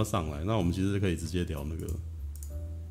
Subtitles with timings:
[0.00, 1.92] 要上来，那我们其实可以直接聊那个。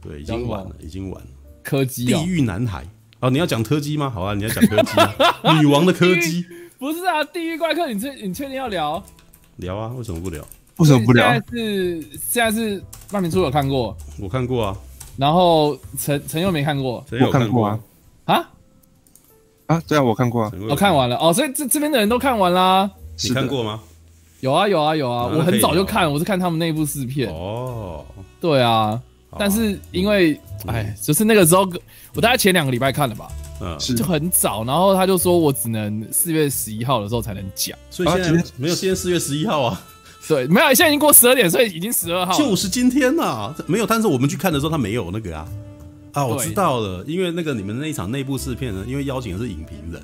[0.01, 1.29] 对，已经晚了，已经晚了。
[1.63, 2.85] 柯基，地狱男孩。
[3.19, 4.09] 哦，你要讲柯基吗？
[4.09, 4.91] 好啊，你要讲柯基，
[5.59, 6.45] 女王的柯基。
[6.77, 9.03] 不是啊，地狱怪客，你确你确定要聊？
[9.57, 10.41] 聊啊，为什么不聊？
[10.77, 11.29] 为什么不聊？
[11.29, 12.81] 现在是现在是
[13.11, 14.77] 万明初有看过，我看过啊。
[15.17, 17.79] 然后陈陈又没看过，陈有看过啊。
[18.23, 18.49] 啊
[19.65, 22.89] 啊，对啊，我看过啊，我看完了哦，所以这这边的人都看完啦。
[23.21, 23.81] 你看过吗？
[24.39, 27.29] 有啊有啊有啊，我很早就看，我是看他们内部试片。
[27.29, 28.05] 哦，
[28.39, 29.01] 对啊。
[29.37, 31.61] 但是因为，哎，就是那个时候，
[32.15, 33.27] 我大概前两个礼拜看了吧，
[33.61, 39.79] 嗯，就很早，然后他就说我只能四月十一号的时候才能讲，所以现在没有，现在四月十一号啊，
[40.27, 45.47] 对，没有，现在已经过十二点，所以已经十二号，就是今天呐，没有，但是我们去看的时候他没有那个啊，
[46.13, 50.01] 啊，我知道了，因为那个你们那一场内部试片呢，因为邀请的是影评人。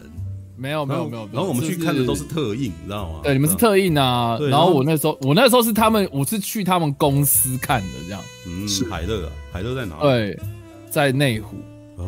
[0.58, 3.20] 没有没有没有，然后我们去看的都是特映，你知道吗？
[3.24, 4.38] 对，你们是特映啊。
[4.50, 8.22] 然后我那时候，我那时候是他们，我是去他们公司看的，这样。
[8.48, 10.00] 嗯，是海乐啊，海乐在哪？
[10.00, 10.40] 对，
[10.90, 11.58] 在内湖。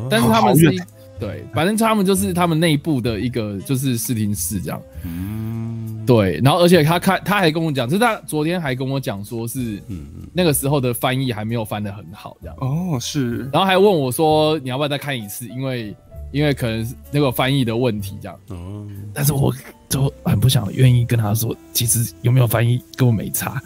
[0.09, 0.69] 但是他们是，
[1.19, 4.81] 对，反正他们就是他们内部的一个就是视听室这样。
[5.03, 6.39] 嗯，对。
[6.43, 12.55] 然后而且他看他还跟我讲，就是他昨天还跟我讲说是，嗯嗯，那个时候的翻译还没有翻得很好这样。
[12.59, 13.49] 哦，是。
[13.51, 15.47] 然后还问我说，你要不要再看一次？
[15.47, 15.95] 因为。
[16.31, 18.39] 因为可能是那个翻译的问题，这样。
[18.49, 18.87] 哦。
[19.13, 19.53] 但是我
[19.89, 23.61] 就很不想愿意跟他说，其实有没有翻译跟我没差。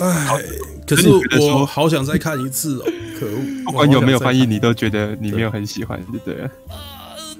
[0.00, 0.42] 哎，
[0.86, 1.08] 可是
[1.40, 2.84] 我好想再看一次哦！
[3.18, 6.48] 可恶，不管有没有翻译，你都觉得你没有很喜欢，对不对？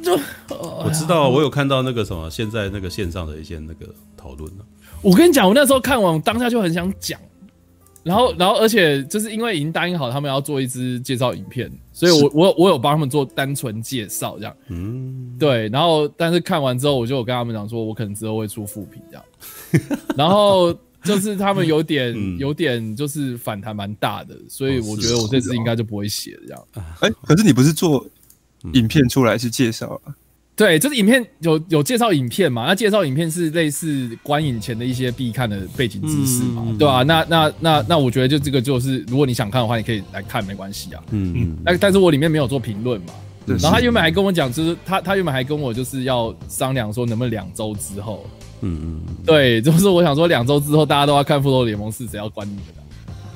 [0.03, 0.19] 就
[0.57, 4.65] 我知道，我有看到那个什么，现在那个线上的一些那个讨论了。
[5.01, 7.19] 我跟你讲，我那时候看完当下就很想讲。
[8.03, 15.69] 然后，然后，而且就是因为已经答应好他们要做一支介绍影片，所以我我我有帮他们做单纯介绍这样，嗯，对。
[15.69, 19.25] 然后，但是看完之后，我就有跟他们讲说，我可能之后会出副评这样。
[20.17, 20.73] 然后
[21.03, 26.67] 就是他们有点 有点就是反弹蛮大的，所以我觉得我这次应该就不会写这样。
[27.01, 28.07] 哎，可是你不是做
[28.73, 30.15] 影片出来是介绍啊？
[30.61, 32.67] 对，就是影片有有介绍影片嘛？
[32.67, 36.63] 那介绍影片是类似观影前的一些必看的背景知识嘛？
[36.67, 37.03] 嗯、对吧、啊？
[37.03, 41.03] 那那那那我觉得就这个就是，如果你想看的话，你可以来看，没关系啊。
[41.13, 41.57] 嗯嗯。
[41.65, 43.15] 但但是我里面没有做评论嘛。
[43.47, 48.27] 是然后他原本还跟我讲，就是他他原本还跟我就是要商量说，能不能两周之后？
[48.61, 49.01] 嗯嗯。
[49.25, 52.80] 对，就是我想说，两周之后大家都要看《复仇联盟四》，谁要管你们的？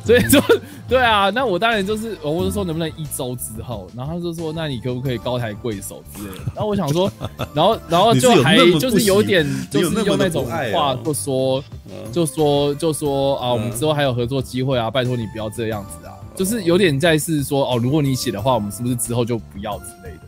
[0.05, 0.39] 所以就
[0.87, 6.45] 对啊，那我当然就是，我就说能不能一周之后，然后他就说，那你可不可以高抬贵手之类的？
[6.55, 7.11] 然后我想说，
[7.55, 11.65] 然后然后就还就是有点就是用那种话就说，
[12.13, 20.21] 就说就说啊，我们之后还有合作机会啊，拜托你不要这样子啊，就是有点在是说哦，如果你写的话，我们是不是之后就不要之类的？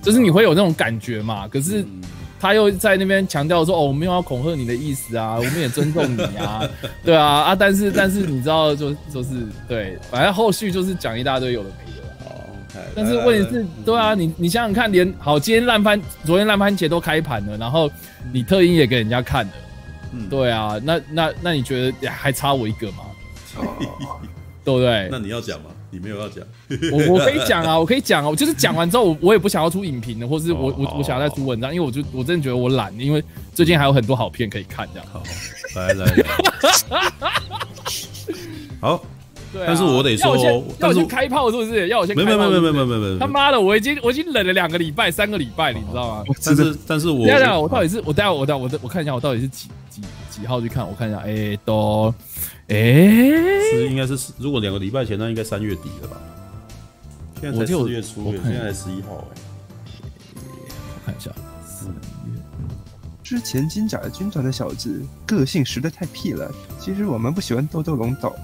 [0.00, 1.48] 就是你会有那种感觉嘛？
[1.48, 1.84] 可是。
[2.42, 6.68] 他又在那边强调说：“哦，我没有要恐吓你的意思啊，我们也尊重你啊，
[7.04, 7.54] 对啊啊！
[7.54, 12.02] 但是但是你知道，就就是对，反正后续就是讲一大堆有的没的。
[12.24, 17.88] 哦，但是问题是，对啊，你你想想看，连好今天烂番，昨天烂番茄都开盘了，然后
[18.32, 19.52] 你特映也给人家看了，
[20.10, 23.04] 嗯，对啊，那那那你觉得还差我一个吗？
[24.64, 25.08] 对不对？
[25.12, 26.42] 那你要讲吗？”你没有要讲，
[26.90, 33.22] 我我可以讲啊，我可以讲啊，我就是讲完之后，我我也不想要出影评的，或是我我我想要再出文章，因为我就我真的觉得我懒，因为
[33.52, 35.06] 最近还有很多好片可以看，这样。
[35.12, 35.22] 好，
[35.76, 36.24] 来来来，
[38.80, 39.04] 好，
[39.52, 40.34] 对，但是我得说，
[40.78, 41.88] 要我先开炮是不是？
[41.88, 42.30] 要我先开炮？
[42.30, 46.24] 没没没没没没没，他妈的，我已经我已经忍了两个礼拜、三个礼拜，你知道吗？
[46.42, 50.88] 但是但是我，等下我到底是我等下我等下我我看一下我到底是几几几号去看？
[50.88, 52.12] 我看一下，哎，都。
[52.72, 56.16] 哎，是应该是如果两个礼拜前，那应该三月底了吧？
[57.38, 59.36] 现在才四月初，现在才十一号哎。
[60.34, 61.30] 我看一下，
[61.66, 61.92] 四月。
[63.22, 66.50] 之前金甲的军团的小子个性实在太屁了。
[66.80, 68.34] 其实我们不喜欢豆豆龙岛。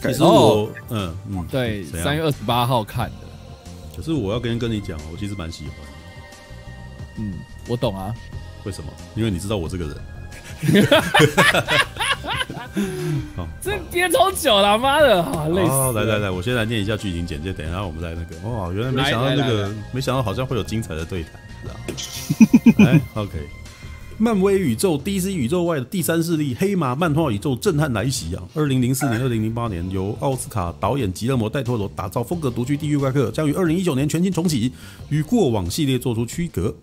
[0.00, 3.26] 其实我，嗯嗯，对，三月二十八号看的。
[3.96, 5.74] 可是我要跟跟你讲，我其实蛮喜欢。
[7.18, 7.34] 嗯，
[7.68, 8.14] 我懂啊。
[8.64, 8.90] 为什么？
[9.14, 9.96] 因为你知道我这个人。
[13.36, 15.92] 好， 这憋超久了，妈的，好累死。
[15.98, 18.36] 来来来，我先来念一下剧情简介，等一下我们再那个。
[18.48, 21.32] 哇，原来没想到那个，没想到好像会有精彩的对谈，
[21.62, 22.84] 是吧？
[22.84, 23.32] 来， OK。
[24.20, 28.42] 漫威宇宙 DC 宇宙外的第三势力黑马漫画宇宙震撼来袭啊！
[28.52, 34.72] 二零零四年、二零零八年，由奥斯卡导演吉勒摩·戴托罗打造风格独具《地狱怪客》，将于二零一九年全新重启，
[35.08, 36.74] 与过往系列做出区隔。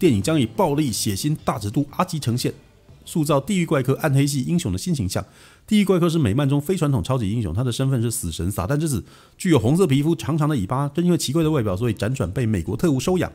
[0.00, 2.52] 电影将以暴力、血腥、大尺度阿基呈现。
[3.04, 5.24] 塑造地狱怪客暗黑系英雄的新形象。
[5.66, 9.04] 地狱怪客是美漫中非传统超级英雄，他的身份是死神撒旦之子，
[9.38, 13.30] 具有红色皮肤、长长的尾巴，正因为奇怪的外表，所以辗转被美国特务收养。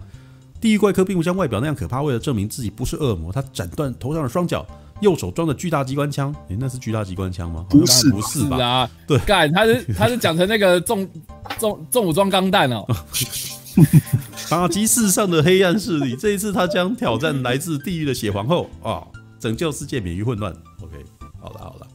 [0.61, 4.65] 地狱怪客并不像外表那样可怕，为了证明自己不是恶魔，他斩断头上的双脚，
[4.99, 7.65] 右手装着巨大机关枪，哎，那是巨大机关枪吗？
[7.69, 8.89] 不是，不是吧？
[9.07, 11.09] 对，干，他是他是讲成那个重
[11.57, 12.85] 重重武装钢弹哦。
[14.49, 19.07] 打击世上的黑暗势力，这一次他将挑战来自地狱的血皇后啊，
[19.39, 20.51] 拯救世界免于混乱。
[20.81, 20.97] OK，
[21.39, 21.87] 好了好了，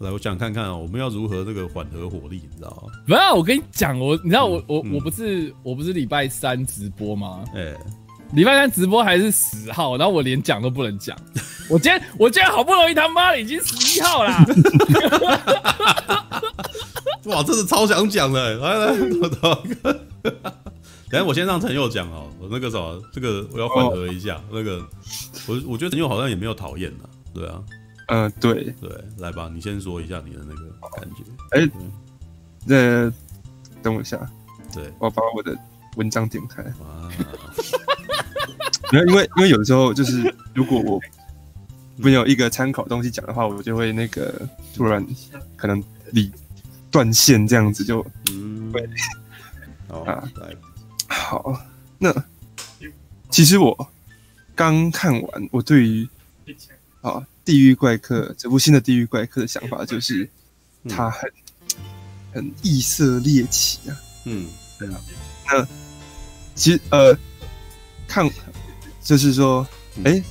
[0.00, 2.92] 来，我想看看我们要如何这个缓和火力，你知道吗？
[3.06, 7.44] 没有，我跟你讲，我你知道我我我不是我不是礼拜三直播吗？
[7.54, 7.74] 哎。
[8.34, 11.16] 礼拜三直播还是十号，然后我连讲都不能讲。
[11.70, 14.44] 我今天我今天好不容易他妈的已经十一号啦！
[17.24, 19.28] 哇，真的超想讲的，来来，我
[21.10, 24.36] 等下我先让陈佑讲哦，我那个什么，这个我要缓和一下。
[24.36, 24.86] 哦、那个
[25.46, 27.62] 我我觉得陈佑好像也没有讨厌的，对啊，
[28.08, 31.22] 嗯、呃，对对，来吧，你先说一下你的那个感觉。
[31.52, 31.70] 哎、欸，
[32.66, 33.12] 那、呃、
[33.82, 34.18] 等我一下，
[34.74, 35.56] 对，我要把我的
[35.96, 36.62] 文章点开。
[36.62, 37.08] 啊
[38.92, 41.00] 没有，因为因为有的时候就是，如果我
[41.96, 45.04] 没有一个参考东西讲的话，我就会那个突然
[45.56, 45.82] 可能
[46.12, 46.30] 理
[46.90, 48.88] 断线这样子就嗯对
[49.88, 50.22] 啊
[51.08, 51.60] 好，
[51.98, 52.14] 那
[53.30, 53.92] 其实我
[54.54, 56.08] 刚看完，我对于
[57.00, 57.10] 啊
[57.44, 60.28] 《地狱怪客》这部新的《地狱怪客》的想法就是，
[60.88, 61.32] 它很
[62.32, 64.46] 很异色猎奇啊，嗯，
[64.78, 65.00] 对啊，
[65.46, 65.66] 那
[66.54, 67.18] 其实呃
[68.06, 68.30] 看。
[69.00, 69.66] 就是说，
[70.04, 70.24] 哎、欸，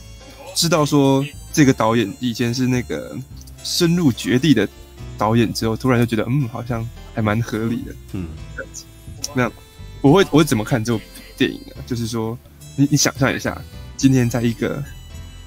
[0.54, 3.18] 知道说这个导演以前是那个
[3.64, 4.70] 深入绝地的
[5.18, 8.84] 导演之后，突然就觉得，嗯，好像还蛮合理的，嗯，这样子。
[9.34, 9.52] 那
[10.02, 11.04] 我会我会怎么看这部
[11.38, 11.76] 电影呢？
[11.86, 12.38] 就是说，
[12.76, 13.60] 你你想象一下，
[13.96, 14.84] 今天在一个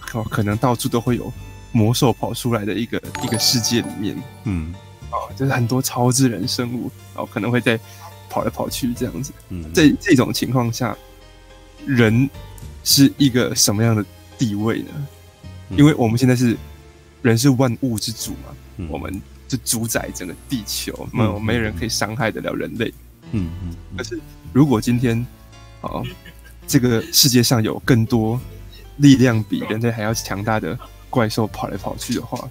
[0.00, 1.32] 可可能到处都会有
[1.72, 4.74] 魔兽跑出来的一个一个世界里面，嗯，
[5.10, 7.78] 啊，就是很多超自然生物，然后可能会在
[8.28, 10.96] 跑来跑去这样子，嗯，在这种情况下，
[11.86, 12.28] 人。
[12.82, 14.02] 是一个什么样的
[14.38, 15.06] 地位呢？
[15.76, 16.56] 因为我们现在是
[17.20, 22.92] 人是万物之主嘛，嗯、我们就主宰整个地球，没有、嗯、没人可以伤害得了人类。
[23.32, 23.76] 嗯嗯。
[23.98, 24.18] 可是
[24.52, 25.24] 如果今天
[25.80, 26.02] 啊，
[26.66, 28.40] 这个世界上有更多
[28.96, 32.48] 力量比人类还要强大的怪兽跑来跑去的话，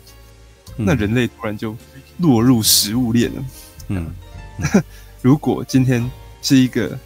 [0.77, 1.75] 嗯、那人类突然就
[2.17, 3.45] 落入食物链了。
[3.89, 4.11] 嗯。
[5.21, 6.09] 如果今天
[6.41, 6.97] 是一个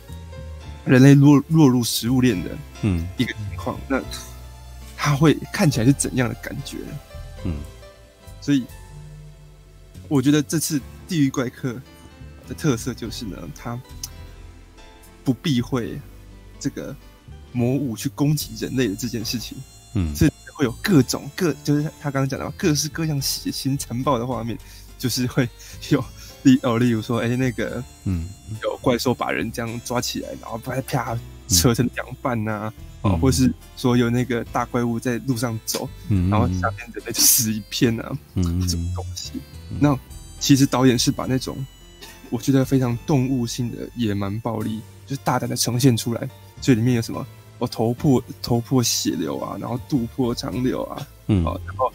[0.85, 2.49] 人类落落入食物链的。
[2.85, 4.01] 嗯，一个情况，那
[4.97, 6.77] 它会看起来是怎样的感觉？
[7.45, 7.55] 嗯，
[8.41, 8.65] 所以
[10.09, 11.71] 我觉得这次《地狱怪客》
[12.47, 13.79] 的特色就是呢，他
[15.23, 15.99] 不避讳
[16.59, 16.95] 这个
[17.51, 19.57] 魔物去攻击人类的这件事情。
[19.95, 24.57] 嗯，是会有各种各，就是他刚刚讲的各式各样血腥残暴的画面，
[24.97, 25.47] 就是会
[25.89, 26.03] 有
[26.43, 28.27] 例哦，例如说，哎，那个，嗯，
[28.61, 31.17] 有怪兽把人这样抓起来，然后啪啪。
[31.49, 32.73] 扯成两半呐，啊，
[33.03, 39.33] 嗯、或是说有那个大怪物在路上走，嗯、然后下面人类就死一片啊，嗯、这种东西。
[39.69, 39.99] 嗯、那
[40.39, 41.63] 其实导演是把那种
[42.29, 46.29] 我觉得非常动物性的野蛮暴力，就是大胆的呈现出来。
[46.61, 47.25] 所以里面有什么？
[47.59, 51.91] 我头破头破血流啊，然后肚破肠流啊，嗯，然后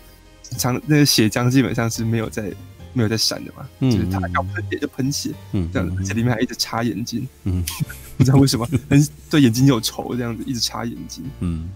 [0.57, 2.53] 肠那个血浆基本上是没有在。
[2.95, 7.63] 没有在闪的嘛，嗯、就是他要喷血就喷血，嗯，这样子，而且里面还一直插眼睛，嗯，
[8.17, 11.69] 不知道为什么，很对眼睛有仇，这样子一直插眼睛，嗯，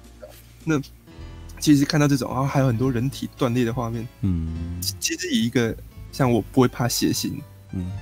[0.64, 0.80] 那
[1.60, 5.76] 其实看到这种，然后还有很多人体断裂的画面，嗯，其实以一个
[6.10, 7.34] 像我不会怕血腥，
[7.72, 7.92] 嗯，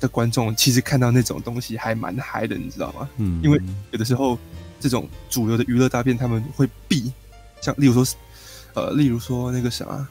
[0.00, 3.08] 的观众，其实看到那种东西还蛮嗨的，你知道吗？
[3.16, 3.60] 嗯，因为
[3.90, 4.38] 有的时候
[4.78, 7.12] 这种主流的娱乐大片他们会避，
[7.60, 8.06] 像例如说，
[8.74, 10.06] 呃，例如说那个啥。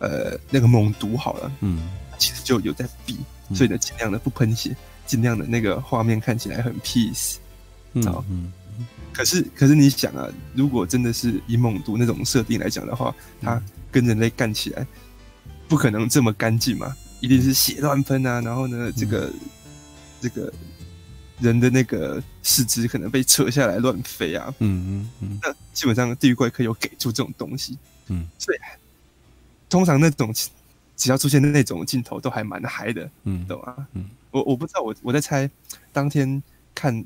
[0.00, 3.16] 呃，那个猛毒好了，嗯，其实就有在避，
[3.48, 7.38] 嗯、所以呢，尽量的不喷血，尽量的那个画面看起来很 peace，
[7.94, 8.52] 嗯嗯。
[9.12, 13.60] 可是，可是你想啊，如果真的是以猛毒那种设定来讲的话，它
[13.90, 14.86] 跟人类干起来，
[15.66, 19.34] 不可能这么干净嘛，一定是血乱喷啊，然后呢，这个、嗯、
[20.20, 20.52] 这个
[21.40, 25.38] 人的那个四肢可能被扯下来乱飞啊，嗯嗯嗯。
[25.42, 28.58] 那基本上地狱怪客有给出这种东西，嗯，所以。
[29.70, 30.32] 通常那种
[30.96, 33.86] 只要出现的那种镜头都还蛮嗨的，嗯，懂吗？
[33.92, 35.50] 嗯，我我不知道，我我在猜，
[35.92, 36.42] 当天
[36.74, 37.04] 看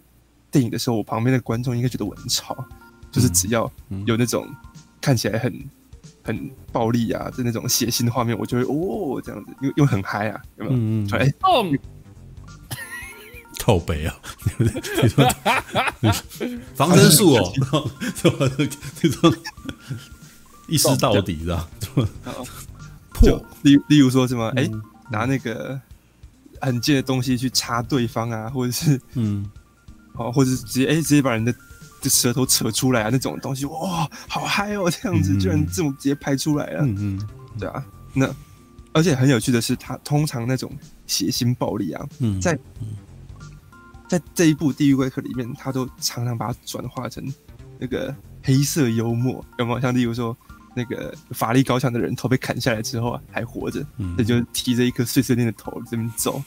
[0.48, 2.64] 电影的时候，我旁边的观众应该觉得我很吵，
[3.10, 3.68] 就是只要
[4.06, 4.48] 有那种
[5.00, 5.52] 看起来很
[6.22, 10.76] 很暴力啊，就那种血腥的画面，我就会哦这样子，因为因为很嗨啊，有没有？
[10.76, 11.18] 嗯嗯。
[11.18, 11.32] 哎，
[13.60, 14.14] 靠北啊！
[16.74, 17.52] 防身术哦，
[18.20, 19.34] 这种。
[20.68, 21.68] 一尸到底，是吧？
[23.12, 24.48] 破，例例如说什么？
[24.56, 24.68] 哎，
[25.10, 25.78] 拿那个
[26.60, 29.48] 很尖的东西去插对方啊，或者是嗯，
[30.14, 31.54] 哦，或者是直接哎，直接把人的
[32.02, 37.28] 这舌头扯出来啊那种东西，哇，好嗨哦，这样子居然这么直接拍出来了，嗯嗯，
[37.58, 37.82] 对啊，
[38.12, 38.28] 那
[38.92, 40.70] 而且很有趣的是，他通常那种
[41.06, 42.58] 血腥暴力啊，嗯，在
[44.08, 47.24] 在这一部《地狱怪客》里面，他都常常把它转化成
[47.78, 49.80] 那个黑色幽默，有没有？
[49.80, 50.36] 像例如说。
[50.74, 56.42] 那个法力高强的人头被砍下来之后啊，还活着，那、嗯、就提着一颗碎碎念的头这边走，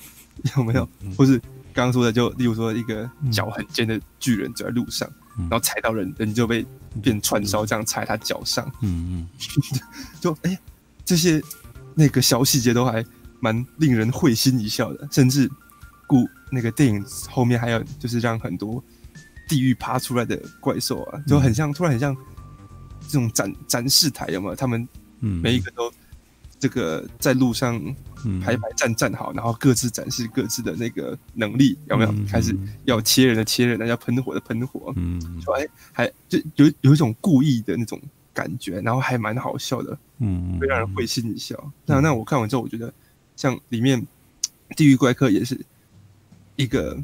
[0.57, 0.89] 有没有？
[1.01, 1.38] 嗯、或是
[1.71, 6.65] 刚刚说的，就例如说一个脚很尖的巨人走在路上，嗯、然后踩到人，人就被
[7.01, 9.30] 变串烧这样踩他脚上，嗯嗯，
[10.22, 10.60] 就哎、欸，
[11.04, 11.42] 这些
[11.94, 13.06] 那个小细节都还
[13.39, 15.50] 蛮令人会心一笑的，甚至
[16.08, 18.84] 故那个电影后面还有就是让很多
[19.48, 22.15] 地狱爬出来的怪兽啊，就很像，突然很像。
[23.08, 24.56] 这种展展示台有没有？
[24.56, 24.88] 他们
[25.20, 25.94] 每一个都
[26.65, 27.79] 这个在路上
[28.41, 32.12] 排排站站好，然后各自展示各自的那个能力，有没有？
[32.27, 38.01] 开始要切人的切人，要喷火的喷火，嗯，就还还就有有一种故意的那种
[38.34, 41.72] 感觉，然后还蛮好笑的，嗯，会让人会心一笑。
[41.86, 42.91] 那那我看完之后，我觉得
[43.36, 44.03] 像里面
[44.75, 45.63] 地狱怪客也是
[46.55, 46.98] 一个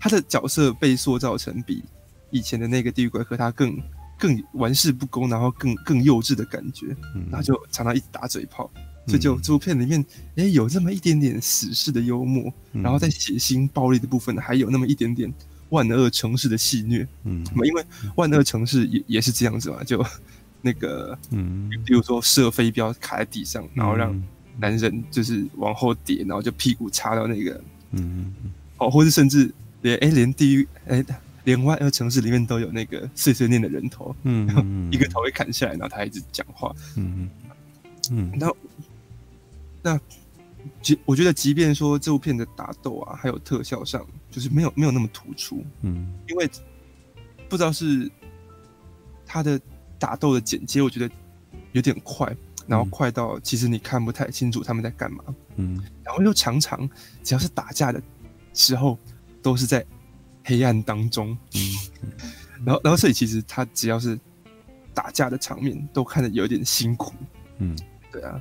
[0.00, 1.84] 他的角色被塑造成比
[2.30, 3.78] 以前的那个地狱怪客他更。
[4.16, 6.96] 更玩世不恭，然后更更幼稚的感觉，
[7.30, 8.70] 然后就常常一直打嘴炮，
[9.06, 10.00] 所以就这部片里面，
[10.36, 15.32] 哎、欸，有这么一点点死侍的幽默，然后在血腥暴力的部分，还有那么一点点
[15.70, 17.84] 万恶城市的戏虐，嗯，因为
[18.16, 20.04] 万恶城市也也是这样子嘛，就
[20.62, 24.22] 那个，嗯，比如说射飞镖卡在地上，然后让
[24.58, 27.60] 男人就是往后跌，然后就屁股插到那个，
[27.92, 28.32] 嗯，
[28.78, 30.96] 哦，或者甚至连哎、欸、连地狱哎。
[30.96, 31.06] 欸
[31.44, 37.28] 连万恶城市里面都有那个碎碎念的人头，嗯，然后 一个头会砍下来，然后他一直讲话，嗯
[38.10, 38.50] 嗯，那
[39.84, 40.00] 那
[40.80, 46.50] 即我觉得，即便说这部片的打斗啊，还有特效上，就是没有没有那么突出，嗯，因为
[47.48, 48.10] 不知道是
[49.26, 49.60] 他的
[49.98, 51.14] 打斗的剪接，我觉得
[51.72, 52.34] 有点快，
[52.66, 55.22] 然后快到其实你看不太清楚他们在干嘛，
[55.56, 56.88] 嗯，然后又常常
[57.22, 58.02] 只要是打架的
[58.54, 58.98] 时候，
[59.42, 59.84] 都是在。
[60.46, 61.60] 黑暗当中，嗯，
[62.66, 64.20] 然后，然后，所以其实他只要是
[64.92, 67.14] 打架的场面，都看得有点辛苦，
[67.60, 67.74] 嗯，
[68.12, 68.38] 对啊，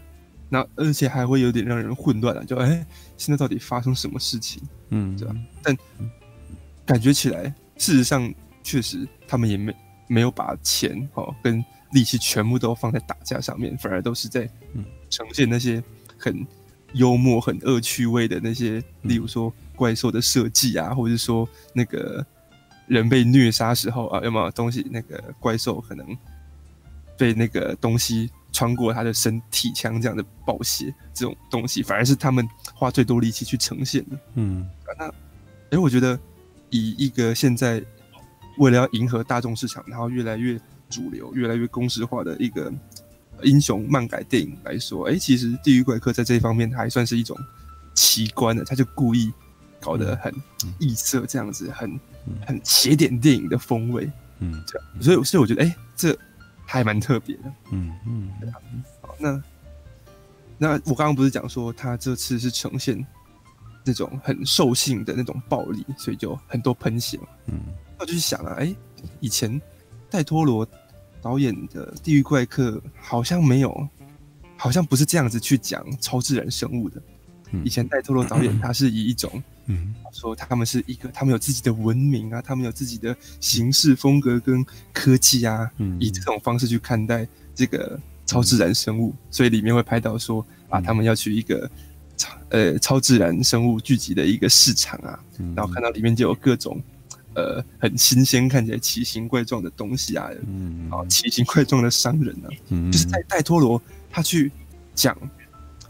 [0.53, 2.86] 那而且还会有点让人混乱啊，就哎、欸，
[3.17, 4.62] 现在到底发生什么事情？
[4.89, 5.36] 嗯，对吧？
[5.63, 5.75] 但
[6.86, 7.45] 感觉起来，
[7.77, 8.31] 事实上
[8.62, 9.75] 确实他们也没
[10.07, 14.48] 没有把钱哦跟力气全部都放在打架上面，反而都是在
[15.10, 15.83] 呈现那些
[16.19, 16.45] 很
[16.93, 19.51] 幽默、很恶趣味的那些，例如说。
[19.75, 22.24] 怪兽的设计啊，或者是说那个
[22.86, 24.86] 人被虐杀时候啊，有没有东西？
[24.91, 26.05] 那个怪兽可能
[27.17, 34.17] 被那个东西穿过他的身体腔这样的暴血这种东西，反而是他们花最多力气去呈现的。
[34.36, 34.67] 嗯，
[34.98, 35.05] 那
[35.72, 36.20] 哎，我觉得
[36.70, 37.84] 以一个现在
[38.58, 42.72] 为了要迎合大众市场，然后越来越主流、越来越公式化的一个
[43.43, 47.38] 英雄漫改电影来说，哎，其实《地狱怪客》在这一方面还算是一种
[47.93, 49.32] 奇观的，他就故意。
[49.86, 50.34] 搞得很
[50.79, 52.00] 异色，这样子很
[52.48, 56.17] 很邪点电影的风味，嗯，这样，所以所以我觉得，哎、欸，
[56.65, 58.55] 这还蛮特别的，嗯嗯，对啊，
[59.01, 59.43] 好，那
[60.58, 63.05] 那我刚刚不是讲说他这次是呈现
[63.84, 67.60] 那种很兽性的那种暴力，所以就很多喷血嘛，嗯，
[67.98, 68.75] 那我就去想啊，哎、欸，
[69.20, 69.62] 以前
[70.10, 70.67] 戴托罗
[71.22, 73.88] 导演的《地狱怪客》好像没有，
[74.58, 77.01] 好像不是这样子去讲超自然生物的，
[77.63, 91.69] 以前戴托罗导演他是以一种嗯，说他们是一个，他们有自己的文明啊，他们有自己的形式风格跟科技啊，嗯，以这种方式去看待这个超自然生物，所以里面会拍到说啊，他们要去一个
[92.17, 95.19] 超呃超自然生物聚集的一个市场啊，
[95.55, 96.81] 然后看到里面就有各种
[97.36, 104.51] 呃很新鲜、看起来奇形怪状的东西啊，嗯，啊奇形怪状的商人啊，嗯，就是在戴托罗他去
[104.93, 105.17] 讲。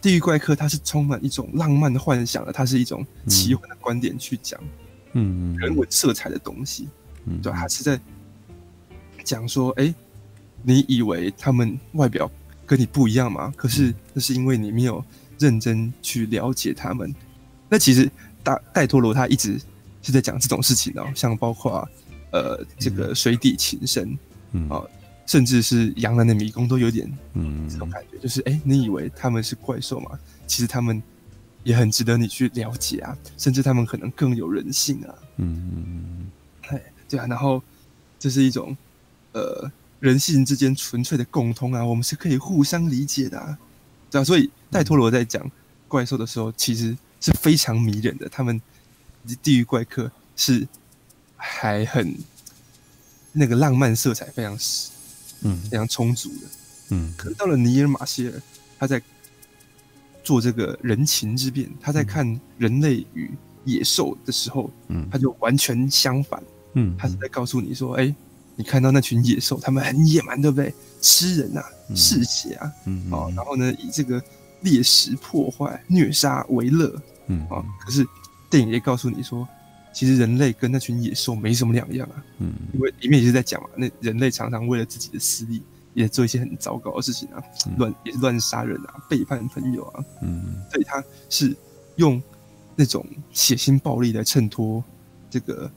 [0.03, 4.59] 地狱怪客，它是充满一种浪漫的幻想的，它是一种奇幻的观点去讲，
[5.13, 6.89] 嗯，人文色彩的东西，
[7.23, 7.97] 嗯，对，他是在
[9.23, 9.95] 讲说，哎、欸，
[10.61, 12.29] 你以为他们外表
[12.65, 13.53] 跟你不一样吗？
[13.55, 15.01] 可是那是因为你没有
[15.39, 17.15] 认真去了解他们。
[17.69, 18.11] 那其实
[18.43, 19.57] 大戴托罗他一直
[20.01, 21.87] 是在讲这种事情哦，像包括
[22.31, 24.19] 呃这个水底情深，
[24.51, 24.83] 嗯啊。
[25.25, 30.19] 甚至是洋人的迷宫都有点嗯这种感觉，就是哎、欸，你以为他们是怪兽吗？
[30.45, 31.01] 其实他们
[31.63, 35.15] 也很值得你去了解啊，甚至他们可能更有人性啊。
[35.37, 36.31] 嗯嗯嗯，
[36.69, 37.63] 哎，对啊，然后
[38.19, 38.75] 这是一种
[39.31, 43.57] 呃人性之间纯粹的共通啊，我们是可以互相理解的啊。
[44.11, 45.49] 对啊，所以戴托罗在讲
[45.87, 48.27] 怪兽的时候，其实是非常迷人的。
[48.29, 48.61] 他们
[49.41, 50.67] 地狱怪客是
[51.37, 52.15] 还很。
[53.35, 54.55] 那个浪漫色彩非常
[55.43, 56.47] 嗯非常充足的。
[56.89, 58.41] 嗯可是到了尼尔马歇尔，
[58.79, 59.01] 他在
[60.23, 63.31] 做这个人情之变，他在看人类与
[63.65, 66.41] 野兽的时候，嗯他就完全相反。
[66.75, 68.13] 嗯，他是在告诉你说：“哎、
[68.55, 70.73] 你看到那群野兽，他们很野蛮，对不对？
[71.01, 71.63] 吃人啊，
[71.95, 74.19] 嗜血啊，嗯哦，然后呢，以这个
[74.61, 77.65] 猎食、破坏、虐杀为乐嗯啊、哦。
[77.85, 78.03] 可是
[78.49, 79.47] 电影也告诉你说，
[79.93, 82.23] 其实人类跟那群野兽没什么两样啊。
[82.39, 82.51] 嗯。
[82.73, 85.61] 因为里面也是在讲嘛，那人类常常为了自己的私利，
[85.93, 87.41] 也做一些很糟糕的事情啊，
[87.77, 90.03] 乱也是乱杀人啊，背叛朋友啊。
[90.23, 90.55] 嗯。
[90.71, 91.55] 所以他是
[91.97, 92.21] 用
[92.75, 94.83] 那种血腥暴力来衬托
[95.29, 95.71] 这个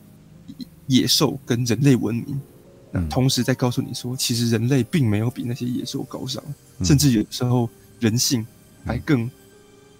[0.86, 2.40] 野兽跟人类文明，
[2.90, 3.08] 那嗯。
[3.08, 6.42] 同时在告诉你说，其实人类并没有比那些野兽高尚，
[6.78, 6.84] 嗯。
[6.84, 7.68] 甚至有时候
[8.00, 8.46] 人性
[8.84, 9.30] 还更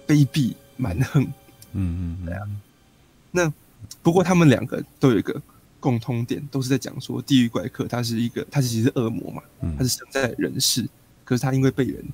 [0.06, 1.22] 卑鄙蛮横。
[1.78, 2.60] 嗯嗯，
[3.30, 3.52] 那
[4.02, 5.40] 不过他们两个都有一个
[5.80, 10.88] 共通点，都是在讲说地狱怪客他是一个，他其实是恶魔嘛，嗯他是生在人世，
[11.24, 12.04] 可是他因为被人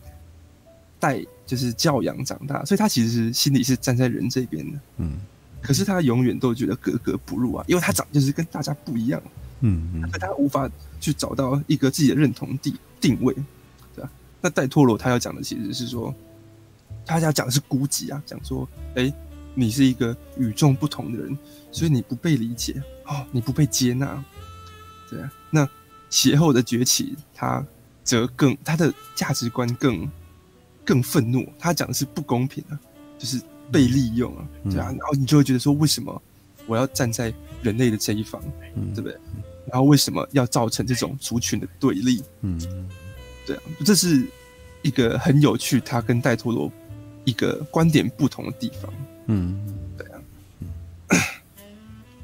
[0.98, 4.78] 带就是教养长大，所以他其实是心里是站在人这边的。
[4.98, 5.20] 嗯
[5.60, 9.22] 可是他永远都觉得格格不入啊，因为他长得就是跟大家不一样，
[9.60, 10.68] 嗯嗯他无法
[11.00, 13.32] 去找到一个自己的认同地定位，
[13.94, 14.10] 对吧？
[14.40, 16.12] 那戴托罗他要讲的其实是说，
[17.06, 19.12] 他要讲的是孤寂啊，讲说，哎、
[19.54, 21.36] 你是一个与众不同的人，
[21.70, 24.24] 所以你不被理解哦，你不被接纳，
[25.10, 25.32] 对啊。
[25.50, 25.68] 那
[26.10, 27.64] 邪后的崛起，他
[28.04, 30.10] 则更他的价值观更
[30.84, 32.78] 更愤怒，他讲的是不公平啊，
[33.18, 33.40] 就是
[33.70, 34.86] 被利用啊，对啊。
[34.86, 36.22] 然后你就会觉得说，为什么
[36.66, 37.32] 我要站在
[37.62, 38.42] 人类的这一方，
[38.74, 39.18] 嗯对不对？
[39.70, 42.22] 然后为什么要造成这种族群的对立？
[42.40, 42.58] 嗯
[43.46, 44.26] 对啊，这是
[44.82, 46.70] 一个很有趣，他跟戴托罗
[47.24, 48.92] 一个观点不同的地方。
[49.26, 49.56] 嗯，
[49.96, 50.18] 对啊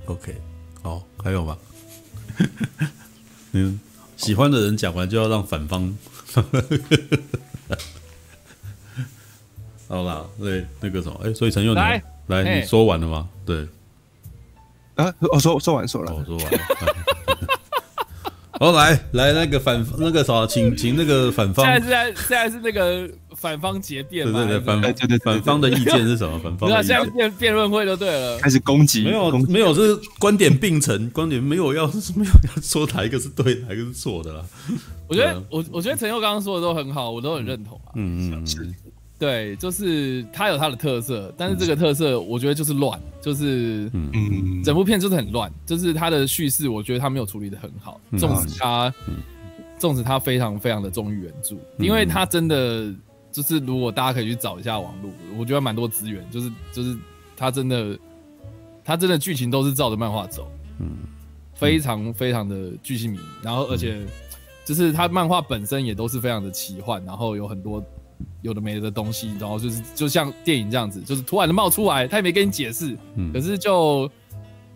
[0.07, 0.35] ，OK，
[0.83, 1.57] 好，还有吗？
[3.53, 3.79] 嗯，
[4.17, 5.97] 喜欢的人讲完就要让反方。
[9.89, 13.27] 好啦，对，那个什么，哎、所以陈佑你来来，你说完了吗？
[13.47, 13.67] 对，
[14.97, 16.59] 啊，我说说完说了，哦，说完了。
[18.61, 24.45] 好，来来那个反那个啥，请请那个反方，现在是在现在是那个反方结辩嘛？
[24.45, 26.39] 对对对，反哎对对反方的意见是什么？
[26.41, 28.39] 反方不是啊，的意见现在辩辩论会就对了。
[28.39, 34.45] 开始攻击，没有没有，是观点并存，观点没有要没有要说哪一个是对，哪一个是错的啦。
[35.07, 37.93] 我觉得啊我我觉得陈佑刚刚说的都很好，我都很认同啊。
[37.95, 38.75] 嗯嗯嗯，
[39.19, 48.95] 对，就是他有他的特色，但是这个特色我觉得就是乱，就是嗯，整部片就是很乱，就是他的叙事，我觉得他没有处理的很好，嗯纵使他，
[49.79, 52.93] 纵使他非常非常的忠于原著，因为他真的
[53.31, 56.97] 就是如果大家可以去找一下网络，我觉得蛮多资源，就是就是
[57.37, 57.99] 他真的，
[58.85, 60.97] 他真的剧情都是照着漫画走，嗯
[61.55, 64.07] 非常非常的巨细靡遗，然后而且
[64.65, 67.83] 就是他漫画本身也都是非常的奇幻，然后有很多
[68.43, 74.11] 有的没的东西，然后就是就像电影这样子，就是突然的冒出来，他也没跟你解释，嗯可是就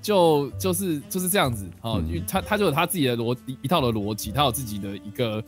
[0.00, 5.42] 就就是就是这样子哦，嗯因为他他就有他自己的逻一一套的逻辑，他有自己的一个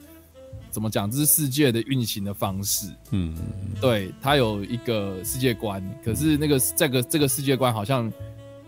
[0.74, 3.32] 怎么讲，这是世界的运行的方式，嗯
[3.80, 8.12] 对他有一个世界观，可是那个这个这个世界观好像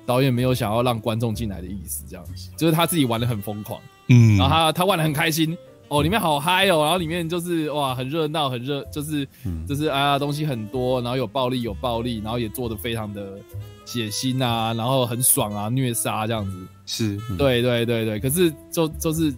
[0.07, 5.59] 导演没有想要让观众进来的意思，这样子就是他自己玩的很疯狂，嗯，然后他他玩的很开心。
[5.88, 13.38] 哦，里面好嗨哦，然后里面就是哇，很热闹，很热，就是、嗯就是啊，东西很多，然后有暴力，有暴力，然后也做的非常的
[13.85, 16.66] 血腥啊，然后很爽啊，虐杀这样子。
[16.87, 19.33] 是，嗯对对对对，可是就就是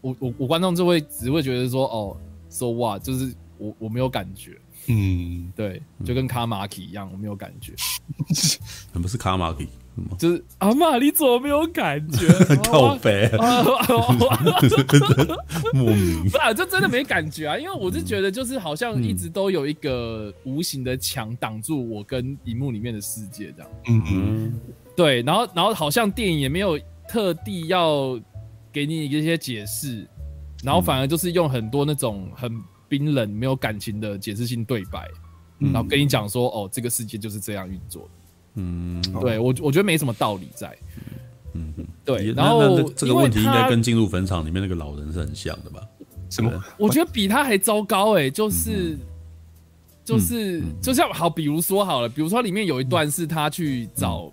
[0.00, 2.16] 我我我观众就会只会觉得说哦
[2.48, 4.58] ，so what，就是我我没有感觉，
[4.88, 7.74] 嗯，对，就跟卡马基一样，我没有感觉，
[8.94, 10.16] 不是卡马基什么？
[10.18, 12.26] 就是阿妈你怎么没有感觉？
[12.70, 13.62] 靠背，啊！
[15.74, 16.30] 莫名不。
[16.30, 23.70] 是，就真的没感觉啊，因为我是觉得就是好像一直都有一个无形的墙挡住我跟荧幕里面的世界这样。
[23.88, 24.60] 嗯嗯嗯
[24.96, 28.18] 对，然后然后好像电影也没有特地要
[28.72, 30.06] 给你一些解释，
[30.62, 35.08] 然后反而就是用很多那种很冰冷、没有感情的解释性对白，
[35.58, 35.72] 嗯。
[35.72, 38.10] 然后跟你讲说，哦，这个世界就是这样运作的。
[38.54, 39.02] 嗯。
[39.20, 40.76] 对我我觉得没什么道理在。
[41.52, 45.80] 嗯嗯，对，然后这个问题应该跟进入坟场里面那个老人是很像的吧？
[46.30, 46.64] 什么？
[46.78, 48.96] 我觉得比他还糟糕哎、就是、
[50.04, 54.32] 就是、就像好，比如说好了，比如说里面有一段是他去找、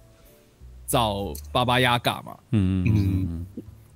[0.86, 2.86] 找巴巴亚嘎嘛，嗯嗯。
[2.86, 3.46] 嗯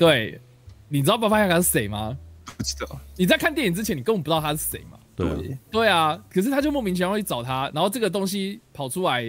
[0.02, 0.42] 对，
[0.90, 2.18] 你知道巴巴亚嘎是谁吗？
[2.58, 4.98] 不知道，你在看电影之前，你根本不知道他是谁嘛？
[5.16, 5.38] 对啊，
[5.70, 9.22] 对，啊，可是他就莫名其妙会去找他，然后这个东西跑出来，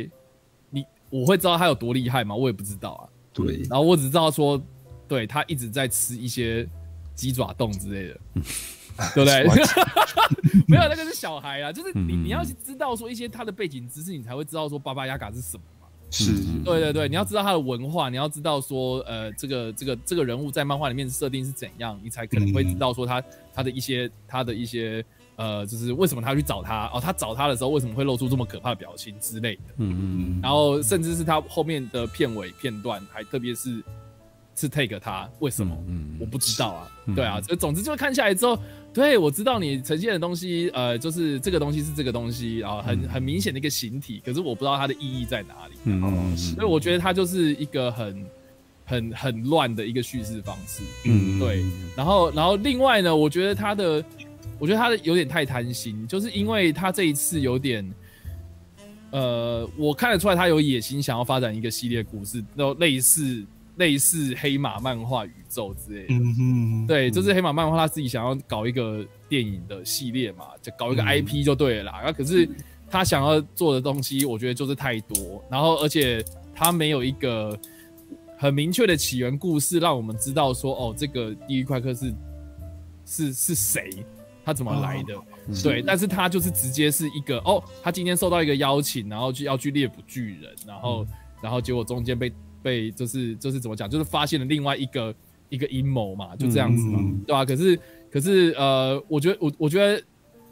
[0.71, 2.35] 你我会知道他有多厉害吗？
[2.35, 3.05] 我也不知道啊。
[3.35, 4.59] 对，然后我只知道说，
[5.07, 6.67] 对他一直在吃一些
[7.15, 8.21] 鸡爪冻之类的，
[9.15, 9.45] 对不对？
[10.67, 15.63] 没有，那个是小孩啊，就是你你要知道说一些他的背景知识，你才会知道说巴巴亚嘎是什么。
[16.13, 16.31] 是，
[16.63, 23.23] 对对对，你要知道他的文化，你要知道说，呃，这个这个这个人物在漫画里面设定是怎样，你才可能会知道说他
[23.55, 25.03] 他的一些他的一些
[25.37, 29.63] 呃，就是为什么他要去找他哦，他找他的时候为什么会露出这么可怕的表情之类的。
[29.79, 33.83] 嗯嗯，然后甚至是他后面的片尾片段，还特别是
[34.55, 35.77] 是 take 他为什么？
[35.89, 36.89] 嗯，我不知道啊。
[37.15, 38.59] 对啊，这总之就看下来之后。
[38.95, 45.75] 对，我知道你呈现的东西，呃，就是这个东西是这个东西，然后很很明显的一个形体，可是我不知道它的意义在哪里。
[45.85, 48.27] 嗯，所以我觉得它就是一个很
[48.85, 50.83] 很很乱的一个叙事方式。
[51.07, 51.65] 嗯，对。
[51.97, 54.05] 然后，然后另外呢，我觉得他的，
[54.59, 57.91] 我觉得他的有点太贪心，就是因为他这一次有点，
[59.11, 63.43] 呃，我看得出来他有野心，想要发展一个系列故事，都类似。
[63.77, 72.03] 类似黑马漫画宇宙之类的，嗯哼，对，就是黑马漫画他自己想要搞一个电影的系列嘛，就搞一个 IP 就对了啦。
[72.05, 72.47] 那、嗯、可是
[72.91, 76.23] 他想要做的东西，我觉得就是太多，然后而且
[76.55, 77.59] 他没有一个
[78.37, 82.15] 很明确的起源故事，让我们知道说，哦，这个地狱快客是
[83.07, 83.91] 是是谁，
[84.45, 85.17] 他怎么来的？
[85.17, 85.25] 哦、
[85.63, 91.09] 对，但是他就是直接是一个，哦，他今天受到一个邀请，然后去要去猎捕巨人，然后、嗯、
[91.43, 92.31] 然后结果中间被。
[92.63, 95.15] 被就是就是怎么讲，就是发现了另外一个
[95.49, 97.45] 一个阴谋嘛，就这样子嘛，嗯、对吧、啊？
[97.45, 97.79] 可是
[98.11, 100.03] 可是呃，我觉得我我觉得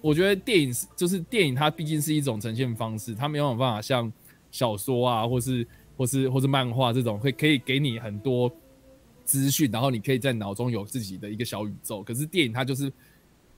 [0.01, 4.13] 我觉得电影是就是电影，它毕竟是一种呈现方式，它没有办法像
[4.51, 8.51] 小说啊，或是或是或是漫画这种会可以给你很多
[9.25, 12.03] 资讯，然后你可以在脑中有自己的一个小宇宙。
[12.03, 12.93] 可是电影它就是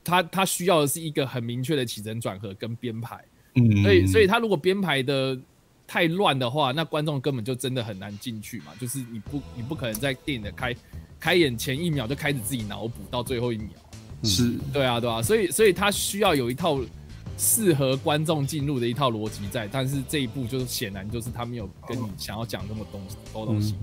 [0.05, 5.39] 它它需要的是一个很明确的起承转合跟编排，嗯，所以所以它如果编排的。
[5.87, 8.67] 太乱的话，那观众根本就真的很难进去嘛。
[8.81, 10.75] 就是你不，你不可能在电影的开
[11.21, 13.69] 开演前一秒就开始自己脑补到最后一秒。
[14.25, 15.21] 是，对啊，对啊。
[15.21, 16.81] 所以，所以他需要有一套
[17.37, 19.67] 适合观众进入的一套逻辑在。
[19.67, 23.01] 但是这一部就是显然就是他没有跟你想要讲那么东
[23.33, 23.75] 多东西。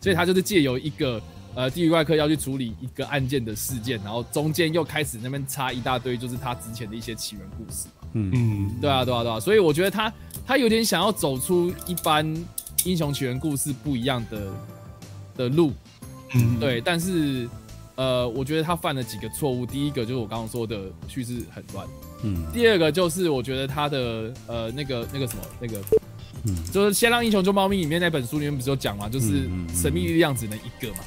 [0.00, 1.20] 所以他就是借由一个
[1.54, 7.88] 呃地狱怪客要去处理一个案件的事件，然后中间又开始那边插一大堆，就是他之前的一些起源故事。
[8.12, 9.40] 嗯嗯，对啊，对啊，对啊。
[9.40, 10.12] 所以我觉得他。
[10.46, 12.24] 他有点想要走出一般
[12.84, 14.50] 英雄起源故事不一样的
[15.36, 15.74] 的路，
[16.34, 17.46] 嗯，对，但是
[17.96, 19.66] 呃，我觉得他犯了几个错误。
[19.66, 21.86] 第一个就是我刚刚说的叙事很乱，
[22.22, 25.78] 嗯，第二个就是我觉得他的呃那个那个什么那个，
[26.44, 31.00] 嗯，就是《先让英雄救猫咪》里面那本书里面不是有讲嘛，就是神秘力量只能一个嘛。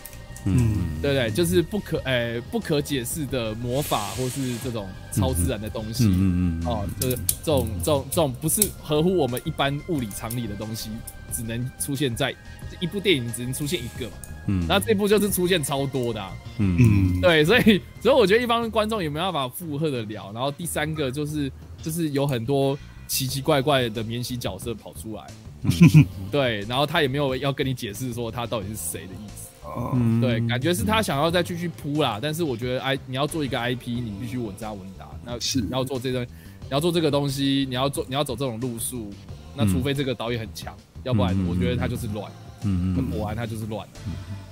[0.46, 10.90] 嗯，对对，就是不可诶、欸、不可解释的魔法，或是这种超自然的东西，嗯嗯，嗯哦，就是这种这种这种不是合乎我们一般物理常理的东西，
[11.32, 12.36] 只能出现在
[12.80, 14.14] 一部电影，只能出现一个嘛，
[14.48, 20.32] 嗯，那这部就是出现超多的，啊，嗯嗯，对，所以所以我觉得一般观众有没有办法负荷的了？
[20.34, 21.52] 然后第三个就是
[21.84, 22.76] 就是有很多
[23.08, 25.28] 奇奇怪怪的免洗角色跑出来，
[25.62, 29.51] 嗯、对，然后他也没有要跟你解释说他到底是谁的意思。
[29.94, 35.08] 嗯，对，感觉是他想要再继续铺啦，但是我觉得，I 你要做一个 IP，你必须稳扎稳打。
[35.24, 39.12] 那是你要做这个，你要做这个东西，你要做你要走这种路数，
[39.56, 42.32] 那除非这个导演很强，要不然我觉得他就是乱。
[42.64, 43.88] 嗯嗯，果然他就是乱。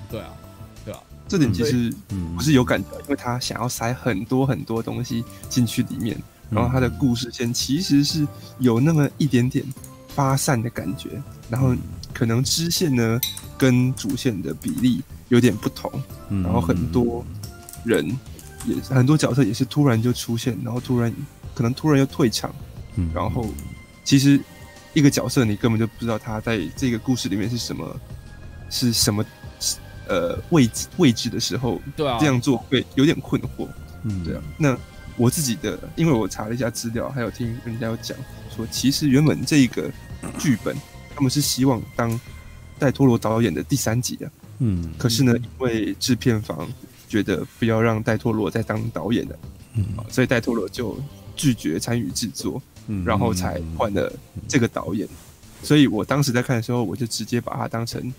[0.10, 0.30] 对啊，
[0.84, 1.94] 对啊，这点其实
[2.36, 6.18] 我是有感觉，因为他想要塞很多很多东西进去里面，
[6.50, 8.28] 然后他的故事线其实是
[8.58, 9.64] 有那么一点点
[10.08, 11.76] 发散的感觉，然后
[12.14, 13.20] 可能支线呢。
[13.60, 15.92] 跟主线的比例有点不同，
[16.30, 17.26] 然后很多
[17.84, 18.08] 人
[18.66, 21.14] 也很多角色也是突然就出现，然后突然
[21.54, 22.56] 可能突然又退场，
[22.96, 23.46] 嗯然后
[24.06, 24.40] 其实
[24.94, 28.00] 一个角色你根本就不知道他在这个故事里面是什么
[28.70, 29.26] 是什么
[30.08, 33.68] 呃位置位置的时候，对啊，这样做会有点困惑，
[34.04, 34.42] 嗯，对啊。
[34.58, 34.78] 那
[35.18, 38.18] 我自己的，因为我查了一下资料，还有听人家有讲
[38.56, 39.92] 说，其实原本这个
[40.38, 40.74] 剧本
[41.20, 42.20] 他们是希望当。
[42.80, 46.66] 戴托罗导演的第三集的，嗯，可是呢，因为制片方
[47.10, 49.36] 觉得不要让戴托罗再当导演了，
[49.74, 50.98] 嗯，所以戴托罗就
[51.36, 54.10] 拒绝参与制作，嗯，然后才换了
[54.48, 55.06] 这个导演。
[55.62, 58.14] 所以我当时在看的时候，我就直接把它当成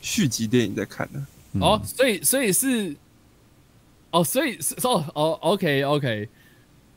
[0.00, 1.26] 续集电影在看了。
[1.60, 2.94] 哦，所以所以是，
[4.12, 6.28] 哦，所以是哦哦，OK OK，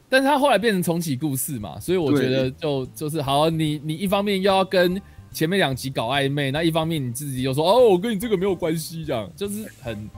[0.08, 5.02] 但是他后来变成重启故事嘛，所以我觉得就就是好，你你一方面又要跟。
[5.32, 10.10] 前面两集搞暧昧，那一方面你自己又说哦，我跟你这个没有关系，这样就是很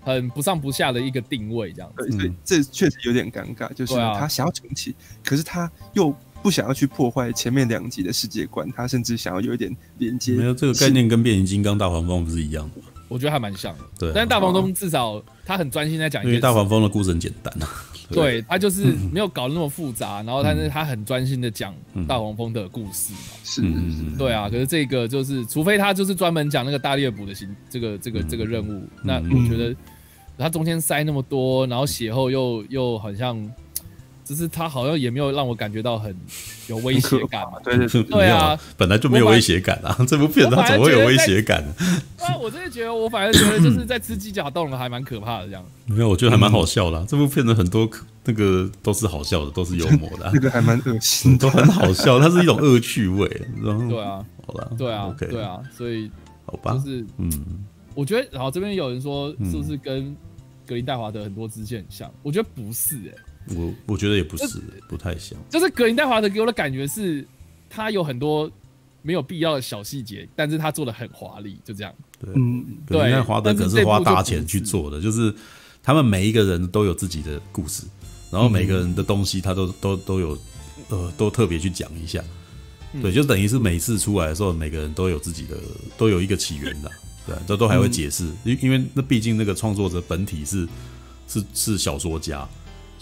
[0.00, 2.16] 很不上不下的一个定位，这样子。
[2.18, 4.94] 对，这确实有点尴尬，就是他想要重启，啊、
[5.24, 10.34] 可是他又不想要去破坏前面两集的世界观，他甚至想要有一点连接。
[10.34, 12.88] 没有这个概念，跟变形金刚大黄蜂不是一样的吗？
[13.08, 13.84] 我觉得还蛮像的。
[13.98, 17.68] 对，但是大黄蜂至少他很专心在讲，因为大黄蜂的故事很简单啊。
[18.14, 21.74] 对，他就是没有搞那么复杂，然后但是他很专心的讲
[22.06, 23.18] 大黄蜂的故事嘛。
[23.44, 23.62] 是，
[24.18, 24.48] 对啊。
[24.48, 29.74] 可是这个就是，除非他就是专门讲那个大猎捕的行这个这个这个任务，那我觉得
[30.38, 33.52] 他中间塞那么多，然后血后又又好像。
[34.24, 36.16] 只是他好像也没有让我感觉到很
[36.68, 41.62] 有威胁感嘛，对对对，对啊，本来就没有威胁感啊，这部片它怎么会有威胁感？
[42.18, 45.62] 啊，我真的觉得，我反而觉得就是在吃鸡甲冻了，还蛮可怕的这样。
[45.86, 47.04] 没有，我觉得还蛮好笑的。
[47.06, 47.88] 这部片的很多
[48.24, 53.28] 那个都是好笑的，都是幽默的， 这个还蛮恶心，都很好笑，它是一种恶趣味。
[53.62, 56.10] 然后对啊，好了，对啊，对啊，所以
[56.46, 57.30] 好吧，就是嗯，
[57.94, 60.16] 我觉得，然后这边有人说是不是跟
[60.66, 62.10] 格林戴华德很多支线很像？
[62.22, 63.33] 我觉得不是哎。
[63.50, 65.38] 我我觉得也不是，不太像。
[65.50, 67.26] 就是格林戴华德给我的感觉是，
[67.68, 68.50] 他有很多
[69.02, 71.94] 没有必要的小细节，但是他做的很华丽，就这样。
[72.18, 75.34] 对，嗯，格林戴华德可是花大钱去做的，就是
[75.82, 77.84] 他们每一个人都有自己的故事，
[78.30, 80.38] 然后每个人的东西他都都都有，
[80.88, 82.22] 呃，都特别去讲一下。
[83.02, 85.56] 对，就等于是每次出来的时候，每个人都有自己的，
[85.98, 86.90] 都有一个起源的，
[87.26, 90.66] 对，这都还会解释，因因为那毕竟那个创作者本体是
[91.26, 92.48] 是是小说家。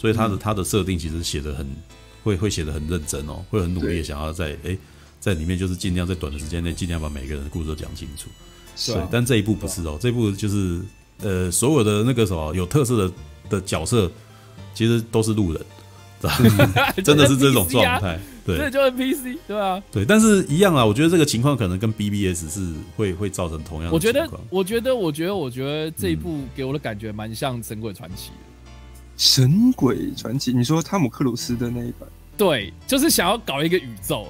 [0.02, 1.64] 所以他的他的设定其实写的很
[2.24, 4.78] 会会写的很认真哦，会很努力的想要在哎对
[5.20, 8.28] 在里面就是尽量在短的时间内尽量把每个人的故事都讲清楚。
[8.92, 10.80] 对，但这一部不是哦，这一部就是
[11.20, 13.14] 呃所有的那个什么有特色的
[13.48, 14.10] 的角色
[14.74, 15.64] 其实都是路人，
[17.04, 18.18] 真的是这种状态。
[18.44, 24.40] 对，这就 NPC 对啊，对，但是一样啊，我觉得这个情况可能跟 BBS 是会会造成同样的情况。
[24.50, 28.51] 我觉得，我觉得，我觉得，我觉得这一部给我的感觉蛮像《神鬼传奇》的。
[29.16, 34.26] 神鬼传奇，你说汤姆克鲁斯的那一版，对，就是想要搞一个宇宙，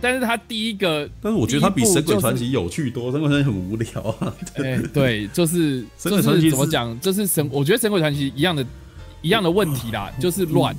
[0.00, 4.34] 但是他第一个，但是我觉得他比神鬼传奇有趣多，神鬼传奇很无聊啊。
[4.54, 6.98] 对 对，就是神鬼传奇怎么讲？
[7.00, 8.64] 就是神，我觉得神鬼传奇一样的，
[9.22, 10.76] 一样的问题啦，就是乱。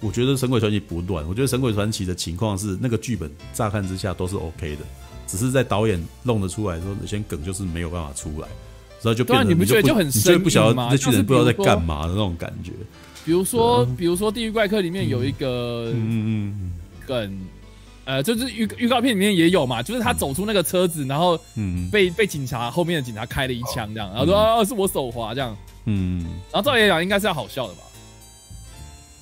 [0.00, 4.82] 我觉得神鬼传奇不乱，我觉得神鬼传奇的情况是那个剧本乍看之下都是 OK 的，
[5.26, 8.48] 只是在导演弄得出来的时候，那些梗就是没有办法出来。
[9.02, 10.88] 然后就变成，你不觉得就很生硬吗？
[10.90, 12.72] 那群人不知道在干嘛的那种感觉。
[13.24, 16.72] 比如说，比如说《地狱怪客》里面有一个嗯嗯
[17.06, 17.40] 梗，
[18.04, 27.80] 呃，就是预预告片里面也有嘛，就是他走出那个车子，然后嗯被被警察后面的警察开了一枪，这样，然后说啊是我手滑这样，嗯，然后照理来讲应该是要好笑的吧？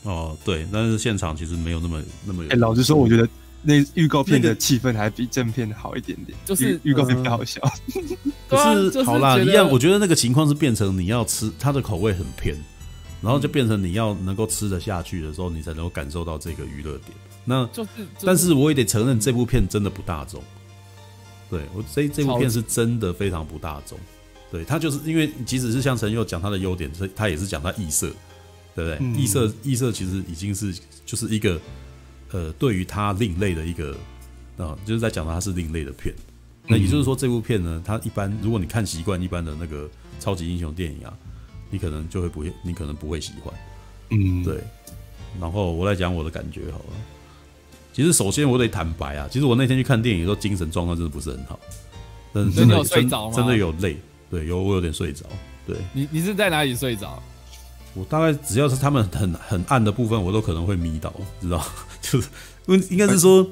[0.04, 2.50] 哦，对，但是现场其实没有那么那么有。
[2.50, 3.28] 哎，老实说，我觉得。
[3.66, 7.60] 那预告片的气氛还比正片好一点点，就是预告片比较好笑。
[8.48, 8.56] 可
[8.92, 12.56] 是好啦，一样，我觉得那个情况是变成你要吃，它的口味很偏，
[13.20, 17.10] 然后就变成你要能够吃得下去的时候，你才能够感受到这个娱乐点。
[17.44, 17.90] 那就是，
[18.24, 20.40] 但是我也得承认，这部片真的不大众。
[21.50, 23.98] 对我这这部片是真的非常不大众。
[24.52, 28.08] 对，他就是因为即使是像陈佑讲他的优点，他他也是讲他异色，
[28.76, 29.20] 对不对？
[29.20, 30.72] 异色异色其实已经是
[31.04, 31.60] 就是一个。
[32.36, 33.92] 呃，对于他另类的一个
[34.58, 36.14] 啊、呃，就是在讲他是另类的片。
[36.68, 39.88] 那也就是说，这部片呢，它一般如果你看习惯一般的那个
[40.20, 41.16] 超级英雄电影啊，
[41.70, 43.54] 你可能就会不会，你可能不会喜欢。
[44.10, 44.60] 嗯，对。
[45.40, 46.96] 然后我来讲我的感觉好了。
[47.94, 51.58] 其实首先我得坦白啊，其实我那天去看电影的时候，精神状况真的不是很好。
[52.34, 53.34] 真的有睡着吗？
[53.34, 53.96] 真的有累。
[54.28, 55.24] 对，有我有点睡着。
[55.66, 55.76] 对。
[55.94, 57.22] 你你是在哪里睡着？
[57.94, 61.64] 我大概只要是他们很很暗的部分，我都可能会迷倒，知道？
[62.10, 62.28] 就是，
[62.66, 63.46] 问应该是说，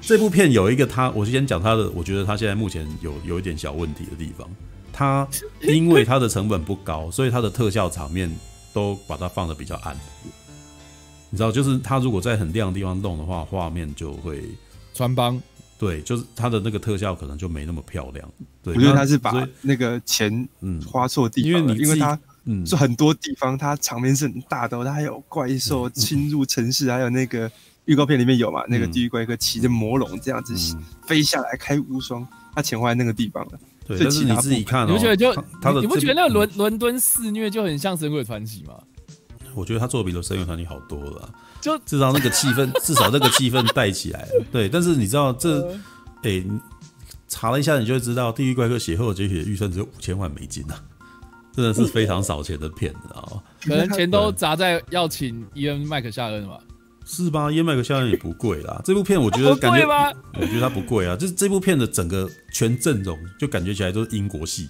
[0.00, 4.48] 这部片有一个他，我先讲他的，我觉得他现在目前有有一点小问题的地方。
[4.92, 5.28] 他
[5.62, 8.34] 因为他的成本不高，所以他的特效场面
[8.72, 9.96] 都把它放的比较暗。
[11.30, 14.42] 你知道，就是他如果在很亮的地方弄的话，画面就会
[14.94, 15.40] 穿帮。
[15.78, 18.28] 对，就是他的那个特效可能就没那么漂亮。
[18.62, 22.18] 对，我觉得他是把那个钱嗯花错地方了，因为你因为他。
[22.50, 27.50] 嗯，就很多地方它场面是很大的，它还有怪兽侵入城市，还有那个
[27.88, 30.54] 预告片里面有嘛，那个地狱怪客骑着魔龙这样子
[31.06, 33.58] 飞下来开无双，他钱花在那个地方了。
[33.86, 35.34] 对，但是你自己看，你不觉得就
[35.80, 38.74] 你不觉得那个伦伦敦肆虐就很像神鬼传奇吗？
[39.54, 44.44] 我觉得他做的比神鬼传奇好多了，就至少那个气氛， 至少那个气氛带起来了。
[44.52, 45.66] 对，但是你知道这，
[46.22, 46.44] 哎，
[47.26, 50.78] 查了一下，你就会知道地狱怪客写后的结局预算只有五千万美金啊。
[51.54, 53.42] 真的是非常少钱的片，知道吗？
[53.64, 56.60] 可能钱都砸在要请伊恩麦克夏恩吧？
[57.10, 57.50] 是吧？
[57.50, 58.78] 燕麦克夏恩也不贵啦。
[58.84, 59.86] 这部片我觉得感觉，
[60.34, 61.16] 我觉得它不贵啊。
[61.16, 64.68] 就是这部片的整个全阵容，就感觉起来都是英国戏，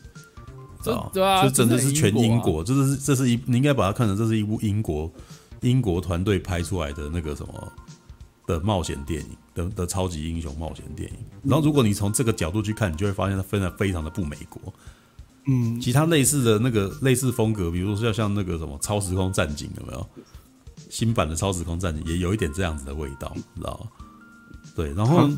[0.81, 1.11] 知道吗？
[1.13, 5.13] 对啊，就真的是全英国，这是这是一你应该把它看成这是一部英国
[5.63, 7.73] 英国团队拍出来的那个什么
[8.47, 11.19] 的冒险电影的的超级英雄冒险电影。
[11.43, 14.73] 然后如果你从这个角度去看，你就会发现它分的非常的不美国。
[15.47, 20.07] 嗯，其他类似的那个类似风格，比如说像像那个什么超时空战警有没有？
[20.89, 23.87] 新版的超时空战警也有一点这样子的味道，你知道吗？
[24.75, 25.29] 对，然后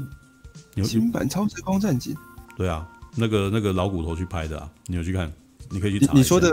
[0.74, 2.14] 有新版超时空战警，
[2.56, 2.86] 对啊，
[3.16, 5.30] 那个那个老骨头去拍的啊，你有去看？
[5.70, 6.12] 你可以去查。
[6.12, 6.52] 你说的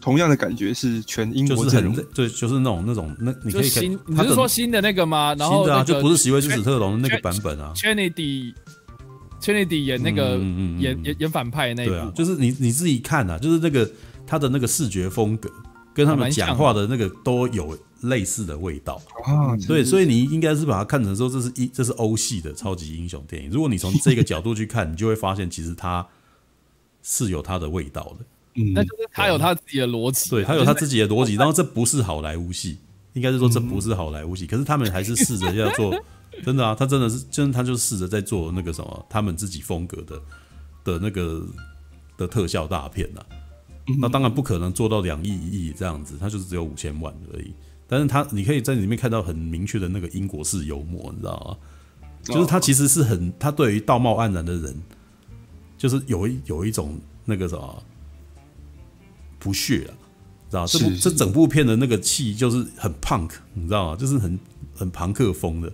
[0.00, 5.34] 同样的感觉是全英国阵容，对，就是那种那种那你可以看，你是说新的那个吗？
[5.38, 7.72] 然后新的啊，就不是席维斯·史特龙的那个版本啊。
[7.74, 8.54] Kennedy
[9.84, 13.88] 演那个演演演反派那一部，对啊，就是你你自己看啊，就是那个
[14.26, 15.50] 他的那个视觉风格
[15.94, 19.56] 跟他们讲话的那个都有类似的味道啊。
[19.66, 23.50] 对，所以你应该是把它看成说这是一这是欧系的超级英雄电影。
[23.50, 26.06] 如果你从这个角度去看，你就会发现其实它
[27.02, 28.24] 是有它的味道的。
[28.54, 31.34] 嗯，那就是它有它自己的逻辑，对它有它自己的逻辑。
[31.34, 32.78] 然后这不是好莱坞戏，
[33.12, 35.94] 应该是说这不是好莱坞戏，可是他们还是试着要做。
[36.44, 40.20] 真的啊，他真的是，真的他就试着在做那个什么，他们自己风格的
[40.84, 41.46] 的那个
[42.18, 43.26] 的特效大片呐、啊。
[44.00, 47.54] 那当然不可能做到两亿一亿这样子，它就是只有五千万而已。
[47.88, 51.56] 但是他你可以在里面看到很明确的那个英国式幽默，你知道吗？
[52.22, 54.74] 就是他其实是很，他对于道貌岸然的人，
[55.78, 57.82] 就是有一有一种那个什么
[59.38, 59.94] 不屑啊，
[60.50, 60.66] 知道？
[60.66, 63.96] 这部这整部片的那个气就是很 punk，你知道吗？
[63.96, 64.38] 就是很
[64.74, 65.72] 很朋克风的。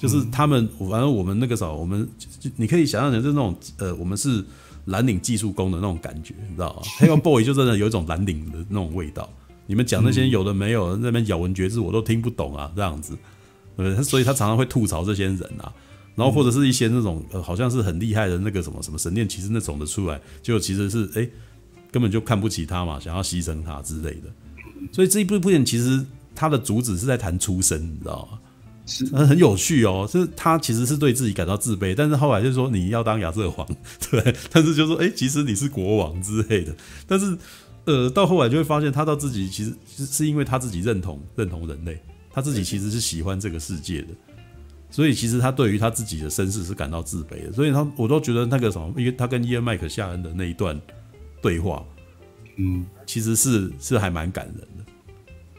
[0.00, 2.08] 就是他们，反正我们那个时候，我们
[2.56, 4.42] 你可以想象成就是那种呃，我们是
[4.86, 6.82] 蓝领技术工的那种感觉，你知道吗？
[6.96, 9.28] 黑豹 boy 就真的有一种蓝领的那种味道。
[9.66, 13.16] 你们讲那些有的没有，那边咬文嚼字我都听不懂啊，这样子，
[13.76, 15.72] 对，所以他常常会吐槽这些人啊，
[16.14, 21.28] 然后或者是一些那种呃，好像是很厉害的那个什么什么神殿骑士那种的出来，就其实是哎，
[21.90, 24.30] 根本就看不起他嘛，想要牺牲他之类的。
[24.90, 28.38] 所以这一部电影其实它的主旨是在谈出身，你知道吗？
[28.84, 29.06] 是。
[29.14, 33.66] 很有趣哦，就是他其实是对自己感到自卑，但是后来就说你要当亚瑟王，
[34.10, 36.74] 对，但是就说哎、欸，其实你是国王之类的，
[37.06, 37.38] 但是
[37.84, 39.74] 呃，到后来就会发现他到自己其实
[40.06, 44.08] 是因为他自己认同认同人类，他自己其实是喜欢这个世界的，
[44.90, 50.80] 所以其实他对于他自己的身世是感到自卑的，所以他我都觉得那个什么，因为他跟伊恩麦克夏恩的那一段
[51.40, 51.84] 对话，
[52.56, 54.84] 嗯，其实是是还蛮感人的。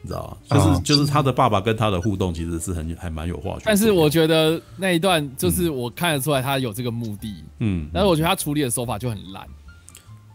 [0.06, 0.60] 你知道吗？
[0.60, 3.62] 就是就是他的爸爸跟他的互动，其实是很还蛮有话题。
[3.64, 7.90] 但是我觉得那一段就是我看得出来他有这个目的，嗯。
[7.94, 9.48] 但是我觉得他处理的手法就很烂，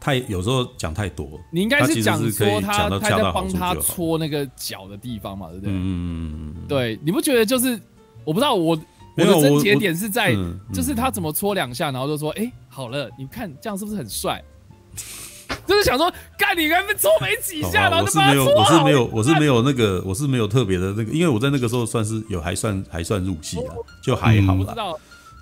[0.00, 1.40] 太有时候讲太多。
[1.50, 5.72] 你应该是讲说他他在帮他搓那个脚的地方嘛，对不对？
[5.74, 6.54] 嗯。
[6.68, 7.80] 对，你不觉得就是
[8.24, 8.78] 我不知道我
[9.16, 10.34] 我的症结点是在
[10.72, 14.42] 就是他怎么搓两下，然后就说哎好了，你看这样是不是很帅？
[15.66, 18.74] 就是想说，干你还没搓没几下，然后就把它搓好。
[18.74, 24.74] 我是没有，我是没有，我是没有那个，我是没有特别的那个，因为我在那个时候算是有还算还算入戏啊，就还好啦。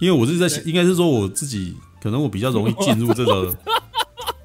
[0.01, 3.55] 因为我是在应该是说我自己，可能我比较容易进入这个，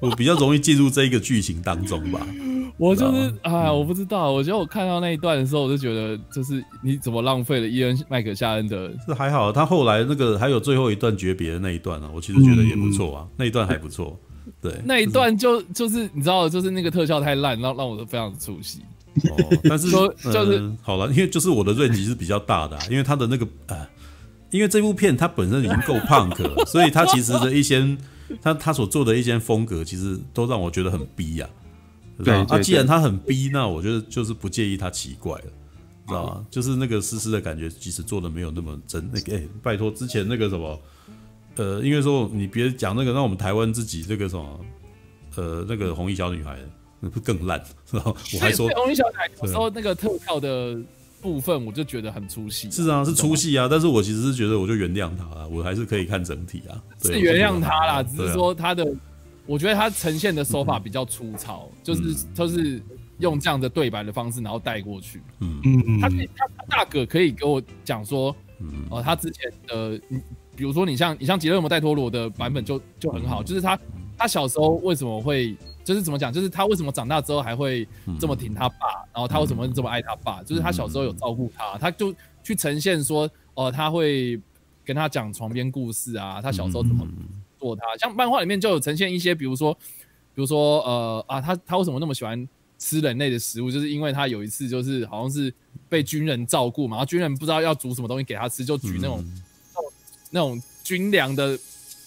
[0.02, 2.20] 我比较容易进入这一个剧情当中吧。
[2.76, 8.90] 我就是啊，我不知道，我觉得我看到那一段的时候，我就觉得就是你怎么浪费了伊恩麦克夏恩的？
[9.06, 14.18] 是还好，他后来那个还有最后一段诀别的那一段呢，我其实觉得也不错啊，那一段还不错。
[14.60, 18.80] 对，那一段就就是你知道，就是那个特效太烂，让让我都非常出戏。
[19.30, 23.86] 哦，但是说就是好了，因为就是我的锐气是比较大的，因为他的那个呃，
[24.50, 27.80] 因为这部片它本身已经够 punk 了，所以它其实的一些
[28.40, 31.48] 他他所做的一些风格，其实都让我觉得很逼呀。
[32.22, 35.46] 对啊，既然他很逼，那我觉得就是不介意他奇怪了，
[36.06, 36.46] 知道吗？
[36.50, 40.80] 就是那个丝丝的感觉，即使做的没有那么真，那个哎，拜托之前那个什么。
[41.56, 44.60] 呃，因为说你别讲那个，那我们台湾自己这个什么，
[45.36, 46.58] 呃，那个红衣小女孩，
[46.98, 47.62] 那不更烂？
[47.90, 50.78] 然后我还说 红衣小女孩有时候那个特效的
[51.22, 52.70] 部分，我就觉得很粗细。
[52.70, 56.76] 是啊，是粗细啊，但是我其实是觉得，我就原谅他了，我还是可以看整体啊。
[57.00, 58.86] 是原谅他啦，只是说他的，
[59.46, 62.82] 我觉得他呈现的手法比较粗糙，就是就是
[63.20, 65.22] 用这样的对白的方式，然后带过去。
[65.40, 68.36] 嗯嗯，他他大哥可以给我讲说，
[68.90, 70.00] 哦，他之前的。
[70.54, 73.76] 比如说，你像你像杰勒摩戴托罗的版本就就很好，就是他
[74.18, 77.86] 他小时候为什么会就是怎么讲，就是他为什么长大之后还会
[78.20, 83.22] 这么挺他爸，然后他为什么这么爱他爸，就是他小时候有照顾他，他就去呈现说，
[83.54, 84.40] 哦、呃，他会
[84.84, 87.06] 跟他讲床边故事啊，他小时候怎么
[87.58, 89.72] 做他，像漫画里面就有呈现一些，比如说
[90.34, 95.52] 比如说呃啊，他他为什么那么喜欢吃人类的食物，就是因为他有一次就是好像是
[95.88, 99.24] 被军人照顾嘛，然后军人不知道要煮什么东西给他吃，就举那种。
[100.34, 101.58] 那种军粮的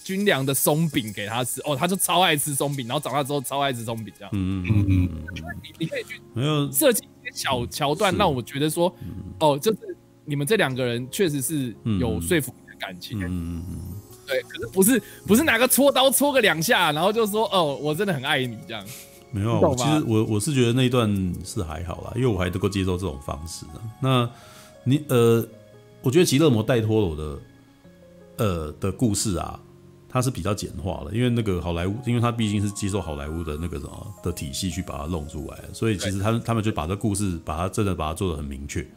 [0.06, 4.30] 军粮的松饼给他吃哦，他就超爱吃松饼，然后长大之后超爱吃松饼这样。
[4.34, 5.26] 嗯嗯嗯嗯，
[5.64, 6.22] 你你可以去
[6.72, 8.95] 设计一些小桥段，让我觉得说，
[9.39, 13.20] 哦，就是你们这两个人确实是有说服的感情。
[13.20, 13.78] 嗯嗯嗯。
[14.28, 18.86] 对，可是不是不是拿个戳刀戳个两下，然后就说哦，我真的很爱你这样。
[19.32, 23.66] 没有，其实我我是觉得那一段是还好啦，因为我还能够接受这种方式。
[23.99, 24.30] 那
[24.84, 25.43] 你呃，
[26.03, 27.39] 我觉得吉勒摩戴托罗的
[28.38, 29.60] 呃的故事啊，
[30.16, 38.88] 它是比较简化的，因为那个好莱坞，因为他毕竟是接受好莱坞的那个什么的体系去把它弄出来，所以其实他们他们就把这故事把它真的把它做的很明确，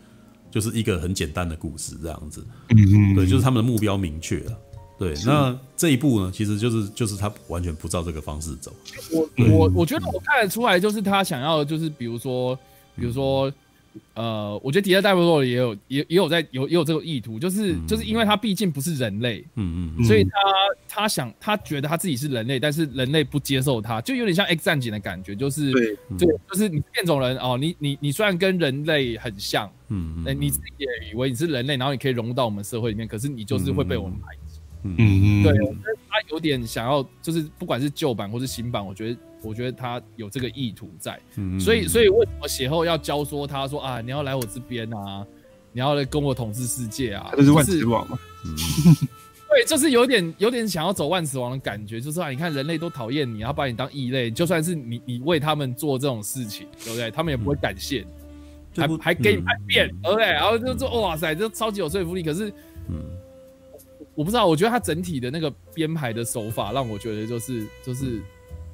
[0.49, 2.47] 就是一个很简单的故事这样子。
[2.69, 4.57] 嗯嗯，对，就是他们的目标明确了。
[4.97, 8.73] 对，那这一步呢，其实就是就是他完全不照这个方式走。
[9.11, 12.57] 我我我觉得我看得出来，就是他想要，就是比如说，
[12.95, 13.53] 比如说，
[14.15, 20.31] 呃，我觉得迪迦戴维洛也有也也有在有也有这个意图，就是就是因为他毕竟不是人类，嗯嗯，所以他
[20.89, 25.97] 他想他觉得他自己是人类，但是人类不接受他，就有点像 X 战警的感觉，就是对。
[26.19, 34.59] 对，就是你变种人哦，你你你虽然跟人类很像，嗯嗯，你自己也以为你是人类，然后你可以融入到我们社会里面，可是你就是会被我们排挤。
[34.85, 45.27] 嗯嗯，对，我觉得他有点想要，就是不管是旧版或是新版，我觉得，我觉得他有这个意图在，嗯，所以，所以为什么写后要教唆他说啊，你要来我这边啊，
[45.73, 48.55] 你要来跟我统治世界啊，这是万磁王嘛，嗯，
[49.51, 57.11] 对，就是有点有点想要走万磁王的感觉，就是啊，你看人类都讨厌你，然后把你当异类，就算是你你为他们做这种事情，对不对？
[57.11, 58.05] 他们也不会感谢
[58.75, 60.27] 你，还还给你叛变，对不对？
[60.27, 62.49] 然后就说哇塞，这超级有说服力，可是，
[62.89, 63.01] 嗯。
[64.15, 68.21] 我不知道，我觉得他整体的那个编排的手法让我觉得就是就是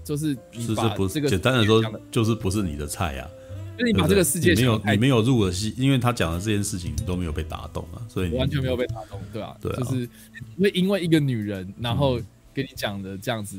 [0.05, 3.27] 就是你把这个简单的说就是不是你的菜呀，
[3.79, 9.57] 就是你把这个世界没有你没有入了戏，因为他讲的这件事情你都没有被打动啊，所以完全没有被打动，对吧？
[9.61, 10.09] 对，就是
[10.61, 12.21] 会因为一个女人，然后
[12.53, 13.59] 跟你讲的这样子，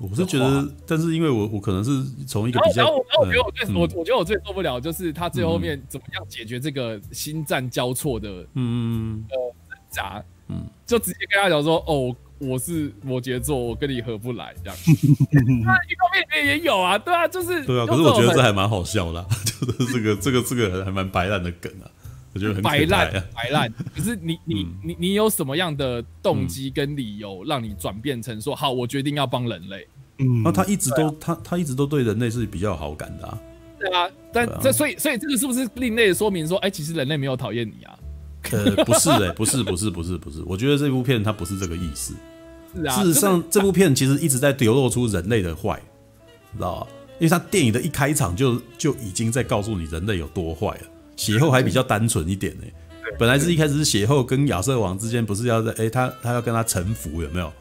[0.00, 9.36] 我是觉得，但是因为我我可能是从一个比较，然后我觉得我最我我觉得我最受不了就是他最后面怎么样解决这个心战交错的嗯呃
[9.68, 10.24] 挣扎。
[10.46, 14.76] 嗯，就直接跟他讲说，哦，我是摩羯座，我跟你合不来这样。
[15.64, 17.86] 那预告片里面也有啊，对啊，就是对啊。
[17.86, 21.86] 可是我觉得这还蛮好笑的， 就是这个这个这个还蛮白烂的梗啊，
[22.34, 23.72] 我觉得很白烂白烂。
[23.94, 29.86] 可是你 你你你有什么样的动机跟理由让你转变成说，好，我决定要帮人类？
[30.18, 33.38] 嗯，那他一直都他他一直都对人类是比较有好感的啊。
[33.78, 37.98] 对啊，但这所以所以这个是不是另类的说明说，哎，其实人类没有讨厌你啊？
[38.52, 40.42] 呃，不是哎、欸，不是，不是，不是，不是。
[40.46, 42.14] 我觉得这部片它不是这个意思。
[42.74, 43.02] 是啊。
[43.02, 45.80] 事实上，这部片其实一直在流露出人类的坏，
[46.54, 46.86] 知道吧？
[47.18, 50.82] 因为它电影的一开场就就已经在告诉你人类有多坏了。
[51.16, 52.74] 血后还比较单纯一点呢、欸。
[53.18, 57.52] 本来是一开始是血后跟亚瑟王之间不是要在哎、欸、他他要跟他臣服有没有？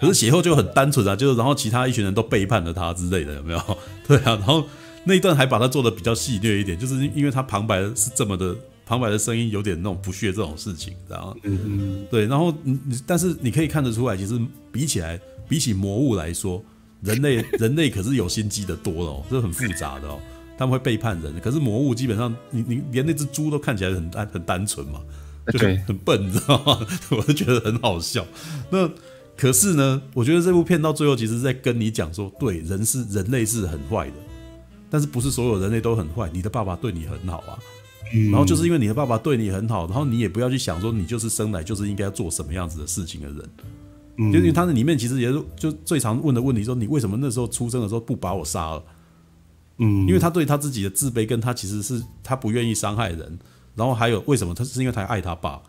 [0.00, 3.78] 可是血后就很单纯啊，就是然后其他一群人都背叛了他之类的有没有？
[4.08, 4.66] 对啊，然后
[5.04, 8.56] 那一段还把它做的比较戏谑一点，就是因为他旁白是这么的。
[8.86, 11.36] 旁白的声音有点那种不屑这种事情，然后，
[12.08, 16.64] 对，然后你你，但是你可以看得出来，其实比起来，比起魔物来说，
[17.02, 20.20] 人类 人类可是有心机的多了哦，这很复杂的哦，
[20.56, 25.00] 他们会背叛人，可是魔物基本上，你你连那只猪都看起来很单很单纯嘛，
[25.52, 26.86] 就很很笨，你知道吗？
[27.10, 28.24] 我就觉得很好笑。
[28.70, 28.88] 那
[29.36, 34.14] 可是呢，我觉得这部片到最后，其实在跟你讲说，对，人是人类是很坏的，
[34.88, 37.58] 但是不是所有人类都很坏，你的爸爸对你很好啊。
[38.30, 43.50] 然后就是因为你的爸爸对你很好，然后你也不要去想说你就是生来就是应该要做什么样子的事情的人，
[44.18, 48.82] 嗯，就因为他那里面其实也是就最常问的问题说，你为什么那时候出生的时候不把我杀了？
[49.78, 53.38] 嗯，因为他对他自己的自卑，跟他其实是他不愿意伤害人，
[53.74, 55.60] 然后还有为什么他是因为他爱他爸，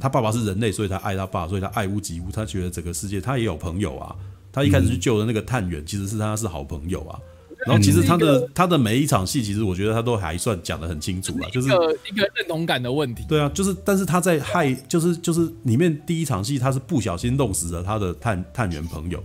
[0.00, 4.14] 他爸爸是人类，所以他爱他爸，所以他爱屋及乌，他觉得整个世界他也有朋友啊，
[4.52, 7.18] 他一开始去救的那个探员其实是他是好朋友啊。
[7.66, 13.24] 然后其实他的他的每一场戏，其实我觉得他都还算讲得很清楚了，就是一个一个认同感的问题。
[13.28, 19.22] 对啊，就是但是他在害，就是就是里面第一场戏他是不小心弄死了他的探探员朋友，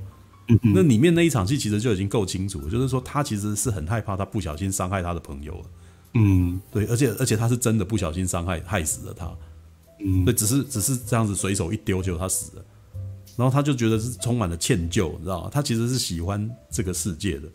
[0.61, 5.65] 那里面那一场戏其实就已经够清楚了，就是说他其实是很害怕他不小心伤害他的朋友了。
[6.15, 9.33] 嗯，对，而且而且他是真的不小心伤害害死了他。
[10.05, 12.65] 嗯，对，只是只是这样子随手一丢就他死了，
[13.37, 15.49] 然后他就觉得是充满了歉疚，你知道吗？
[15.49, 17.47] 他其实是喜欢这个世界的。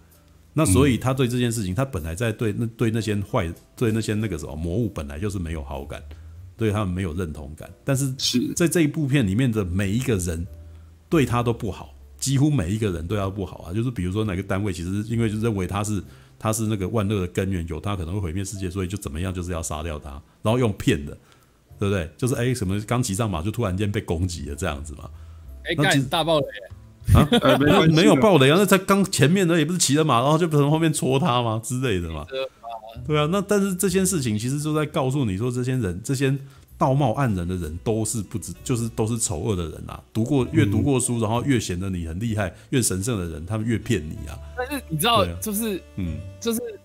[0.52, 6.02] 那所以他对这件事情，他本来在对那对那些坏对那些那个什么魔物本来就是没有好感，
[6.56, 7.70] 对他们没有认同感。
[7.84, 8.12] 但是
[8.54, 10.44] 在这一部片里面的每一个人
[11.08, 13.72] 对他都不好，几乎每一个人对他都不好啊。
[13.72, 16.02] 就是比如说哪个单位，其实因为就认为他是
[16.36, 20.10] 他是那个万恶的根源，有他可能会毁灭世界，所以就怎么样就是要杀掉他，
[20.42, 21.16] 然后用骗的，
[21.78, 22.10] 对不对？
[22.16, 25.08] 就是哎什么刚骑上马就突然间被攻击了这样子嘛。
[25.64, 26.46] 哎，干大爆雷。
[27.14, 32.24] 啊，没 没有爆雷啊，那才刚前面呢，也不是骑着马，然后就从后面戳他吗之类的嘛？
[33.06, 36.36] 对啊，那但是这件事情其实就在告诉你说，这些人这些
[36.76, 40.00] 道貌岸然的人都是不知，就是都是丑恶的人啊。
[40.12, 44.38] 读过越读过书，然后越显得你很厉害、越神圣的人，他们越骗你啊。
[44.56, 46.58] 但是你知道，就是嗯，就是。
[46.60, 46.79] 嗯，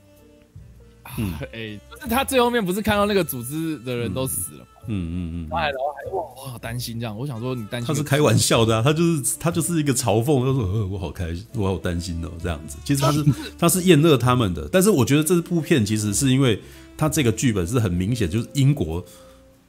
[1.51, 4.66] 哎，就是他最后面不是看到那个组织的人都死了吗？
[4.88, 7.18] 嗯嗯嗯，然后还哇，我好担心这样。
[7.18, 12.78] 我想说你担心，他是开玩笑的啊，他就是他就是一个嘲讽，他说呃我好开心，我好担心哦这样子。
[12.84, 13.26] 其实他是
[13.57, 16.61] 他是厌恶他们的，但是我觉得这部片其实是因为
[16.97, 19.03] 他这个剧本是很明显，就是英国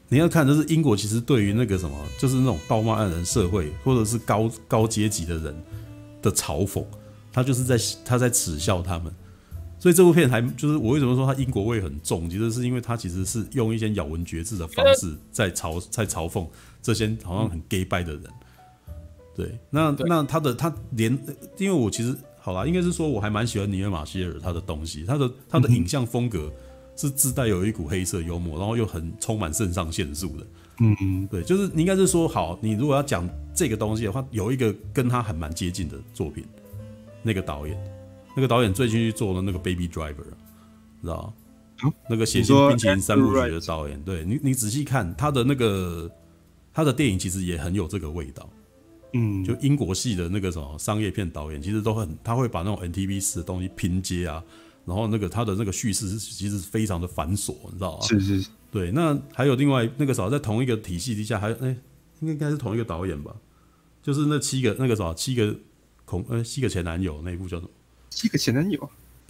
[0.09, 5.55] 你要看，就是英国其实对于那个什么，就是那种道貌岸然社会或者是高高阶级的人
[6.21, 6.85] 的嘲讽，
[7.33, 9.15] 他就是在他在耻笑他们。
[9.87, 16.45] 所以这部片还就是我为什么说它英国味很重，其实是因为它其实是用一些咬文嚼字的方式在嘲在嘲讽
[16.83, 18.23] 这些好像很 gay 拜的人。
[19.37, 21.17] 对，那那他的他连，
[21.57, 26.53] 因为我其实好啦，应该是说我还蛮喜欢尼尔马歇尔他的东西，他的他的影像风格
[26.97, 30.47] 是自带有一股黑色幽默，然后又很充满肾上腺素的。
[30.81, 33.25] 嗯嗯，对，就是你应该是说好，你如果要讲
[33.55, 36.45] 这个东西的话，有一个跟他还蛮接近的作品，
[37.23, 37.96] 那个导演。
[38.37, 40.23] 那个导演最近去做了那个 Baby Driver，
[41.01, 41.35] 知道
[41.83, 41.93] 吗？
[42.09, 46.11] 那个血腥冰淇淋三部曲的导演，对你，你仔细看他的那个
[46.73, 48.49] 他的电影，其实也很有这个味道。
[49.15, 54.45] 嗯，就英国系的那个什么商业片导演，其实都很他会把那种 NTV 式的东西拼接啊，
[54.85, 58.03] 然后那个他的那个叙事其实非常的繁琐，你知道吗？
[58.07, 58.51] 是是是。
[58.71, 61.77] 对，那还有另外那个啥，在同一个体系底下，还有哎，
[62.21, 63.35] 应该应该是同一个导演吧？
[64.03, 65.57] 就是那七个那个啥，七个
[66.05, 67.71] 恐呃七个前男友那一部叫什么？
[68.17, 68.81] 七个前男友，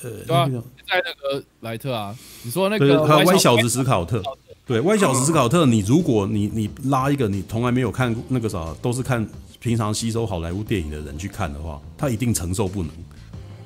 [0.01, 0.49] 呃，对啊，
[0.89, 4.23] 在那个莱特啊，你说那个歪小子史考特，
[4.65, 9.29] 对，歪小子史考特，你如果你你拉一个你从来没有看过那个啥，都是看
[9.59, 12.93] 平常吸收好莱坞电影的人去看的话，他一定承受不能，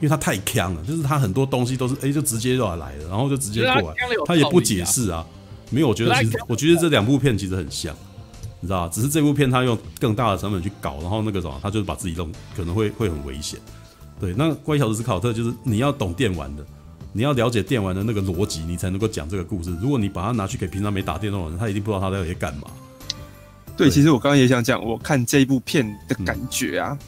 [0.01, 5.27] 因为他太强了，就是他很多东西都是哎、欸、就直接就来了，然后就直接过来，他也不解释啊，
[5.68, 7.95] 没有，我觉得其实我觉得这两部片其实很像，
[8.61, 8.91] 你知道吧？
[8.91, 13.61] 只是这部片他用更大的成本去搞，然后那个什么，他就是把自己弄可能会会很危险。
[14.21, 16.62] 对，那乖小子史考特就是你要懂电玩的，
[17.11, 19.75] 你要了解电玩的那个逻辑，你才能够讲这个故事。
[19.81, 22.64] 如果你把它拿去给平常没打电动的人，他一定不知道他在在干嘛。
[23.79, 27.07] 对，对，其实我刚刚也想讲，我看这一部片的感觉啊，嗯、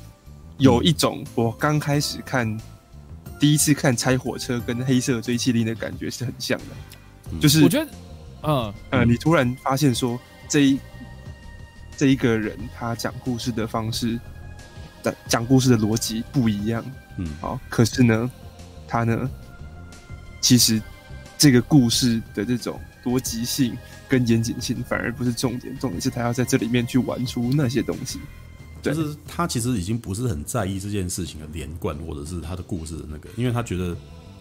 [0.56, 2.58] 有一种我刚开始看
[3.38, 6.64] 第一次看拆火车跟黑色追缉令的感觉是很像的，
[7.30, 7.90] 嗯、 就是我觉得，
[8.44, 10.80] 嗯呃，你突然发现说这一
[11.94, 14.18] 这一个人他讲故事的方式。
[15.26, 16.80] 讲故事的逻辑不一样，
[17.16, 18.30] 嗯，好，可是呢，
[18.86, 19.30] 他呢，
[20.40, 20.80] 其实
[21.36, 23.76] 这个故事的这种逻辑性
[24.08, 28.18] 跟严谨性反而不是重点，重点是他要在这里面去玩出那些东西。
[28.82, 33.96] 就是他其实已经不是很在意这件事情的连贯，或者是他的故事的那个，因为他觉得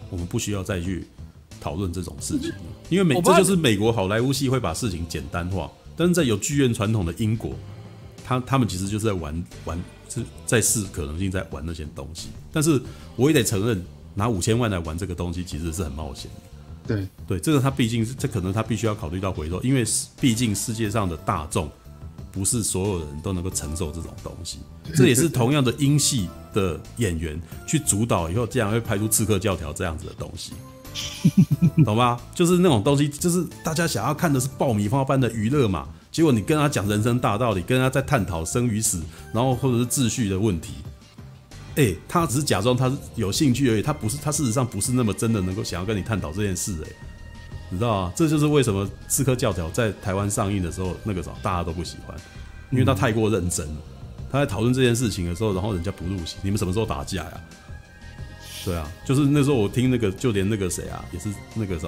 [0.10, 1.06] 我们不需要再去
[1.60, 2.52] 讨论这种事情，
[2.90, 7.56] 因为美这就是美国好莱坞系会把事情简单化，但是在有剧院传统的英国，
[8.24, 9.82] 他他们其实就是在玩玩。
[10.14, 12.78] 是在试可能性，在玩那些东西，但是
[13.16, 13.82] 我也得承认，
[14.14, 16.42] 拿五千万来玩这个东西，其实是很冒险的。
[16.86, 19.86] 对对，这个他毕竟是，这可能他必须要考虑到回头，因为
[20.20, 21.72] 毕竟世界上的大众
[22.30, 24.60] 不是所有人都能够承受这种东西。
[24.94, 30.52] 这也是同样的英系的演员去主导以后，竟然会拍出《刺客教条》这样子的东西，
[31.86, 32.20] 懂吗？
[32.36, 35.88] 就是那种东西，就是大家想要看的是爆米花般的娱乐嘛。
[36.12, 39.02] 结果你跟他讲人生大道理，跟他在探讨生与死，
[39.34, 40.74] 然后或者是秩序的问题，
[41.76, 46.92] 哎、他只是假装他是有兴趣而已，他不是，他事实上不是那么真的能够想要跟你探讨这件事，哎，
[47.70, 48.14] 你知道吗？
[48.14, 52.16] 这就是为什么《刺客教条》在台湾上映的时候，那个时候大家都不喜欢，
[52.72, 53.82] 因为他太过认真了。
[54.30, 57.42] 他在讨论这件事情的时候，然后人家不入戏，你们什么时候打架呀？
[58.66, 61.88] 对啊，就是那时候我听那个，就连那个谁啊，也是那个啥，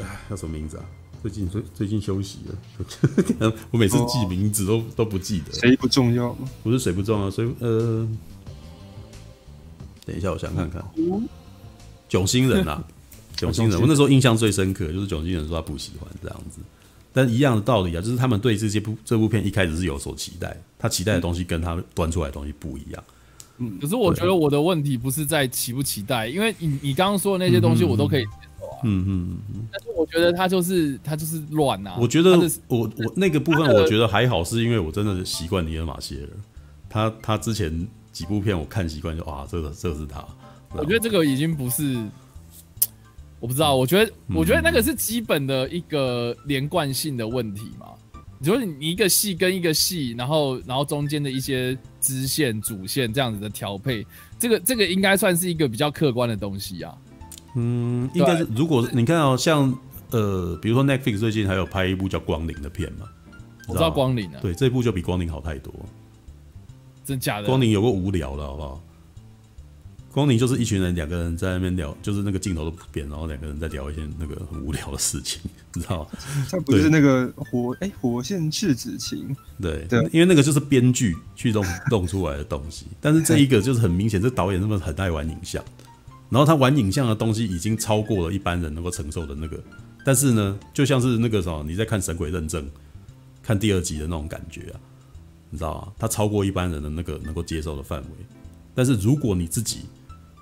[0.00, 0.84] 哎，叫什么名字啊？
[1.22, 5.52] 最近最最近休息了， 我每次记名字都、哦、都不记得。
[5.52, 6.48] 谁不重要吗？
[6.62, 8.08] 不是谁不重要，所以呃，
[10.04, 10.84] 等一下，我想看看。
[12.08, 12.82] 囧星人啊，
[13.36, 16.60] 囧星人，我那时候印象最深刻就是囧星人说他不喜欢这样子，
[17.12, 23.04] 但一样的道理啊，就是他们对这些部这部片一开始是有所期待，他期待的东西跟他端出来的东西不一样。
[23.58, 28.24] 嗯，可是我觉得我的问题不是在期不期待，因为你你刚刚说的那些东西我都可以。
[28.84, 31.96] 嗯嗯嗯，但是我觉得他就是他就是乱呐。
[31.98, 32.30] 我觉得
[32.68, 36.28] 我我那个部分我觉得还好，是因为我真的习惯尼尔马歇尔，
[36.88, 40.24] 他他之前几部片我看习惯就啊，这个这个是他。
[40.72, 41.96] 我觉得这个已经不是，
[43.40, 47.86] 我不知道，我觉得我觉得那个是基本的一个连贯性的问题嘛。
[48.42, 54.06] 就是你一个戏跟一个戏，然后然后中间的一些支线主线这样子的调配，
[54.38, 56.94] 这个这个应该算是一个比较客观的东西啊。
[57.56, 59.76] 嗯，应该是，如果你看哦，像
[60.10, 63.06] 呃，比如说 Netflix 最近还有拍一部叫《光临》的片嘛，
[63.66, 65.74] 我知道《光临》啊，对，这部就比《光临》好太多，
[67.04, 67.44] 真假的？
[67.46, 68.82] 《光临》有个无聊的好不好？
[70.12, 75.42] 光临就是一群人，两个人在那边聊，就是那个镜头都不变，然后两个人在聊一些那个很无聊的事情，
[75.74, 76.08] 你知道吗？
[76.50, 85.62] 它不是那个火哎、欸，火线赤子情，对对，因为那个就是编剧去弄弄出来的东西，但是这一个就是很明显，这导演他们很爱玩影像，
[86.28, 89.62] 然后他玩影像的东西已经超过了一般人能够承受的那个，
[90.04, 92.64] 但是呢，就像是那个什么，你在看《神鬼认证》
[93.42, 94.80] 看第二集的那种感觉啊，
[95.50, 95.92] 你知道吗？
[95.98, 98.08] 他超过一般人的那个能够接受的范围，
[98.74, 99.80] 但是如果你自己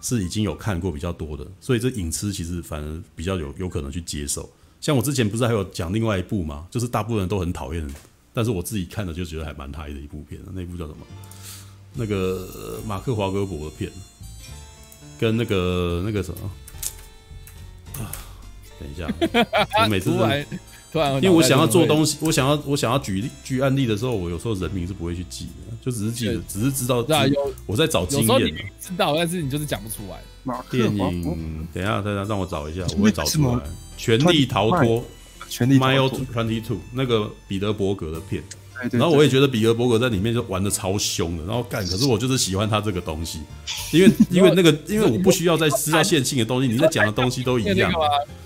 [0.01, 4.51] 是已经有看过比较多的，所以这影痴其实反而比较有有可能去接受。
[4.80, 6.66] 像我之前不是还有讲另外一部吗？
[6.70, 7.87] 就是大部分人都很讨厌，
[8.32, 10.41] 但是我自己看了就觉得还蛮嗨的一部片。
[10.53, 11.07] 那部叫什么？
[11.95, 13.91] 那个马克华格伯的片，
[15.19, 16.51] 跟那个那个什么
[18.03, 18.11] 啊？
[18.81, 19.09] 等一下，
[19.83, 20.27] 我每次都。
[21.21, 27.03] 因为我想要做东西，我想要我想要举例举案例的时候，我有时候人名是不会去记的，就只是记得，只是知道。
[27.03, 28.55] 对啊，有我在找经验。
[28.81, 30.23] 知道，但是你就是讲不出来。
[30.71, 33.61] 电影， 等一下，等下，让我找一下，我会找出来。
[33.97, 35.05] 全力逃脱，
[35.49, 38.41] 权力 Mile Twenty Two，那个彼得伯格的片。
[38.91, 43.41] 然后我也觉得比尔伯格在里面就玩的超凶的，然后干，可是我就是喜欢他这个东西，
[43.93, 47.93] 因为 因为那个因为我不需要再知道线性的东西，你在讲的东西都一样。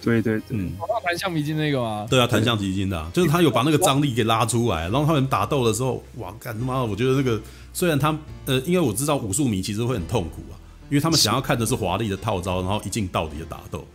[0.03, 0.73] 对对对，嗯，
[1.05, 2.07] 弹橡皮筋那个吗？
[2.09, 7.41] 对啊，弹橡皮筋的，就是他有把那个张力给拉出来，然后他们打斗的时候，哇，干他妈的，我觉得那个
[7.73, 8.17] 虽然他
[8.47, 10.55] 呃，因为我知道武术迷其实会很痛苦啊，
[10.89, 13.87] 因为他们想要看的是华丽的套招，然后一镜到底的打斗，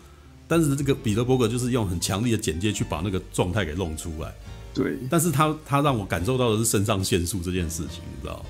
[0.48, 4.34] 但是这个彼得伯格就是用很强力的剪接去把那个状态给弄出来。
[4.74, 8.46] 对，但是他他让我感受到的是肾上腺素这件事情，你知道？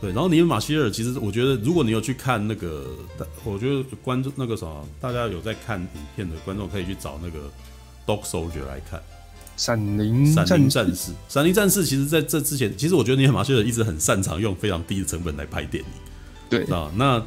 [0.00, 2.86] 对，然后尼尔马歇尔，其实我觉得，如果你有去看那个，
[3.42, 7.38] 我觉得观众那个什么，大家有在看影片的观众可以去找那个
[8.06, 9.02] 《Dog Soldier》来看，
[9.56, 11.12] 闪灵闪灵战士。
[11.28, 15.90] 闪灵战士其实在这之前，其实我觉得尼尔马歇尔一直很擅长用非常低的成本来拍电影，
[16.50, 17.24] 对啊，那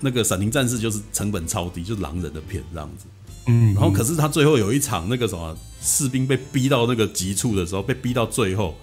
[0.00, 3.06] 那个闪灵战士就是成本超低，就是狼人的片这样子。
[3.46, 8.74] 嗯，然后可是他最后有一场那个什么士兵被逼到那个极处的时候，被逼到最后，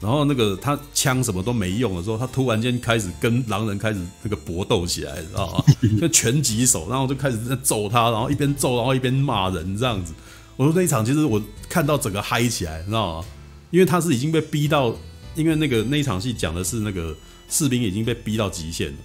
[0.00, 5.64] 然后那个他枪什么都没用的时候，他突然间开始跟狼人开始那个搏斗起来，知道吗？
[6.00, 10.12] 就拳击手，然后就开始在揍他，然后一边揍，然后一边骂人这样子。
[10.56, 13.26] 我说那一场其实我看到整个嗨起来，知道吗？
[13.70, 14.94] 因为他是已经被逼到，
[15.34, 17.14] 因为那个那一场戏讲的是那个
[17.48, 18.98] 士兵已经被逼到极限了。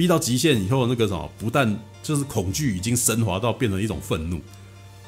[0.00, 4.40] 逼到极限以后，那个什么，不但就是恐惧已经升华到变成一种愤怒，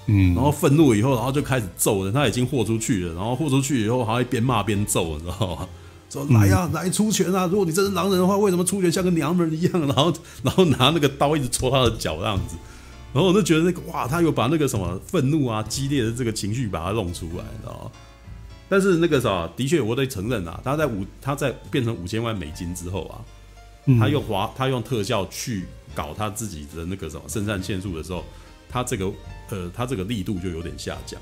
[0.05, 2.13] 嗯，然后愤怒以后，然后就开始揍人。
[2.13, 5.67] 他已经豁出去了，然后豁出去以后，还会边骂边揍，你知道吗？
[6.11, 7.47] 说来呀、啊，来出拳啊！
[7.47, 9.81] 如果你真是狼人的话，为什么出拳像个娘们一样？
[9.87, 10.13] 然后，
[10.43, 12.55] 然后拿那个刀一直戳他的脚，这样子。
[13.15, 17.91] 然后我就觉得那个哇，他有把那个什么愤怒啊、激烈的这个情绪把它弄出来，你知道吗？
[18.69, 23.25] 但是那个啥，的确我得承认啊，他在五，他在变成五千万美金之后啊。
[23.99, 25.65] 他用滑，他用特效去
[25.95, 28.25] 搞他自己的那个什么肾上腺素的时候，
[28.69, 29.13] 他这个
[29.51, 31.21] 呃，他这个力度就有点下降，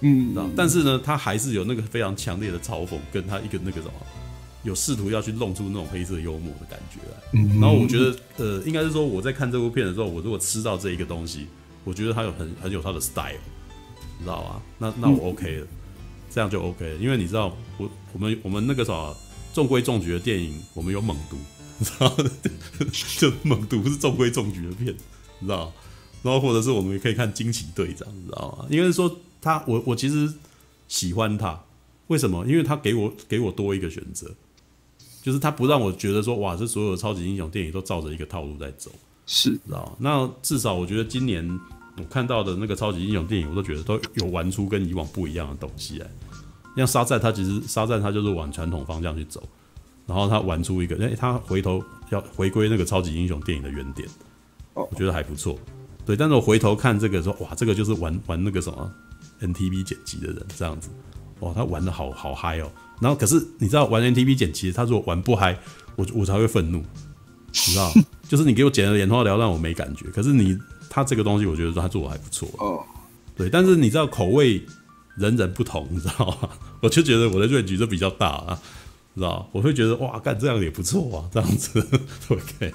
[0.00, 3.94] 嗯，但是呢，他还是有那个非常强烈的嘲讽，跟他一个那个什么，
[4.62, 7.16] 有试图要去弄出那种黑色幽默的感觉来。
[7.32, 11.46] 嗯，然后我觉得，呃，应该是说我在看这部片的时候，我如果吃到这一个东西，
[11.82, 13.32] 我觉得他有很很有他的 style，
[14.18, 14.62] 你知道吧？
[14.78, 15.66] 那那我 OK 了，
[16.30, 19.16] 这样就 OK 了，因为你知道，我我们我们那个什么
[19.54, 21.36] 中规中矩的电影，我们有猛毒。
[21.78, 22.16] 你知道，
[23.18, 24.94] 就猛毒是中规中矩的片，
[25.40, 25.72] 你知道？
[26.22, 28.66] 然后或者是我们也可以看惊奇队长，你知道吗？
[28.70, 30.32] 因为说他，我我其实
[30.88, 31.62] 喜欢他，
[32.08, 32.44] 为什么？
[32.46, 34.34] 因为他给我给我多一个选择，
[35.22, 38.90] 就是他不让我觉得说哇，这所有的超级英雄电影都照着一个套路在走，
[39.26, 39.96] 是，知道？
[40.00, 41.60] 那至少我觉得今年
[41.98, 46.10] 我看到的那个超级英雄电影，我都觉得都有玩出跟以往不一样的东西来。
[46.76, 49.42] 像沙赞，他其实沙赞他就是往传统方向去走。
[50.06, 54.08] 然后他玩出一个，哎，他回头要回归那个超级英雄电影的原点，
[54.74, 55.58] 我觉得还不错。
[56.04, 58.90] 对，但是我回头看这个说，哇，这个就是玩玩那个什么
[59.40, 60.88] NTV 剪辑的人这样子，
[61.40, 62.70] 哇，他玩的好好嗨哦。
[63.00, 65.58] 然后可是你知道玩 NTV 剪辑，他如果玩不嗨，
[65.96, 67.92] 我我才会愤怒，你知道？
[68.28, 70.06] 就是你给我剪的眼花缭乱，我没感觉。
[70.10, 70.56] 可是你
[70.88, 72.84] 他这个东西，我觉得他做的还不错哦。
[73.36, 74.64] 对，但是你知道口味
[75.16, 76.48] 人人不同，你知道吗？
[76.80, 78.58] 我就觉得我的 range 就比较大啊。
[79.16, 81.80] 知道，我会觉得哇，干这样也不错啊，这样子，
[82.28, 82.72] OK，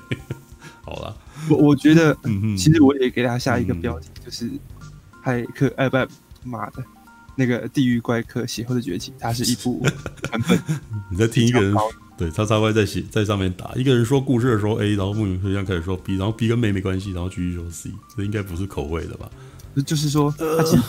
[0.84, 1.16] 好了。
[1.50, 4.52] 我我觉得，嗯其实我也给他下一个标题，嗯、就是
[5.24, 5.98] 骇客，哎，不，
[6.44, 6.84] 妈的，
[7.36, 9.80] 那个地狱怪客血后的崛起，它是一部
[10.32, 10.60] 版本。
[11.10, 11.76] 你在听一个人
[12.18, 19.30] 对叉叉 Y 在写在上面打一个人说故事的时候 A，然后莫名其妙开始说 B，然后 B 跟妹没关系，然后继续说 C，这应该不是口味的吧？
[19.86, 20.84] 就是说，他其实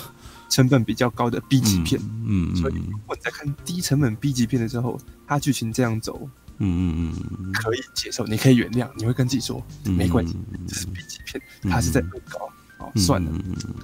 [0.53, 6.29] 成本比较高的 B 级片，嗯，所以如果你在看低成本 B 级片的时候，它剧情这样走，
[6.59, 10.37] 嗯嗯嗯，可以接受，你可以原谅，你会跟自己说没关系，
[10.69, 12.51] 这是 B 级片，它是在恶搞，
[12.85, 13.33] 哦，算了。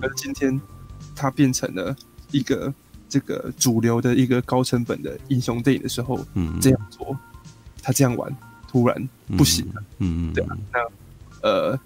[0.03, 0.61] 而今天
[1.17, 1.97] 它变成了
[2.33, 2.73] 一个
[3.09, 7.17] 这个主流的一个高成本的英雄电影的时候，嗯，这样做，
[7.81, 8.37] 他这样玩，
[8.69, 9.09] 突然
[9.39, 11.81] 不行了，嗯嗯，对啊，那呃，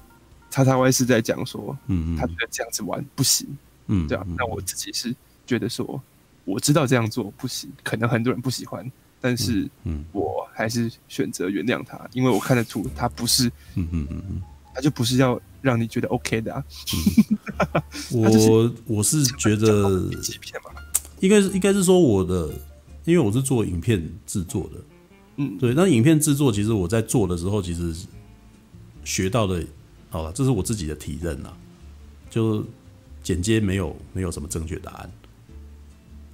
[0.51, 3.47] 叉叉 Y 是在讲说，嗯嗯，他觉得这样子玩不行。
[3.87, 5.15] 嗯，对啊，那我自己是
[5.47, 6.01] 觉得说，
[6.45, 14.43] 我知道这样做不行，可能很多人不喜欢，但是，嗯，我还是选择原谅他，因为我看得出他不是，嗯嗯嗯嗯，
[14.75, 16.65] 他就不是要让你觉得 OK 的啊。
[18.11, 20.09] 我我是觉得，
[21.21, 22.53] 应该是应该是说我的，
[23.05, 24.81] 因为我是做影片制作的，
[25.37, 27.95] 嗯，对，那影片制作其实我在做的时候，其实
[29.05, 29.65] 学到的，
[30.11, 31.57] 好了，这是我自己的体认啊，
[32.31, 32.65] 就。
[33.23, 35.11] 剪接没有没有什么正确答案，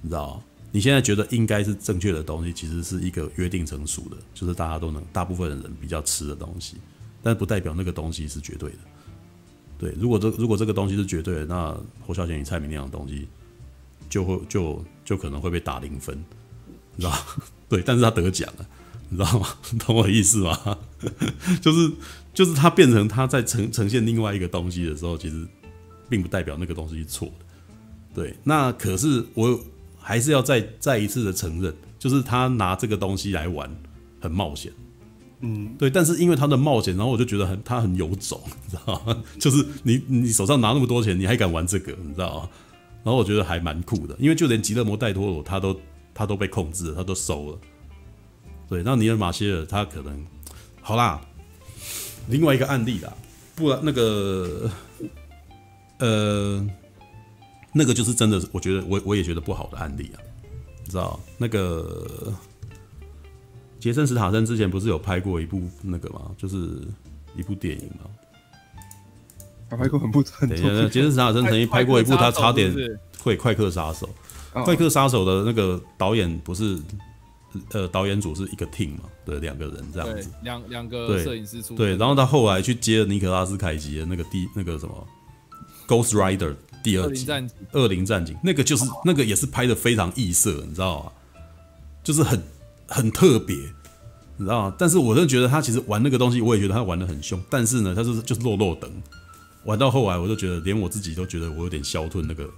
[0.01, 0.41] 你知道？
[0.71, 6.77] 你现在觉得应该是正确的东西，其实是一个约定成熟的，就是大家都能，大部分的人比较吃的东西，
[7.23, 8.77] 但不代表那个东西是绝对的。
[9.79, 11.75] 对，如果这如果这个东西是绝对的，那
[12.05, 13.27] 侯孝贤与蔡明那样的东西
[14.09, 16.15] 就会就就可能会被打零分，
[16.95, 17.17] 你知道？
[17.67, 18.67] 对，但是他得奖了，
[19.09, 19.47] 你知道吗？
[19.85, 20.77] 懂我的意思吗？
[21.61, 21.91] 就是
[22.31, 25.47] 就是他变成他在呈呈现另外一个东西的时候，其实。
[26.09, 27.45] 并不代表那个东西是错的，
[28.15, 28.35] 对。
[28.43, 29.59] 那可是我
[29.97, 33.69] 还是要再再一次的承认，就是他拿这个东西来玩
[34.19, 34.71] 很冒险，
[35.41, 35.89] 嗯，对。
[35.89, 39.23] 但是因为他的冒险，然后我就觉得很他很有种，你知道吗？
[39.39, 42.49] 就是你你手上拿那么多钱，你还敢玩这个，你知道吗？
[43.03, 45.79] 然后我觉得还蛮酷的，因为就连极乐摩戴托罗他都
[46.13, 47.59] 他都被控制了，他都收了。
[48.67, 50.25] 对，那尼尔马歇尔他可能
[50.81, 51.21] 好啦。
[52.27, 53.13] 另外一个案例啦，
[53.55, 54.69] 不然那个。
[55.99, 56.65] 呃，
[57.73, 60.17] 那个就是真的，我觉得我我也觉得不好的案例啊，
[60.83, 62.33] 你知道那个
[63.79, 66.31] 杰森·斯塔森之前不是有拍过一部那个吗？
[66.37, 66.81] 就是
[67.35, 68.09] 一部电影吗？
[69.69, 70.49] 他拍过很不很。
[70.49, 72.73] 等一下，杰森·斯塔森曾经拍过一部，他差点
[73.21, 74.09] 会《快客杀手》。
[74.63, 76.79] 《快客杀手》的那个导演不是
[77.71, 79.03] 呃，导演组是一个 team 嘛？
[79.25, 85.07] 对，两个人这样子，两两个摄影师出对，然后他后来去接了尼可拉斯凯奇的那个第那个什么。
[85.89, 87.25] Ghost Rider 第二集，
[87.71, 91.11] 恶灵战警，那个就是那个也是拍的非常异色，你知道吗？
[92.03, 92.39] 就是很
[92.87, 93.55] 很特别，
[94.37, 94.75] 你知道吗？
[94.77, 97.41] 但是我真的觉得他其实玩那个东西，我也觉得他玩的很凶。
[97.49, 98.89] 但是呢，他就是就是落落等，
[99.65, 102.49] 玩到后来，我就觉得连我自己都觉得我有点消退，那个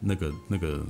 [0.00, 0.82] 那个那个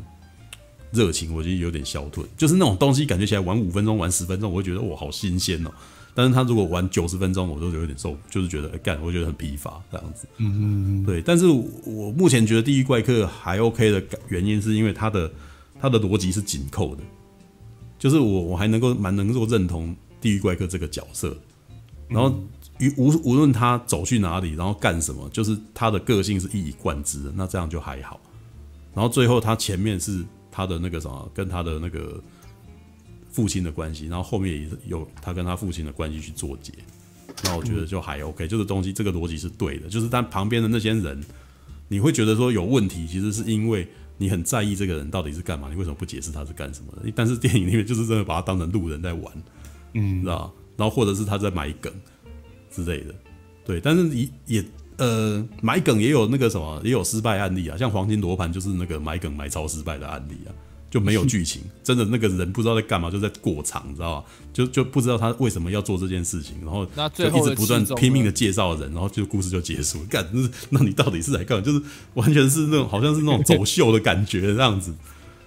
[0.92, 2.24] 热情，我觉得有点消退。
[2.36, 5.70] 就是那种东西，感觉起来玩五分钟、玩十分钟，我会觉得哇，好新鲜哦。
[6.14, 10.26] 但是他如果玩九十分钟，我都有点受，就是觉得干、欸，我觉得很疲乏这样子。
[10.36, 11.22] 嗯嗯嗯，对。
[11.22, 15.32] 但是我目前觉得《地狱怪客》还 OK 的原因，是因为它的
[15.80, 17.02] 它的逻辑是紧扣的，
[17.98, 19.88] 就是我我还能够蛮能够认同
[20.20, 21.34] 《地狱怪客》这个角色。
[22.08, 22.38] 然后
[22.98, 28.20] 无无论他走去哪里，然后干什么，就是他的个性是一以贯之的，那这样就还好。
[28.92, 32.22] 然后最后他前面是他的那个什么，跟他的那个。
[33.32, 36.72] 父亲的关系，然后后面也是有他跟他父亲的关系去做结，
[37.44, 41.20] 那我觉得就还 OK，就是东西这个逻辑是对的，就是但旁边的那些人，
[41.88, 47.10] 你会觉得说有问题，其实是因为你很在意这个人到底是干嘛，你为什么不解释他是干什么的？
[47.16, 49.32] 但是电影里面就是真的把他当成路人在玩，
[49.94, 50.52] 嗯，知道？
[50.76, 51.92] 然后或者是他在埋梗
[52.70, 53.14] 之类的，
[53.64, 54.64] 对，但是也也
[54.98, 60.52] 呃埋梗也有那个什么，也有失败案例啊，像黄金罗盘就是那个埋梗埋超失败的案例啊。
[60.92, 64.26] 就没有剧情， 真的那个人不知道在干嘛，就在过场，你知道吧？
[64.52, 70.04] 就就不知道他为什么要做这件事情，然后就一直不断拼命的介绍人，然后就故事就结束。
[70.10, 71.64] 干，那那你到底是来干嘛？
[71.64, 71.82] 就是
[72.12, 74.94] 完全是那种 好像是那种走秀的感觉这样子。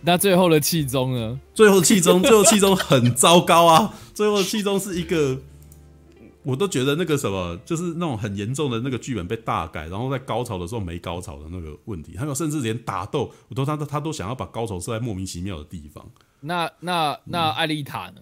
[0.01, 1.39] 那最后的气中呢？
[1.53, 3.93] 最后气中，最后气中很糟糕啊！
[4.15, 5.39] 最后气中是一个。
[6.45, 16.07] 我都觉得那个什么，就是那种很严重的那个剧本被大改，然后在高潮的时候没高潮的那个问题，还有甚至连打斗，我都他他都想要把高潮设在莫名其妙的地方。
[16.41, 18.21] 那那那艾丽塔呢？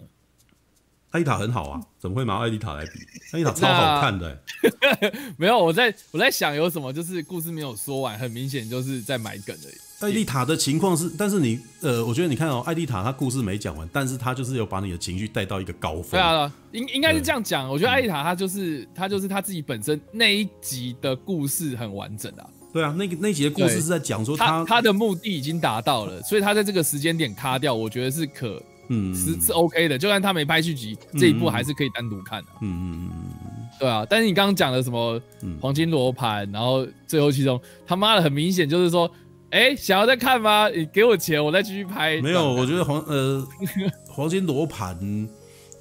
[1.10, 2.98] 艾丽塔很好啊，怎么会拿艾丽塔来比？
[3.32, 5.12] 艾丽塔超好看的、欸。
[5.38, 9.68] 没有，我在我在想有什么，就是故事没有说完，很明显就是在埋梗的。
[10.04, 16.10] 艾丽塔的情况是，但是你呃，我觉得你看哦，艾丽塔她故事没讲完，但是她就是有把你的情绪带到一个高峰。
[16.10, 17.68] 对啊，应应该是这样讲。
[17.68, 22.44] 我觉得艾丽塔她就是她就是她自己本身那一集的故事很完整啊。
[22.72, 29.96] 对啊，那个那集的故事是在讲说她她的目的已经达到了，所以她在这个时间点卡掉，我觉得是可嗯是是 OK 的。
[29.96, 32.48] 就算她没拍续集，这一部还是可以单独看的。
[32.60, 34.06] 嗯嗯嗯嗯，对啊。
[34.08, 35.20] 但是你刚刚讲的什么
[35.60, 39.10] 黄金罗盘，然后最后其中他妈的很明显就是说。
[39.54, 40.68] 哎、欸，想要再看吗？
[40.68, 42.20] 你给我钱，我再继续拍。
[42.20, 43.46] 没有，我觉得黄呃
[44.10, 44.98] 黄金罗盘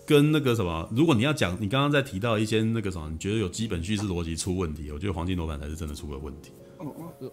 [0.05, 6.51] 跟那个什么，如果你要讲，你刚刚在提到一些那个什么，你觉得有基本叙事逻辑出问题，我觉得黄金罗盘才是真的出了问题。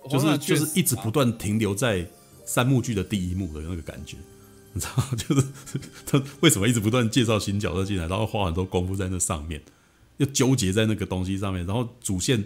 [0.09, 2.07] 就是就是一直不断停留在
[2.47, 4.17] 三幕剧的第一幕的那个感觉，
[4.73, 5.47] 你知道， 就是
[6.07, 9.61] 他为什么一直不断介绍新角色进来，然后花很多功夫在那上面，
[10.17, 12.43] 又纠结在那个东西上面，然后主线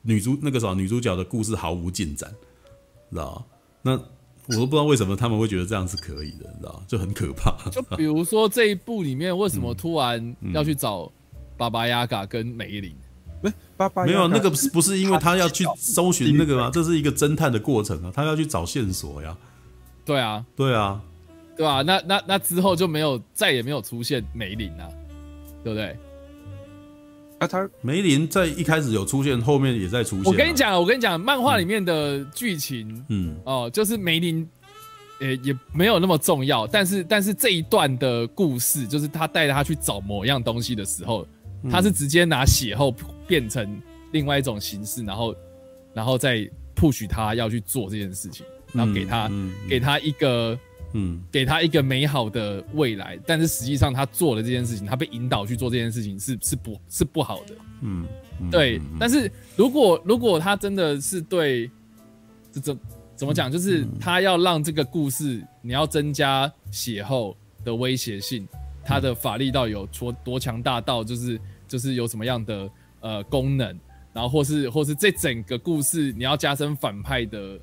[0.00, 2.32] 女主那个什么女主角的故事毫无进展，
[3.14, 3.44] 知道
[3.82, 7.56] 那我都不知道为什么他们会觉得这样是可以的，你知道就很可怕。
[7.70, 11.10] 就比如说这一部里面，为什么突然要去找
[11.56, 12.94] 巴巴亚嘎跟梅林？
[13.42, 13.52] 欸、
[14.06, 16.70] 没有那个不是不是因为他要去搜寻那个吗？
[16.72, 19.36] 这是一个侦探的过程啊，他要去找线索呀。
[20.04, 21.00] 对啊，对啊，
[21.56, 21.82] 对啊。
[21.82, 24.88] 那那那之后就没有再也没有出现梅林啊，
[25.62, 25.96] 对不对？
[27.44, 30.24] 啊，他梅林在一开始有出现，后面也在出现。
[30.24, 34.48] 我跟你讲，我跟你讲，漫画里面的剧情，嗯，哦，就是梅林，
[35.20, 41.26] 也也没有那么重要，但是但是这一段的故事，就是他带着他去找某样东西的时候。
[41.70, 42.94] 他是直接拿血后
[43.26, 43.80] 变成
[44.12, 45.34] 另外一种形式，然后，
[45.94, 49.30] 然后再 push 他要去做这件事情，然后给他，
[49.66, 50.58] 给他一个，
[50.94, 53.18] 嗯，给他一个美好的未来。
[53.26, 57.54] 但是实际上他做了这件事情，他被引导去做这件事情是是不，是不好的。
[57.82, 58.06] 嗯，
[58.50, 58.80] 对。
[58.98, 61.70] 但是如果如果他真的是对，
[62.50, 62.78] 这怎
[63.14, 63.52] 怎么讲？
[63.52, 68.48] 就是他要让这个故事，你要增加血后的威胁性，
[68.82, 71.38] 他的法力到有多多强大到就是。
[71.66, 72.70] 就是有什么样的
[73.00, 73.76] 呃功能，
[74.12, 77.58] 然后或是或是这整个故事你要加深反派的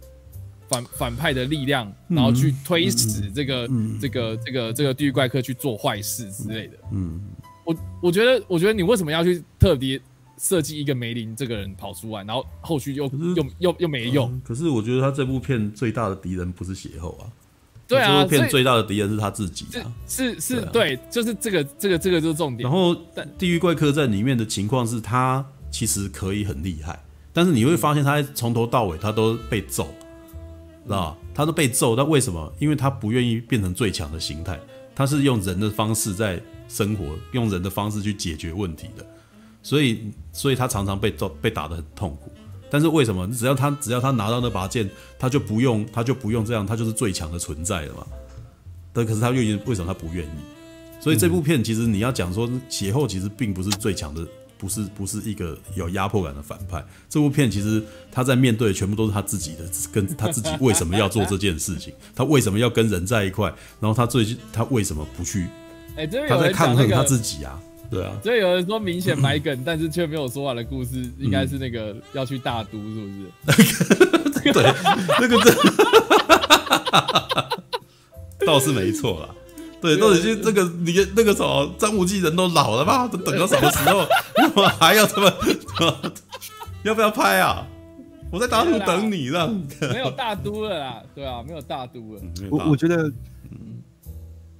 [0.71, 6.77] 反反派的力量，然后去推使这个、嗯、这个这个这个地狱怪客去做坏事之类的。
[6.91, 7.21] 嗯，
[7.65, 9.99] 我我觉得我觉得你为什么要去特别
[10.37, 13.03] 设计一个梅林这个人跑出来，然后后续又
[13.35, 14.41] 又又又没用、嗯？
[14.43, 17.27] 可是我觉得他这部片最大的敌人不是邪后啊。
[17.87, 19.83] 对啊，这部片最大的敌人是他自己啊！
[20.07, 22.63] 是是，是，对，就是这个这个这个就是重点。
[22.63, 22.95] 然后，
[23.37, 26.97] 地狱怪客在里面的情况是他其实可以很厉害，
[27.33, 29.93] 但是你会发现他从头到尾他都被揍，
[30.85, 31.17] 知道吧？
[31.33, 32.53] 他都被揍，那为什么？
[32.59, 34.59] 因为他不愿意变成最强的形态，
[34.95, 39.05] 他是用人的方式在生活，用人的方式去解决问题的，
[39.61, 42.31] 所以，所以他常常被揍，被打得很痛苦。
[42.69, 43.27] 但是为什么？
[43.33, 48.07] 只要他只要他拿到那把剑，他就不用他就不用这样，他就是最强的存在了嘛。
[48.93, 51.01] 但可是他愿意，为什么他不愿意？
[51.01, 54.25] 所以这部片其实你要讲说血后其实并不是最强的，
[54.61, 56.85] 不是不是一个有压迫感的反派。
[57.09, 65.47] 这部片其实他在面对的全部都是他自己的，跟他自己为什么要做这件事情， 他为什么要跟人在一块，然后他最近他为什么不去？
[66.29, 67.59] 他在抗衡他自己啊。
[67.89, 74.53] 对啊，所以有人说明显 埋梗，但是却没有说完的故事，应该是那个要去大都，是不是？
[74.53, 74.63] 对，
[75.19, 75.37] 那个
[78.39, 79.35] 这倒是没错啦。
[79.81, 83.07] 对，到底是这个你那个什么张无忌人都老了吧？
[83.07, 84.05] 都等到什么时候？
[84.79, 85.33] 还要这么？
[86.83, 87.67] 要不要拍啊？
[88.31, 91.03] 我在大都等你，这样没有大都了啦。
[91.13, 92.21] 对啊，没有大都了。
[92.49, 93.11] 我我觉得。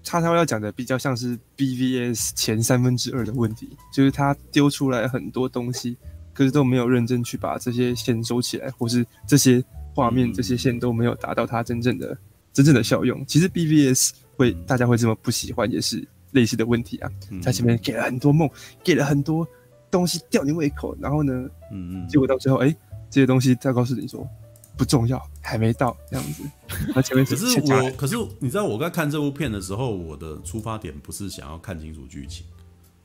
[0.03, 5.95] 叉叉要讲的比较像是 BVS 前三分之二的问题，就是他丢出来很多东西，
[6.33, 9.63] 可是都没有认真去把这些线收起来，或是这些
[9.93, 12.17] 画面、这些线都没有达到它真正的、
[12.51, 13.23] 真正的效用。
[13.27, 14.09] 其实 BVS
[14.41, 17.09] 会大家会这么不喜欢，也是类似的问题啊。
[17.41, 18.49] 在前面给了很多梦，
[18.83, 19.47] 给了很多
[19.89, 21.31] 东西吊你胃口，然后呢，
[21.71, 22.75] 嗯嗯，结果到最后，哎，
[23.09, 24.27] 这些东西再告诉你说。
[24.77, 26.41] 不重要，还没到这样子。
[26.95, 32.47] 那前面可是我，可是你知道，我在看这部片的时候，我的出发点不是想要看清楚剧情，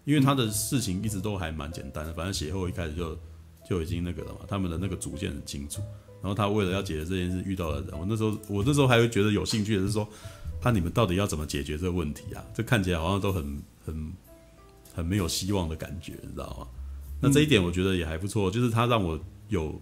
[0.05, 2.15] 因为他的事情一直都还蛮简单的。
[2.15, 3.19] 反正写后一开始就
[3.69, 5.83] 就已经那个了嘛，他们的那个主线很清楚。
[6.23, 7.91] 然后他为了要解决这件事，遇到了人。
[7.99, 10.09] 我那时候，我那时候还会觉得有兴趣的是说，
[10.61, 12.45] 看你们到底要怎么解决这个问题啊？
[12.55, 14.13] 这看起来好像都很很
[14.95, 16.67] 很没有希望的感觉，你知道吗？
[17.21, 19.81] 那这一点我觉得也还不错，就是它让我有。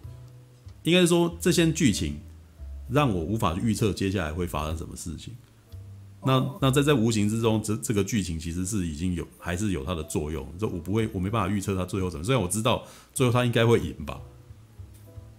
[0.82, 2.18] 应该是说，这些剧情
[2.90, 5.34] 让我无法预测接下来会发生什么事情。
[6.22, 10.46] 那那在在无形之中，这这个剧情其实是已经有还是有它的作用。
[10.58, 12.24] 这我不会，我没办法预测它最后怎么。
[12.24, 14.20] 虽然我知道最后它应该会赢吧，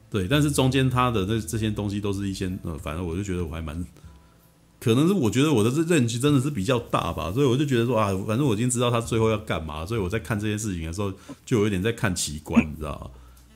[0.09, 3.86] 对，但是中间它的这这些东西都是一些呃，反正我就觉得我还蛮，
[4.80, 11.11] 可能是我觉得我的这认知真的是比较大吧，所以我就觉得说啊，反正我已经知道他最后要干嘛，所以我在看这些事情的时候，
[11.45, 13.09] 就有一点在看奇观，你知道吗？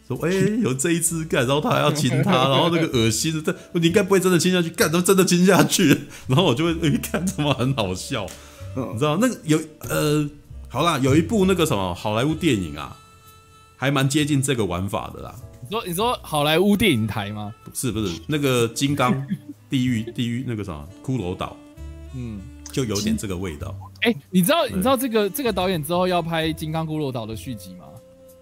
[0.07, 5.95] 说哎、欸，有这一只干，然后他还要亲他， 然后那个恶心的，这你应该不会真的亲下去，干，都真的亲下去，
[6.25, 8.25] 然后我就会一看，怎么很好笑，
[8.75, 10.27] 你知道那个有呃，
[10.67, 12.97] 好啦，有一部那个什么好莱坞电影啊，
[13.77, 15.35] 还蛮接近这个玩法的啦，
[15.69, 17.53] 你说你说好莱坞电影台吗？
[17.63, 19.13] 不是不是，那个金刚
[19.69, 21.55] 地狱地狱那个什么骷髅岛，
[22.15, 22.39] 嗯，
[22.71, 23.75] 就有点这个味道。
[24.01, 27.85] 哎、欸，你知道你知道这个这个导演之后要拍《金刚骷髅岛》的续集吗？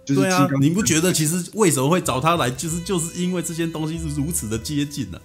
[0.06, 5.20] 对啊，你不觉得其实为什么会找他来，就是就是因为这些东西是如此的接近呢、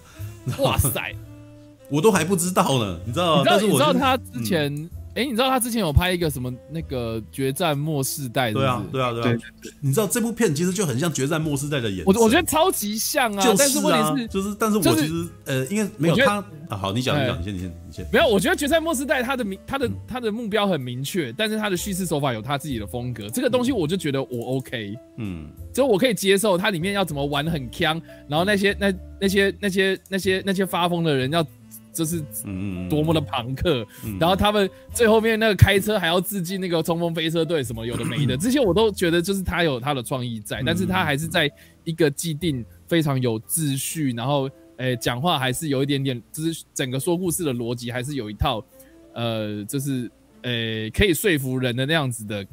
[0.47, 0.59] 啊？
[0.59, 1.15] 哇塞，
[1.89, 3.43] 我都还不知道呢，你知道吗？
[3.43, 4.75] 你知道，但是我你知道他之前。
[4.75, 8.65] 嗯哎、欸，你知道他之前有拍一个什么那个《决战末世代》是不是？
[8.65, 9.37] 对啊，对啊，对啊。
[9.79, 13.39] 你知道这部片其实就很像《决战末世代》的演，我我觉得超级像啊。
[13.39, 16.75] 就是啊，但是问题是，就是，但是我其实、就是、呃，应该没有他啊。
[16.75, 18.07] 好，你讲，你讲，你先，你先，你先。
[18.11, 23.29] 没有，我觉得《决战末世代》他的明，他的他的目标很明确，但是他的叙事手法有他自己的风格。
[23.29, 26.57] 这个东西我就觉得我 OK，嗯，就我可以接受。
[26.57, 28.91] 它里面要怎么玩很强，然后那些那
[29.21, 31.45] 那些那些那些那些发疯的人要。
[31.93, 33.85] 就是嗯多么的朋克，
[34.19, 41.49] 然后他们最后面那个开车还要致敬那个冲锋飞车队什么有的没的， 这些我都觉得就是他有他的创意在，但是他还是在
[41.83, 48.65] 一个既定非常有秩序，然后诶讲话还是有一点点，就是整个说故事的逻辑还是有一套，
[49.13, 50.09] 呃，就是
[50.41, 52.45] 诶可以说服人的那样子的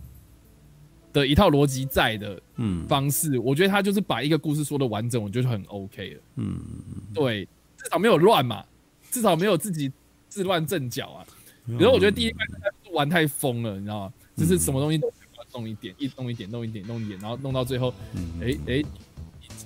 [1.13, 2.87] 的一套逻辑在的嗯。
[2.87, 6.61] 方式，我觉得他就是把一个故事说的完整，我觉得很 OK 了，嗯。
[7.15, 7.45] 对，
[7.77, 8.63] 至少没有乱嘛。
[9.11, 9.91] 至少没有自己
[10.29, 11.27] 自乱阵脚啊！
[11.79, 12.47] 然后我觉得第一关
[12.93, 14.13] 玩太疯了，你知道吗？
[14.37, 15.13] 就是什么东西都
[15.53, 17.93] 弄一点，一弄一点，弄一点，弄一点，然后弄到最后，
[18.41, 18.83] 哎哎，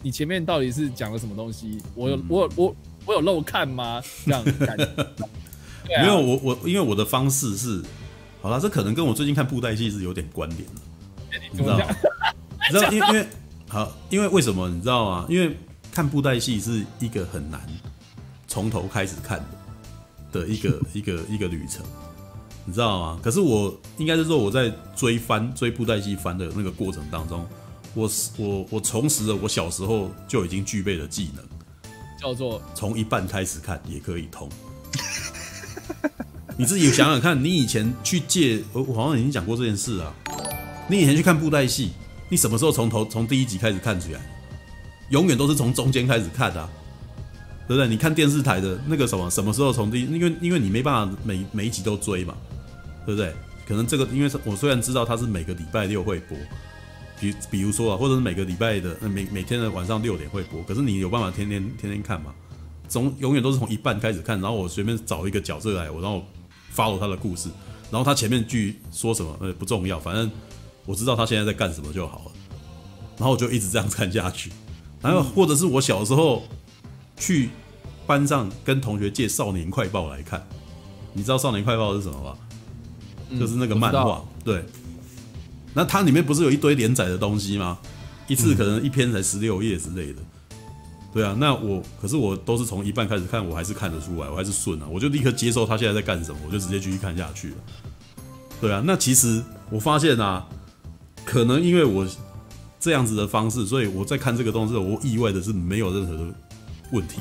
[0.02, 1.80] 你前面到底是讲了什么东西？
[1.94, 2.76] 我有我有我
[3.06, 4.02] 我有漏看吗？
[4.24, 4.86] 这样感觉。
[6.00, 7.82] 没有我我因为我的方式是，
[8.40, 10.80] 好了，这可能跟我最近看布袋戏是有点关联的，
[11.52, 11.86] 你知道吗？
[12.68, 13.26] 你知道因为因为
[13.68, 15.26] 好，因为为什么你知道吗？
[15.28, 15.54] 因为
[15.92, 17.60] 看布袋戏是一个很难。
[18.54, 19.44] 从头开始看
[20.30, 21.84] 的的一个 一个一个旅程，
[22.64, 23.18] 你知道吗？
[23.20, 27.44] 可是我应该是说我在追番追布袋戏番的那个过程当中，
[27.94, 31.44] 我我我重拾了我小时候就已经具备的技能，
[32.16, 34.48] 叫做从一半开始看也可以通。
[36.56, 40.14] 你自己想想看，你以前去借，我我好像已经讲过这件事啊。
[40.86, 41.90] 你以前去看布袋戏，
[42.28, 44.20] 你什么时候从头从第一集开始看起来？
[45.10, 46.70] 永远都是从中间开始看的啊。
[47.66, 47.88] 对不对？
[47.88, 50.02] 你看电视台的那个什么，什么时候从第？
[50.02, 52.34] 因为因为你没办法每每一集都追嘛，
[53.06, 53.32] 对不对？
[53.66, 56.36] 可能这个，因为我虽然知道它是每个礼拜六会播，
[57.18, 62.34] 比比如说啊，或者是每个礼拜的每每天的晚上六点会播，可是你有办法天天天天看吗？
[62.86, 66.22] 从永远都是从一半开始看，然后我随便找一个角色来，我然后
[66.76, 67.48] follow 他的故事，
[67.90, 70.30] 然后他前面句说什么呃不重要，反正
[70.84, 72.32] 我知道他现在在干什么就好了，
[73.16, 74.52] 然后我就一直这样看下去，
[75.00, 76.42] 然后或者是我小时候。
[77.16, 77.50] 去
[78.06, 80.46] 班上跟同学借《少年快报》来看，
[81.12, 82.36] 你知道《少年快报》是什么吗？
[83.30, 84.22] 嗯、就是那个漫画。
[84.44, 84.62] 对，
[85.72, 87.78] 那它里面不是有一堆连载的东西吗？
[88.26, 90.20] 一次可能一篇才十六页之类的。
[91.12, 97.56] 对啊，那我可是我都是从一半开始看，我还是看得出来，我还是顺啊，我就立刻接受他现在在干什么，我就直接继续看下去了。
[98.60, 100.46] 对啊，那其实我发现啊，
[101.24, 102.06] 可能因为我
[102.80, 106.34] 这样子的方式，所以我在看这个东西，我意外的是没有任何的。
[106.90, 107.20] 问题，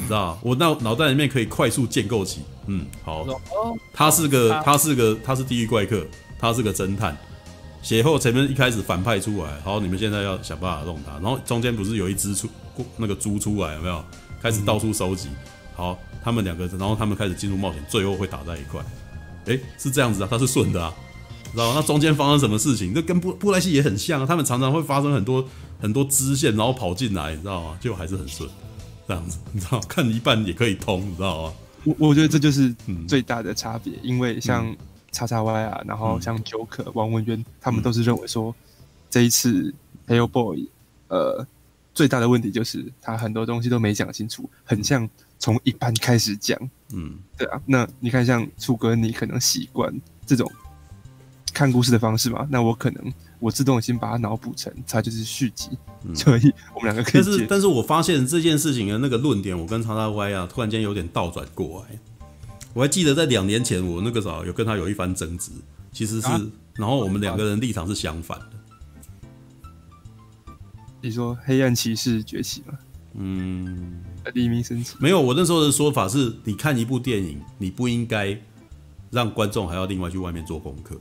[0.00, 3.26] 你知道我脑脑袋里面可以快速建构起，嗯，好，
[3.92, 6.04] 他是个，他是个，他是地狱怪客，
[6.38, 7.16] 他是个侦探。
[7.82, 11.12] 写后前面一开始反派出来，好，你们现在要想办法弄他。
[11.20, 12.48] 然后中间不是有一只出
[12.96, 14.04] 那个猪出来，有没有？
[14.42, 15.28] 开始到处收集。
[15.74, 18.80] 好，他们两个，然后他们开始进入冒险，最后会打在一块。
[19.44, 20.92] 诶，是这样子啊，他是顺的啊，
[21.56, 21.80] 知道吗？
[21.80, 22.92] 那中间发生什么事情？
[22.94, 25.44] 那跟布布莱西也很像啊，他们常常会发生很多。
[25.78, 27.78] 很多支线，然后跑进来，你知道吗？
[27.78, 28.48] 就还是很顺，
[29.06, 31.52] 这样子，你知道， 看一半也可以通，你知道吗？
[31.84, 32.74] 我我觉得这就是
[33.06, 34.74] 最大的差别，嗯、因为像
[35.12, 38.54] 叉叉 Y 啊，然后像 Joker、嗯、王文渊，他们都是认为说，
[39.10, 39.72] 这一次
[40.08, 40.66] Hellboy，
[41.08, 41.46] 呃，
[41.92, 45.06] 最大的问题就是他很多东西都没讲清楚，很像
[45.38, 46.58] 从一半开始讲，
[46.94, 47.60] 嗯，对啊。
[47.66, 49.94] 那你看，像楚哥，你可能习惯
[50.24, 50.50] 这种
[51.56, 52.46] 看故事的方式嘛？
[52.50, 53.12] 那我可能。
[53.38, 55.68] 我自动先把它脑补成，它就是续集，
[56.04, 57.22] 嗯、所以我们两个可以。
[57.22, 61.98] 但是，但是我发现这件事情的那个论点，我跟叉叉 Y 啊，突然间有点倒转过来。
[62.72, 65.50] 我还记得在两年前，我那个时候有跟他有一番争执，
[65.92, 66.40] 其实是，啊、
[66.76, 68.46] 然后我们两个人立场是相反的。
[71.02, 72.78] 你说黑暗骑士崛起吗？
[73.18, 74.02] 嗯，
[74.32, 74.96] 黎明升起。
[74.98, 78.34] 没有，我那时候的说法是，你看一部电影，你不应该
[79.10, 80.98] 让观众还要另外去外面做功课。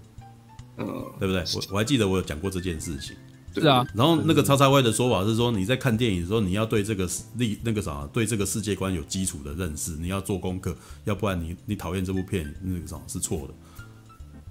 [0.77, 0.85] 嗯，
[1.19, 1.43] 对不对？
[1.55, 3.15] 我我还记得我有讲过这件事情。
[3.53, 3.87] 是啊。
[3.93, 13.53] 然后那个叉叉 Y 的说法是说，你在看电影的时候，你要对这个立那个啥，对这个世界观有基础的认识，你要做功课，要不然你你讨厌这部片，那个啥是错的，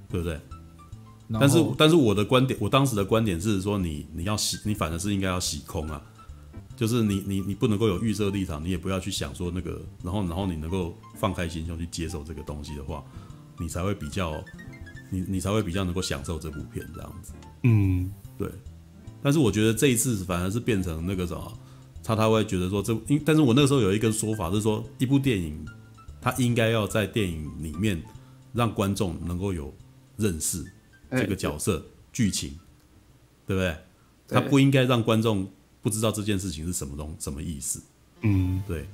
[0.09, 0.41] 对不对？
[1.41, 6.01] 但是但是我的观点，我当时的观点是说你，你你要洗，你反而是应该要洗空啊，
[6.77, 13.03] 就是你你你不能够有预设立场，你也不要去想说那个，然后然后你能够放开心胸去接受这个东西的话，
[13.59, 14.33] 你才会比较，
[15.11, 17.33] 你你才会比较能够享受这部片这样子。
[17.63, 18.49] 嗯，对。
[19.23, 21.59] 但是我觉得这一次反而是变成那个什么，
[22.03, 25.65] 他他会觉得说这，因但是我那个时候有一个说法是说，一部电影，
[26.21, 28.03] 它应该要在电影里面
[28.53, 29.73] 让观众能够有
[30.17, 30.65] 认识。
[31.11, 31.81] 这个角色
[32.13, 32.59] 剧情，
[33.47, 33.77] 对不对？
[34.27, 35.49] 他不应该让观众
[35.81, 37.81] 不知道这件事情是什么东什么意思。
[38.23, 38.89] 嗯，对。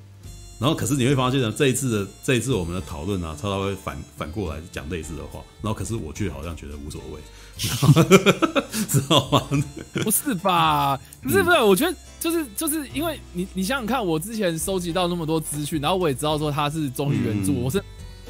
[0.61, 5.41] 然后，可是你会发现呢，这一次的这一次我们的讨论啊，超超会反反过来讲类似的话。
[5.63, 7.21] 然后，可是我却好像觉得无所谓，
[8.87, 9.49] 知道吗？
[10.05, 11.01] 不是吧？
[11.23, 17.83] 不是不是，我觉得就是就是因为你你想想看，我之前收集到那么多资讯，然后我也知道说他是忠于原著，我是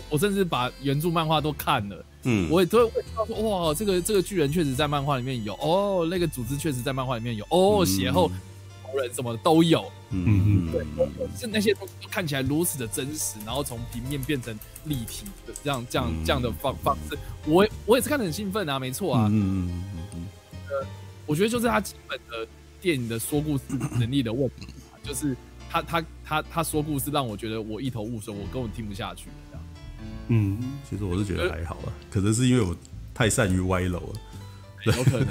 [0.08, 2.04] 我甚至把原著漫画都看了。
[2.22, 8.30] 嗯，我也都会知道说，哇，这个这个巨人确实在漫画里面有哦，那个组织确实在漫画里面有哦，血后
[8.98, 10.84] 人什么的都有，嗯嗯，对，
[11.38, 19.32] 是那些东西都看起来如此的真实，然后从平面变成立体的这样这样这样的方方式，我我也是看得很兴奋啊，没错啊，嗯
[19.70, 20.28] 嗯嗯嗯，
[20.70, 20.86] 呃，
[21.26, 22.46] 我觉得就是他基本的
[22.80, 23.64] 电影的说故事
[23.98, 24.66] 能力的问题，
[25.02, 25.36] 就是
[25.68, 29.28] 他他他他说故事让我觉得我一头雾水，我根本听不下去。
[29.50, 29.64] 这样
[30.28, 32.76] 嗯，其实我是觉得还好啊，可能是因为我
[33.12, 34.14] 太善于歪楼了，
[34.84, 35.28] 有可能，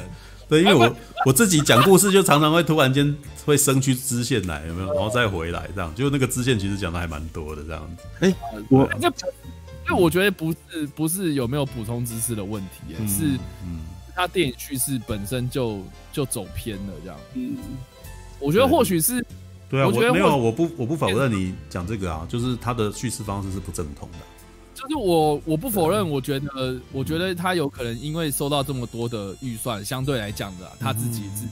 [0.49, 0.95] 对，因为我
[1.27, 4.91] 我自己讲故事就常常会突然间 会生出支线来，有没有？
[4.93, 8.03] 然后再回来这样，就那个支线其实讲的还蛮多的这样子。
[8.21, 8.35] 哎，
[8.69, 13.81] 我那，因为我觉得不是不是有没有补充知识的问题，是嗯，
[14.15, 15.81] 他电影叙事本身就
[16.11, 17.17] 就走偏了这样。
[17.35, 17.55] 嗯，
[18.39, 19.23] 我觉得或许是，
[19.69, 24.17] 对啊，我觉得没有，我不我不否认你讲这个啊，就是他的叙事方式是不正统的。
[24.79, 31.51] 就是我，我不否认，我觉得，我觉得他有可能因为收到这么多的预算，相对来讲的、啊，他自己自己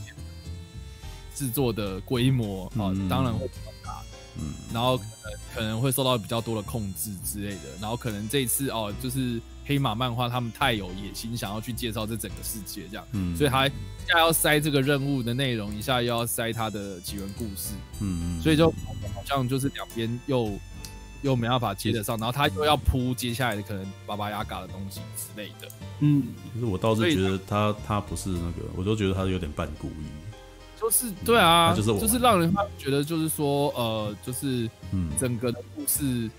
[1.36, 4.01] 制作的规模啊，当然会比较大，
[4.39, 13.71] 嗯，然后可能可能会受到比较多的控制之类的，然后可能这一次哦，就是黑马漫画他们太有野心，想要去介绍这整个世界这样，嗯，所以他一
[14.07, 20.57] 下要塞这个任务的内容，一下又要塞他的起源故事，嗯，所以就好像就是两边又。
[21.22, 25.68] 又没办法接得上，然后他又要铺接下来的可能巴巴亚嘎的东西之类的。
[25.99, 30.05] 嗯，其实我倒是觉得他他不是那个，我都觉得他有点半故意。
[30.80, 36.30] 就是对啊，就是就是让人觉得就是说呃，就是嗯，整个的故事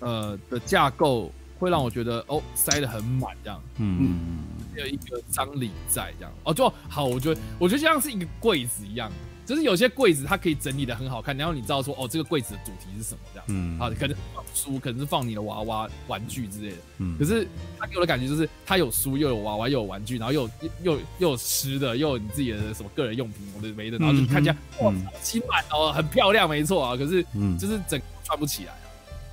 [0.00, 3.62] 呃的架构会让我觉得哦塞得很满这样。
[3.76, 4.38] 嗯嗯，
[4.74, 6.32] 没有一个张力在这样。
[6.42, 9.10] 哦，就好，我觉得我觉得就像是一个柜子一样。
[9.48, 24.92] 就是有些柜子它可以整理的很好看，然后你知道说哦，这个柜子的主题是什么这样，嗯，啊，可能放书，可能是放你的娃娃、玩具之类的，嗯，可是它给我的感觉就是它有书，又有娃娃，又有玩具，然后又又又又有吃的，又有你自己的什么个人用品，我的没的，然后就看起来哇，
[25.22, 28.84] 齐满哦，很漂亮，没错啊，可是嗯，就是整个串不起来啊，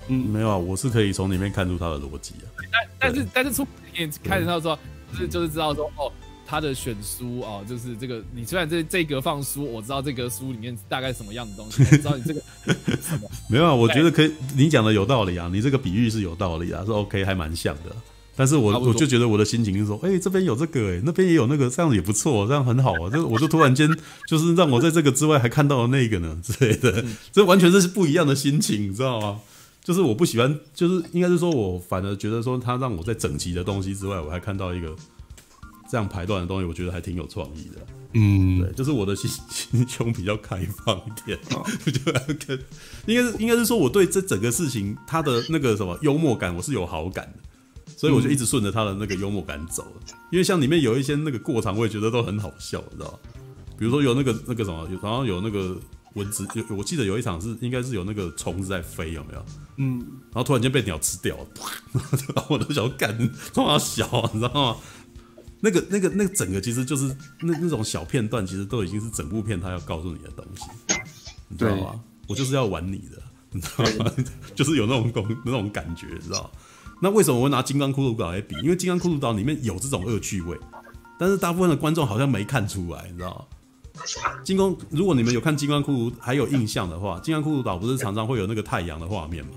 [0.07, 4.79] 嗯，没有啊，我是可以从里面看出它的逻辑啊，但但是但是从里看得到说，
[5.11, 6.09] 就是就是知道说哦。
[6.45, 8.23] 他的选书啊，就是这个。
[8.33, 12.41] 你虽然这这格放书，我知道这格书里面大概什么样的东西，我知道你这个
[13.01, 13.29] 什么？
[13.49, 14.31] 没有啊，我觉得可以。
[14.55, 17.95] 你讲的有道理啊，你这个比喻是有道理啊，是 OK，还蛮像的。
[18.37, 23.09] 但是我我就觉得我的心情就是说，哎、欸，这边有这个、欸，哎，那边也有那个，这样也不错，这样很好啊。
[23.09, 23.89] 就 我就突然间
[24.27, 29.39] 就是让我在这个之外还看到了那个呢之类的， 这完全是不一样的心情，你知道吗？
[29.83, 34.93] 就是我不喜欢，就是应该是说我反而觉得说他让我在整齐的东西之外，我还看到一个。
[35.89, 37.85] 这样排段的东西，我觉得还挺有创意的。
[38.17, 42.11] 嗯，对，就是我的心心胸比较开放一点，哦、 就
[42.45, 42.59] 跟
[43.07, 49.85] 应该是应该是说，我对这整个事情它的那个什么幽默感，我是有好感的，所以我就一直顺着他的那个幽默感走。
[50.31, 53.19] 因为像里面有一些那个过场，我也觉得都很好笑，你知道吗？
[53.77, 55.77] 比如说有那个那个什么，有然后有那个
[56.13, 59.45] 蚊子，有我记得有一场是应该是有那个虫子在飞，有没有？
[59.75, 59.99] 嗯，
[60.31, 61.47] 然后突然间被鸟吃掉了，
[62.33, 64.77] 然后我都想干， 这么小，你知道吗？
[65.65, 67.07] 那个、那个、那个整个其实就是
[67.41, 70.65] 那那种小片段，其实都已经是整部片他要告诉你的东西，
[71.47, 71.99] 你知道吗？
[72.27, 73.19] 我就是要玩你的，
[73.49, 74.11] 你知道吗？
[74.53, 76.51] 就是有那种感那种感觉，知道？
[77.01, 78.55] 那为什么我会拿《金刚骷髅岛》来比？
[78.57, 80.55] 因为《金刚骷髅岛》里面有这种恶趣味，
[81.17, 83.45] 但是大部分的观众好像没看出来，你知道吗？
[84.43, 89.53] 金刚，如果你们有看《金刚骷髅》还有印象的话，《金刚骷髅岛》不是常常会有那个太阳的画面吗？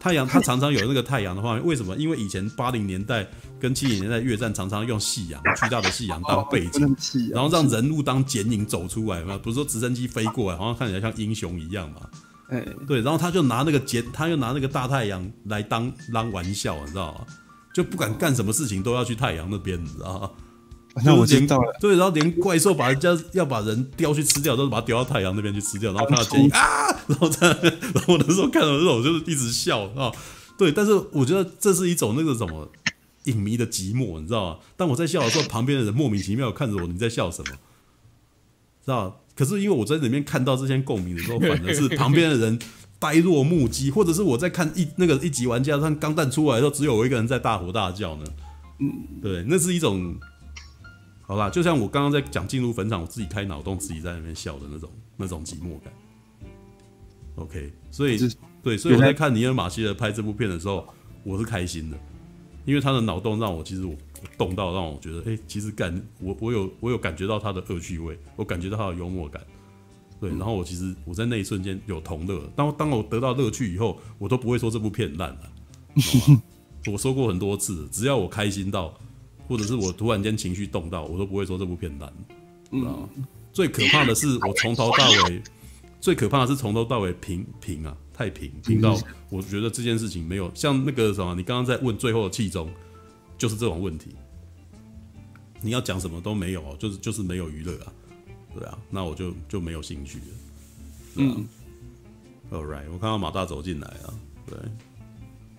[0.00, 1.94] 太阳，它常常有那个太阳的画面，为什么？
[1.96, 3.28] 因为以前八零年代
[3.60, 6.96] 跟七零年代越战常常用夕阳，巨大的夕阳当背景，
[7.30, 9.38] 然后让人物当剪影走出来嘛。
[9.38, 12.00] 不是说直升机飞过来，好像看起来像英雄一样嘛。
[12.48, 17.20] 哎对，然后他就拿那个剪，他又拿那个大太阳来当当玩笑，你知道吗？
[17.72, 20.30] 就不管干什么事情都要去太阳那边，你知道吗？
[21.04, 21.72] 那我知道了。
[21.80, 30.10] 对，然后连怪兽把人家要把人叼去吃掉，都是把它叼到太阳那边去吃掉，然后看到剪影啊，然后在然后我那时候看到这种就是一直笑啊。
[30.58, 32.68] 对，但是我觉得这是一种那个什么
[33.30, 34.58] 影迷的寂寞，你知道吗？
[34.76, 37.52] 当我在笑的时候，旁边的人莫名其妙看着我，你在笑什么？
[38.84, 39.22] 知道？
[39.34, 42.58] 可是因为我在里面看到这些共鸣的时候，反而是 旁边的人
[42.98, 48.24] 呆若木鸡，或者是我在看一那个一级玩家，他钢弹出来的时候，只有我一个人在大吼大叫呢。
[48.78, 50.14] 嗯，对，那是一种。
[51.22, 55.92] 好吧，就像我刚刚在讲进入坟场，我自己开脑洞，自己在那边笑的那种那种寂寞感。
[57.36, 58.18] OK，所以
[58.64, 60.84] 对，所以我在看尼尔马歇尔拍这部片的时候，
[61.22, 61.96] 我是开心的，
[62.64, 63.94] 因为他的脑洞让我其实我
[64.38, 69.42] 动到，让我觉得，哎、欸，其实感我我有我有感觉到他的恶趣味，我感觉到他的幽默感。
[70.20, 72.40] 对，然后我其实我在那一瞬间有同乐。
[72.54, 75.52] 当当我得到乐趣以后，我都不会说这部片烂了。
[76.90, 78.94] 我说过很多次，只要我开心到。
[79.48, 82.12] 或者是我突然间情绪动到，我都不会说这部片烂。
[82.70, 83.08] 嗯，
[83.52, 85.42] 最可怕的是我从头到尾，
[86.00, 88.94] 最可怕的是从头到尾平平啊，太平平到
[89.30, 92.70] 我觉得这件事情没有像那个什么，你刚刚在问最后的气中，
[93.38, 94.14] 就是这种问题。
[95.62, 97.92] 你要讲什么都没有，就是就是没有娱乐啊，
[98.54, 100.24] 对啊，那我就就没有兴趣了。
[101.14, 101.48] 嗯
[102.50, 104.12] ，All right，我看到马大走进来啊，
[104.46, 104.58] 对，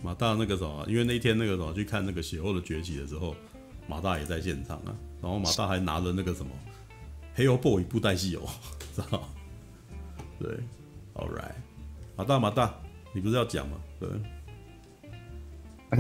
[0.03, 3.35] 马大那个什么，因为那天那个什么去看那个血后的崛起的时候。
[3.87, 6.51] 马大也在现场啊，然后马大还拿了那个什么
[7.41, 8.47] 《Hellboy》布袋戏哦，
[8.95, 9.27] 知道？
[10.39, 10.51] 对
[11.15, 11.55] ，All right，
[12.21, 12.71] 马大马大，
[13.13, 13.77] 你不是要讲吗？
[13.99, 14.07] 对。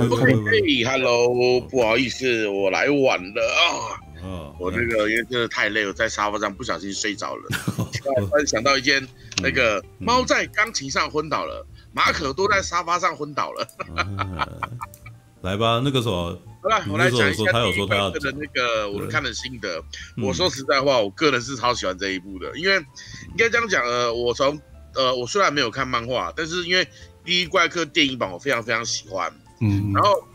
[0.07, 3.65] OK，Hello，不好意思，我来晚了啊。
[4.21, 7.49] 哦，我那个因为真的太累了，我在沙发上不小心睡着了。
[8.29, 9.05] 突然想到一件，
[9.41, 13.67] 那个猫在钢琴上昏倒了，马可多在沙发上昏倒了。
[15.41, 16.39] 来吧，那个什么。
[16.61, 19.83] 好了，我来讲一下他有说他要的那个我看的心得。
[20.21, 24.61] 我说实在话，我个人是超喜欢这一部的，因为应该这样讲，呃，我从
[24.95, 26.85] 呃，我虽然没有看漫画，但是因为
[27.23, 30.27] 《第一怪客》电影版我非常非常喜欢，嗯，然后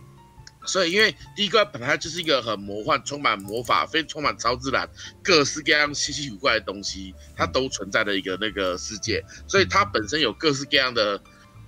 [0.64, 4.88] 所以因为《第一怪》本来就是一个很魔幻、充满魔法、非充满超自然、
[5.22, 11.20] 各式各样稀奇古怪的东西，它都存在的一个那个世界，所以它本身有各式各样的。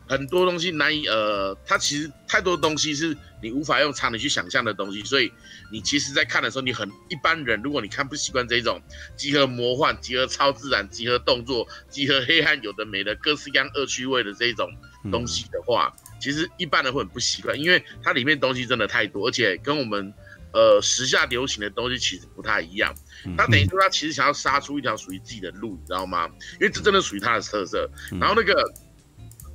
[0.09, 5.31] 很多东西难以呃，它其实太多东西是你无法用常理去想象的东西，所以
[5.71, 8.81] 你其实，在看的时候，你很一般人，如果你看不习惯这种
[9.17, 14.71] 集合魔幻、集合超自然、集合动作、集合黑暗有的没的各式各样恶趣味的这种
[15.13, 20.13] 东西的话，嗯、其实一般人会很不习惯，因为它里面东西真的太多，而且跟我们
[20.55, 22.95] 呃时下流行的东西其实不太一样。
[23.37, 26.27] 它等于说，它其实想要杀出一条属于自己的路，你知道吗？
[26.55, 27.91] 因为这真的属于它的特色。
[28.19, 28.65] 然后那个。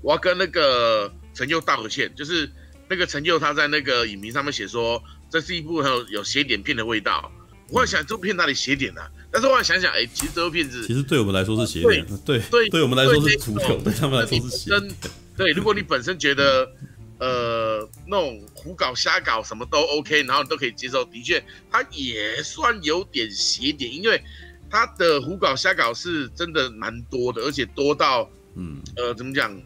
[0.03, 2.47] 我要跟那个陈佑道个歉，就是
[2.87, 5.01] 那个陈佑他在那个影评上面写说，
[5.31, 7.31] 这是一部很有有邪典片的味道。
[7.69, 9.01] 我在想这部片哪里写点呢？
[9.31, 14.95] 但是我想想，哎，其实这部片子其实对我们来说是写点，对对，对我们来说是足球，对他们来说是邪典。
[15.35, 16.69] 对，如果你本身觉得
[17.17, 24.21] 呃那种胡搞瞎搞什么都 OK，然后你都可以接受，的确它也算有点邪点，因为
[24.69, 29.59] 它的胡搞瞎搞是真的蛮多的，而且多到嗯呃怎么讲？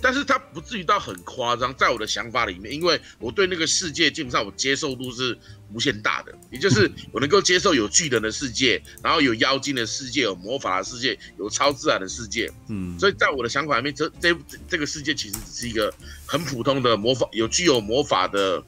[0.00, 5.36] 但是它不至于到很夸张，在我的想法里面，因为我对那个世界基本上我接受度是
[5.72, 14.36] 无限大的，也就是 我能够接受有巨人的世界，然后有妖精的世界，有魔法的世界，有超自然的世界，嗯，所以在我的想法里面，这这
[14.68, 15.92] 这个世界其实只是一个
[16.26, 18.62] 很普通的魔法，有具有魔法的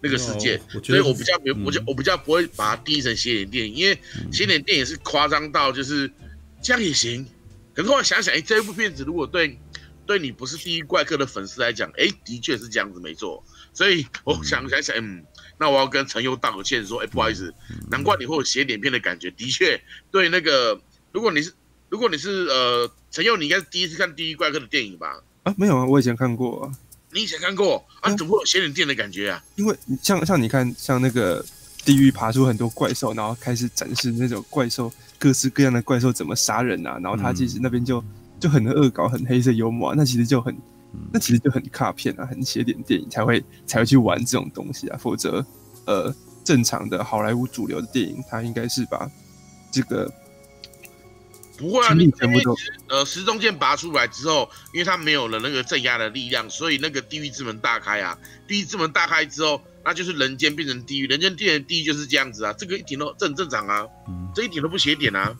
[0.00, 3.96] 那个世界，所以我比较没，我就我比较不会把它定义成邪典电影，因为
[4.32, 6.10] 邪典电影是夸张到就是
[6.60, 7.24] 这样也行，
[7.72, 9.56] 可是我想想，哎，这一部片子如果对。
[10.04, 13.42] 对你不是第一怪客的粉丝来讲，哎，的确是这样子，没错。
[13.72, 15.24] 所以我想想想，嗯，
[15.58, 17.54] 那我要跟陈佑道个歉，说，哎，不好意思，
[17.90, 19.30] 难怪你会有写点片的感觉。
[19.30, 19.80] 的确，
[20.10, 20.78] 对那个，
[21.12, 21.52] 如果你是，
[21.88, 25.22] 如果你是，呃，陈佑，你应该是第一次看第一怪客的电影吧？
[25.44, 26.72] 啊，没有啊，我以前看过啊。
[27.12, 28.12] 你以前看过啊？
[28.16, 29.42] 怎么会有写点电的感觉啊？
[29.56, 31.42] 因为像像你看，像那个
[31.84, 38.02] 地狱爬出很多怪兽，然后开始展示那种怪兽各式各样的怪兽怎么杀人啊，然后他其实那边就。
[38.42, 40.52] 就很恶搞，很黑色幽默啊，那其实就很，
[41.12, 45.46] 那其实就很卡片啊，很邪典电影才会才会去玩这种东西啊，否则，
[45.86, 46.12] 呃，
[46.42, 49.08] 正常的好莱坞主流的电影，它应该是把
[49.70, 50.12] 这个
[51.56, 52.56] 不会啊，你全部都
[52.88, 63.86] 呃，时钟剑拔出来之后，因为它没有了那个镇压的力量，所以那个地狱之门大开啊，地狱之门大开之后，那就是人间变成地狱，人间变成地狱就是这样子啊，这个一点都这很正常啊，
[64.34, 65.32] 这一点都不邪典啊，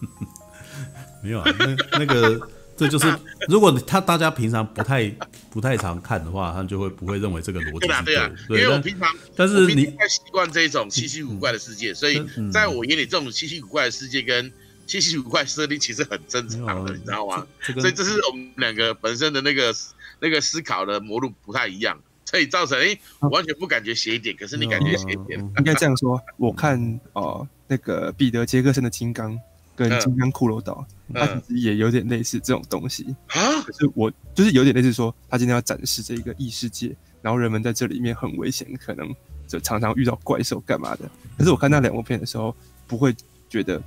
[1.20, 2.48] 没有啊，那那个。
[2.82, 3.18] 这就是
[3.48, 5.09] 如果他大家平常不太
[5.50, 12.22] 不太常看的话，他就会不会认为这个逻辑对啊对啊，因为我平常但是你太习惯这种稀奇古怪的世界，所以
[12.52, 14.52] 在我眼里，这种稀奇古怪的世界跟
[14.86, 17.46] 稀奇古怪设定其实很正常的， 你知道吗？
[17.80, 19.74] 所以这是我们两个本身的那个
[20.20, 22.98] 那个思考的模路不太一样，所以造成哎，
[23.30, 25.38] 完全不感觉邪点，可是你感觉邪点。
[25.59, 29.38] 应该这样说，我看哦，那个彼得杰克森的金刚。
[29.74, 33.62] 跟金刚骷髅岛，它其实也有点类似这种东西啊。
[33.62, 39.08] 可是我就是有点类似说，他今天要展示这个异世界，然后人们在这里面很危险，可能
[39.46, 41.10] 就常常遇到怪兽干嘛的。
[41.38, 42.54] 可是我看那两部片的时候，
[42.86, 43.14] 不会
[43.48, 43.82] 觉得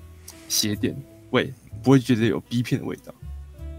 [0.50, 0.96] 邪典
[1.32, 1.54] 味，
[1.84, 3.14] 不会觉得有 B 片的味道，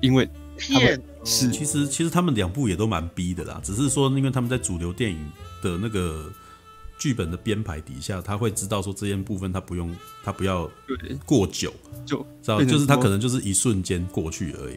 [0.01, 0.29] 因为
[0.59, 5.19] 他们是其实其实他们两部也都蛮 B 的啦，只是说因为他们在主流电影
[5.63, 6.33] 的那个。
[6.99, 9.95] 剧本的编排底下，他会知道说这件部分他不用，
[10.25, 10.71] 他不要
[11.25, 11.73] 过久，
[12.05, 14.77] 就知道就是他可能就是一瞬间过去而已，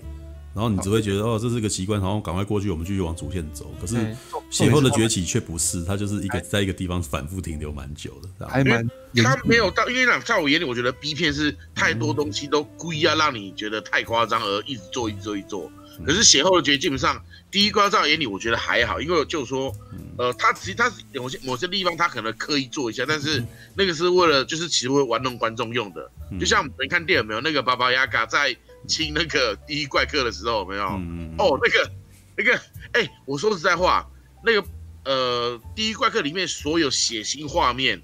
[0.53, 3.73] 然后你只会觉得哦，这是个习惯，然后赶快过去，我们继续往主线走。
[3.79, 3.95] 可是
[4.49, 8.85] 血后的崛起却不是，他就是一个在一个地方反复停留蛮久的，还蛮
[9.15, 15.71] 他没有到，因为在我眼里，我觉得 B 片是太多东西都故意要让你觉得太夸张而一直做，一直做，一直做。
[16.05, 17.21] 可是血后的崛起基本上
[17.51, 19.75] 第一关在我眼里，我觉得还好，因为就说。
[20.19, 23.41] 呃，他其实他是某些某些地方，他可能刻意做一下，但是
[23.73, 26.11] 那个是为了就是其实会玩弄观众用的。
[26.37, 28.53] 就像我们看电影没有那个巴巴亚嘎在
[28.85, 30.83] 亲那个第一怪客的时候有没有？
[31.37, 31.91] 哦，那个
[32.35, 32.53] 那个，
[32.91, 34.05] 哎、欸，我说实在话，
[34.43, 34.67] 那个
[35.05, 38.01] 呃，第一怪客里面所有血腥画面、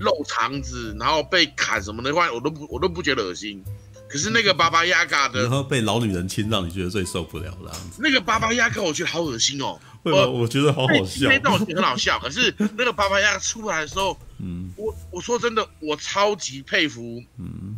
[0.00, 3.62] 露肠子，然后被砍什么的话，我都不我都不觉得恶心。
[4.08, 7.72] 可是那个巴巴亚嘎的，然后被老女人亲，让你觉得最受不了了。
[7.98, 9.78] 那个巴巴亚嘎，我觉得好恶心哦。
[10.02, 10.26] 会吗？
[10.26, 11.28] 我觉得好好笑。
[11.28, 12.18] 那段我觉得很好笑。
[12.20, 17.76] 可是那个巴巴亚嘎出来的时候，嗯，我我说真的，我超级佩服，嗯，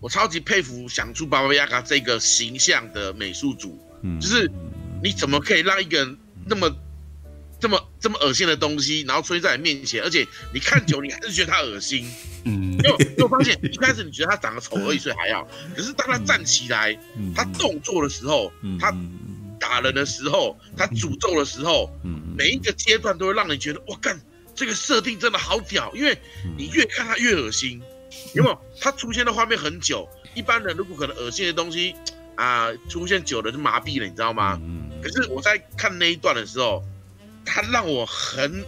[0.00, 4.50] 我超级佩服想出巴巴亚嘎这个形象的美术组，嗯，就是
[5.02, 6.70] 你怎么可以让一个人那么
[7.60, 12.10] 这么这么恶心的东西，然后出现在你面前，而且你看久，你还是觉得他恶心。
[12.44, 15.46] 嗯，因为我发现一开始你觉得他长得丑而已，所以还好。
[15.76, 16.98] 可是当他站起来，
[17.34, 18.90] 他动作的时候，他
[19.60, 21.90] 打人的时候，他诅咒的时候，
[22.34, 24.18] 每一个阶段都会让你觉得，哇，干
[24.54, 25.92] 这个设定真的好屌。
[25.94, 26.16] 因为
[26.56, 27.82] 你越看他越恶心，
[28.34, 28.58] 有没有？
[28.80, 31.94] 他出现的画面很久，一般人如果可能恶心的东西
[32.36, 34.58] 啊、呃，出现久了就麻痹了，你知道吗？
[35.02, 36.82] 可是我在看那一段的时候，
[37.44, 38.64] 他让我很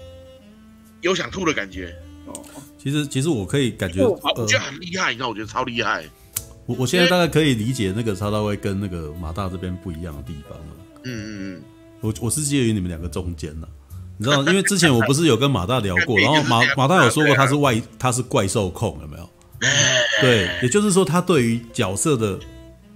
[1.01, 1.95] 有想吐的感觉。
[2.27, 2.33] 哦。
[2.79, 6.05] 其实，其实我可以感觉，我觉得很厉害，你知道，我觉得超厉害。
[6.67, 10.67] 我我现在大概可以理解那个超大卫跟那个马大这边不一样的地方了。
[11.05, 11.63] 嗯嗯嗯，
[12.01, 13.69] 我我是介于你们两个中间了，
[14.17, 19.31] 你知道，因为之前我不是有跟马大聊过， 然后马马大有说过他是外他是怪兽控，有没有？
[20.21, 22.39] 对，也就是说他对于角色的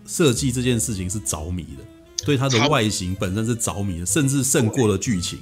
[0.04, 1.84] 设计这件事情是着迷的，
[2.24, 5.38] 对他的外形本身是着迷的，甚至胜过了剧情。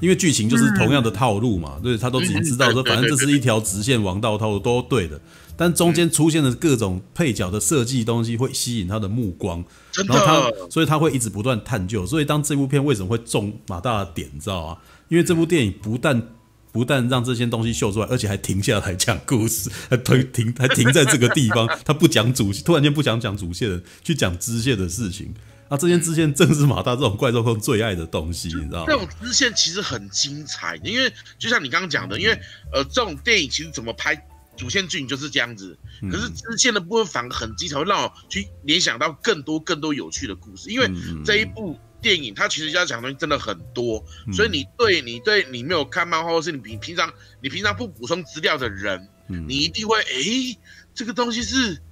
[0.00, 5.20] 因为剧情就是同样的套路嘛，对，他都已经知道说，反正这是一条直线王道套路都对的，
[5.56, 9.64] 但中间出现的各种配角的设计东西会吸引他的目光，
[10.06, 12.06] 然后他，所以他会一直不断探究。
[12.06, 14.78] 所以当这部片为什么会中马大的点，你知道吗？
[15.08, 16.22] 因为这部电影不但
[16.70, 25.34] 不但让这些东西秀出来，而且还停下来讲故事， 还停停还停在这个地方，他不讲主，突然间不想讲主线的，去讲支线的事情。
[25.70, 28.86] 那、啊、这些支线正是马大这种怪兽控最爱的东西，你知道吗？
[28.86, 32.32] 这种支线其实很精彩，因为就像你刚刚讲的，因为
[32.72, 34.26] 呃，这种电影其实怎么拍
[34.56, 35.78] 主线剧情就是这样子，
[36.10, 40.70] 可是支线的部分反而很精彩，会让我去联想到更多更多有趣的故事。
[40.70, 40.90] 因为
[41.22, 47.12] 这一部电影它其实要讲的东西真的很多，所以你对你对你没有看漫画或是你平平常
[47.42, 49.06] 你平常不补充资料的人，
[49.46, 50.58] 你一定会诶、欸，
[50.94, 51.82] 这个东西是。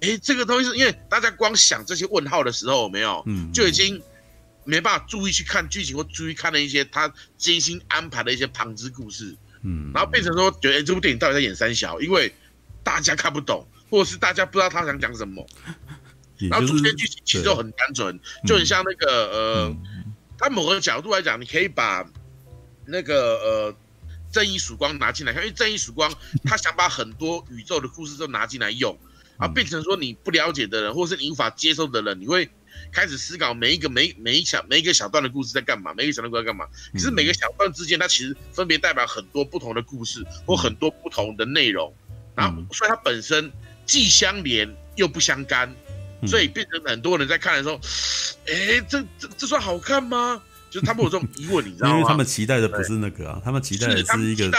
[0.00, 4.00] 哎这个东西是因为大家光想这些问号的时候，没有，嗯，就已经
[4.64, 12.32] 没办法注意去看剧情或注意看了一些他精心安排的一些旁支故事，嗯，然后变成说觉得、欸、这部电影到底在演三小，因为
[12.82, 15.46] 大家看不懂，或者是大家不知道他想讲什么，
[16.36, 19.76] 就是、然后中间剧情其实就很单纯，就很像那个呃，
[20.38, 22.06] 他、嗯、某个角度来讲，你可以把
[22.86, 23.76] 那个呃
[24.30, 26.14] 正义曙光拿进来看，因为正义曙光
[26.44, 28.98] 他想把很多宇宙的故事都拿进来用。
[29.36, 32.48] 啊，变成说你不了解的人，或是你无法接受的人，你会
[32.92, 36.66] 开始思考每一个每每一小每一个小段的故事在干嘛，每一个小段故事在干嘛。
[36.92, 41.92] 可是每个小段之间，它其实分别代表很多不同的故事或很多不同的内容。
[42.36, 43.50] 然后，所以它本身
[43.86, 45.72] 既相连又不相干，
[46.26, 47.76] 所以变成很多人在看的时候，
[48.46, 50.42] 哎，这这这算好看吗？
[50.70, 51.94] 就是他们有这种疑问，你知道吗？
[51.94, 54.50] 因为他们期待的不是那个啊，他们期待的是一个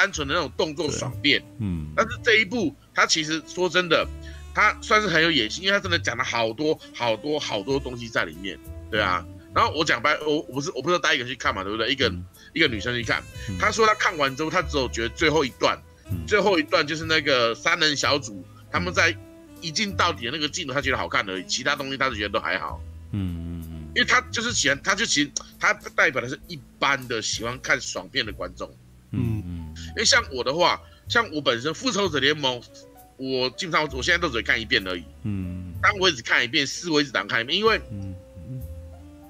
[0.00, 1.42] 单纯的那种动作爽片。
[1.58, 2.74] 嗯，但是这一部。
[2.92, 4.06] 他其实说真的，
[4.54, 8.58] 他算是很有野心，因为他真的讲了好多好多好多东西在里面，
[8.90, 9.24] 对啊。
[9.54, 11.90] 然后我讲白，我我不是我不是带一个人去看嘛，对不对？
[11.90, 13.22] 一个、嗯、一个女生去看，
[13.58, 19.16] 她说她看完之后，她只有觉得最后一段，嗯、最后一段就是那个三人小组他们在
[19.60, 22.80] 一镜到底的那个镜头，她觉得好看而已，其他东西她是觉得都还好。
[23.12, 28.68] 嗯嗯嗯，因为她就是喜欢，她就其实她代表的是一般的喜欢看爽片的观众。
[29.12, 29.59] 嗯嗯，
[29.90, 32.62] 因为像我的话，像我本身复仇者联盟，
[33.16, 35.04] 我基本上我现在都只看一遍而已。
[35.24, 37.80] 嗯，当我也只看一遍，四我也只当看一遍，因为。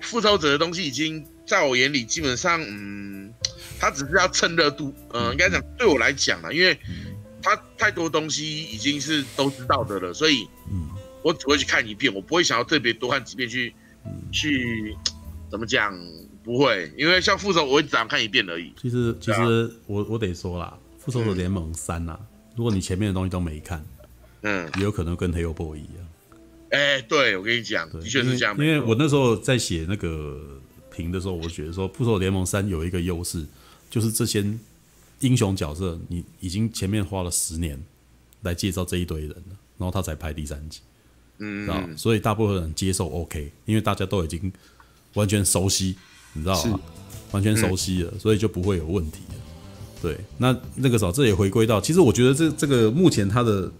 [0.03, 3.31] 复仇者的东西已经在我眼里基本上，嗯，
[3.79, 6.77] 他只是要蹭热度，嗯，应该讲对我来讲啊，因为
[7.43, 10.89] 他太多东西已经是都知道的了，所以，嗯，
[11.23, 13.75] 我只会去看一遍，我不会想要特别多看几遍去，
[14.33, 14.97] 去
[15.51, 15.95] 怎么讲？
[16.43, 18.73] 不会，因为像复仇，我只想看一遍而已。
[18.81, 22.19] 其实，其实我我得说啦，复仇者联盟三啊，
[22.57, 23.85] 如果你前面的东西都没看，
[24.43, 26.09] 嗯，也有可能跟黑油 boy 一样。
[26.71, 28.57] 哎、欸，对，我跟你讲，的确是这样。
[28.57, 30.41] 因为我那时候在写那个
[30.95, 33.45] 评的时候，我觉得说《复仇者联盟三》有一个优势，
[33.91, 34.45] 就是这些
[35.19, 37.83] 英雄角色，你已经前面花了十年
[38.43, 40.81] 来介绍这一堆人了，然后他才拍第三集，
[41.39, 41.97] 嗯，知道？
[41.97, 44.53] 所以大部分人接受 OK，因为大家都已经
[45.15, 45.97] 完全熟悉，
[46.33, 46.81] 你知道吗？
[47.33, 49.35] 完全熟悉了，所以就不会有问题了。
[50.03, 53.71] 对，那那个时候这也回归到，其实我觉得这这个目前他的。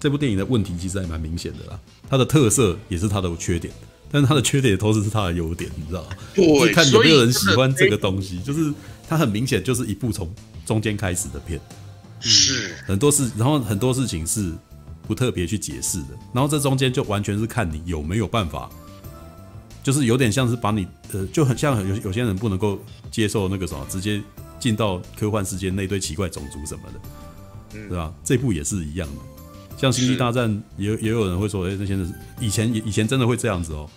[0.00, 3.72] 这部电影的问题其实还蛮明显的啦，它的特色也是它的缺点，
[4.12, 6.08] 但是它的缺点也同时是它的优点，你知道吗？
[6.34, 8.70] 对，看有没有人喜欢这个东西，就是
[9.08, 10.30] 它很明显就是一部从
[10.66, 11.58] 中间开始的片，
[12.20, 14.52] 是很多事，然后很多事情是
[15.08, 18.68] 不特别去解释的，然后这中间就完全是看你有没有办法，
[19.84, 22.80] 就是有点像是把你呃，就很像有有些人不能够
[23.10, 24.20] 接受那个什么，直接
[24.58, 28.12] 进到科幻世界那堆奇怪种族什么的，对吧？
[28.24, 29.14] 这部也是一样的。
[29.76, 33.88] 像《星际大战》也也有人会说，哎、欸，那些人以前以前真的会这样子哦，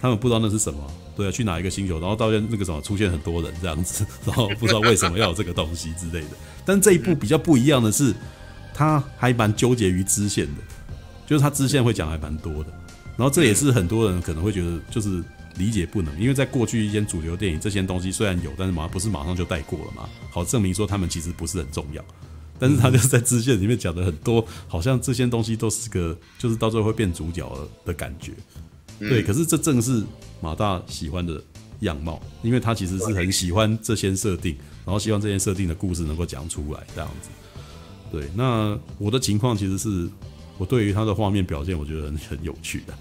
[0.00, 0.78] 他们不知道那是什么，
[1.16, 6.36] 对啊，去哪一个星球，然后到现那个什么出现很多人这样子， 然后不知道为什么要有这个东西之类的。
[6.64, 8.14] 但这一部比较不一样的是，
[8.72, 10.62] 他还蛮纠结于支线的，
[11.26, 12.72] 就是他支线会讲还蛮多的，
[13.16, 15.22] 然后这也是很多人可能会觉得就是
[15.56, 22.04] 理解不能，因为在过去一些主流电影，这些东西虽然有，但是马不是马上就带过了嘛，好证明说他们其实不是很重要。
[22.58, 28.32] 但是他就是在支线里面讲的很多，好像这些东西都是个，就是到最后会变主角的感觉。
[29.00, 30.04] 对，可是这正是
[30.40, 31.42] 马大喜欢的
[31.80, 37.30] 样貌，因为他其实是很喜欢这些设定，然后希望这些设定的故事能够讲出来这样子。
[38.12, 40.08] 对，那我的情况其实是
[40.56, 42.94] 我对于他的画面表现，我觉得很很有趣的。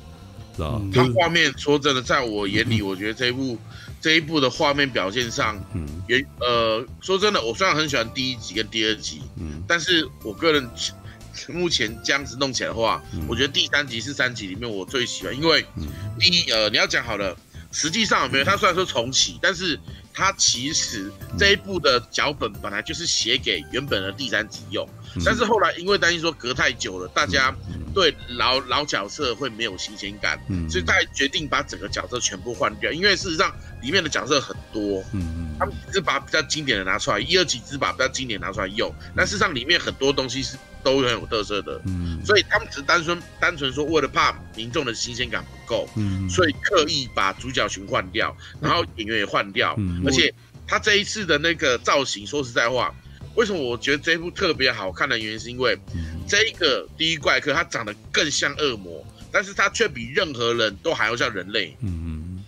[0.55, 3.57] 知道他画面说真的，在我眼里，我觉得这一部
[3.99, 10.69] 这一部的画面表现上，嗯，也呃，说真的，我虽然很喜欢第一集跟第二集，嗯，但是我个人
[11.47, 15.65] 目前这样子弄起来的话，我觉得第三集是三集里面我最喜欢，因为
[16.19, 17.35] 第一呃，你要讲好了，
[17.71, 18.43] 实际上有没有？
[18.43, 19.79] 他虽然说重启，但是
[20.13, 24.87] 他其实这一部的脚本本来就是写给原本的第三集用，
[25.25, 27.55] 但是后来因为担心说隔太久了，大家。
[27.93, 32.89] 对老老角色会没有新鲜感，嗯，所以他决定把整个角色全部换掉。
[32.89, 38.89] 因为事实上里面的角色很多，嗯嗯，他们只是把比较经典的拿出来，一二集只是把比较经典拿出来用。
[39.13, 50.33] 但事实上里面很多东西是都很有特色的，嗯，所以他们只是单纯单纯说为了怕民众的新鲜感不够，嗯，所以刻意把主角群换掉，然后演员也换掉，嗯，而且
[50.67, 52.93] 他这一次的那个造型，说实在话。
[53.35, 55.79] 为什么我觉得这一部特别好看的原因，是因为
[56.27, 61.77] 这一个第一怪客他长得更像恶魔，但是他却比任何人都还要像人类。
[61.79, 62.43] 嗯嗯。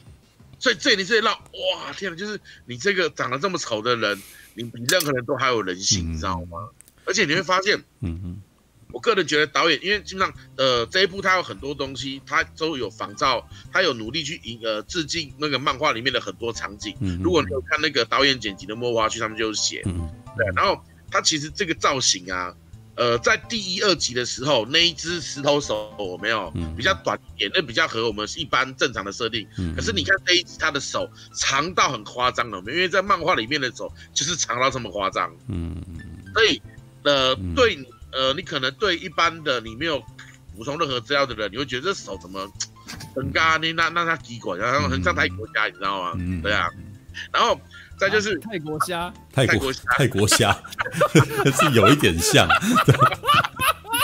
[0.60, 4.22] 所以这里这里让哇天哪，就是你这个长得这么丑的人，
[4.56, 6.68] 你比任何人都还有人性，你知道吗？
[7.06, 8.42] 而且你会发现，嗯嗯，
[8.92, 16.96] 我个人觉得导演，因为基本上呃这一部他有很多东西，他都有仿照，他有努力去引呃致敬那个漫画里面的很多场景。
[17.22, 19.82] 如果你有看那个导演剪辑的幕后花絮，他们就写。
[19.86, 22.52] 嗯对，然后他其实这个造型啊，
[22.96, 29.48] 呃，在第一、二集的时候，那一只石头手我没有比较短一点，那比较合我们一般正常的设定。
[29.76, 35.32] 可是你看这一集，他的手长到很夸张了，因为在漫画里面的手就是长到这么夸张。
[35.50, 35.80] 嗯，
[36.34, 36.60] 所以
[37.04, 37.78] 呃，对，
[38.12, 40.02] 呃，你可能对一般的你没有
[40.56, 42.48] 补充任何资料的人，你会觉得这手怎么
[43.16, 43.72] 很干呢？
[43.74, 46.14] 那那他几管，然后很像泰国虾，你知道吗？
[46.18, 46.68] 嗯对啊，
[47.32, 47.60] 然后。
[47.96, 50.52] 再就是泰国虾，泰国泰国虾
[51.62, 52.46] 是有一点像，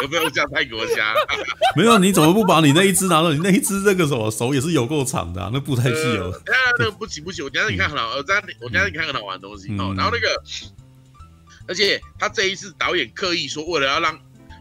[0.03, 1.11] 有没有像泰国虾？
[1.75, 3.33] 没有，你怎么不把你那一只拿到？
[3.33, 6.31] 你那一只这个什么手也是有够长的，那布太细哦。
[6.45, 9.91] 那那个不行不行，我等下你看很好，我等下我等下你看很好玩的东西哦。
[9.97, 10.41] 然后那个，
[11.69, 14.13] 而且他这一次导演刻意说，为了要让，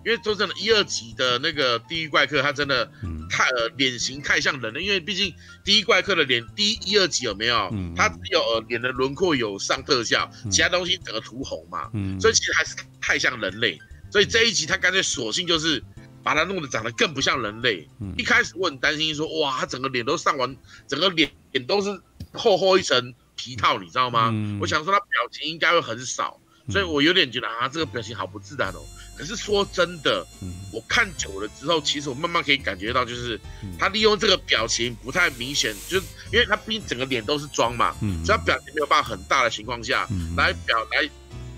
[0.05, 2.91] 因因为说真的，一二集的那个地狱怪客，他真的
[3.29, 4.81] 太呃脸型太像人了。
[4.81, 7.71] 因为毕竟地狱怪客的脸，第一一二集有没有？
[7.95, 13.79] 他只有呃脸的轮廓有上特效，其他东西整个涂红嘛，所以其实还是太像人类。
[14.11, 15.85] 所以这一集他干脆索性就是
[16.23, 17.87] 把他弄得长得更不像人类。
[18.17, 20.57] 一开始我很担心说，哇，他整个脸都上完，
[20.87, 22.01] 整个脸脸都是
[22.33, 24.33] 厚厚一层皮套，你知道吗？
[24.59, 26.41] 我想说他表情应该会很少，
[26.71, 28.81] 所以我有点觉得啊，这个表情好不自然哦。
[29.17, 30.25] 可是说真的，
[30.73, 33.41] 我看久了之后，其实我慢慢可以感觉到，就是
[33.77, 41.11] 他利用这个表情不太明显，就是因为他毕竟整个脸都是妆嘛，所以他表情没有办法很大的情况下来表来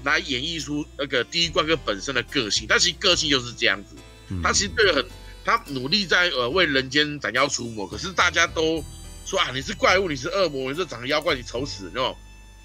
[0.05, 2.67] 来演绎出那个第一怪哥本身的个性。
[2.67, 3.95] 他其实个性就是这样子，
[4.43, 5.05] 他其实对很
[5.45, 8.83] 他努力在呃为人间斩妖除魔，可是大家都
[9.27, 12.17] 说啊，你是怪物，你是恶魔，你是长得妖怪，你丑死，那种。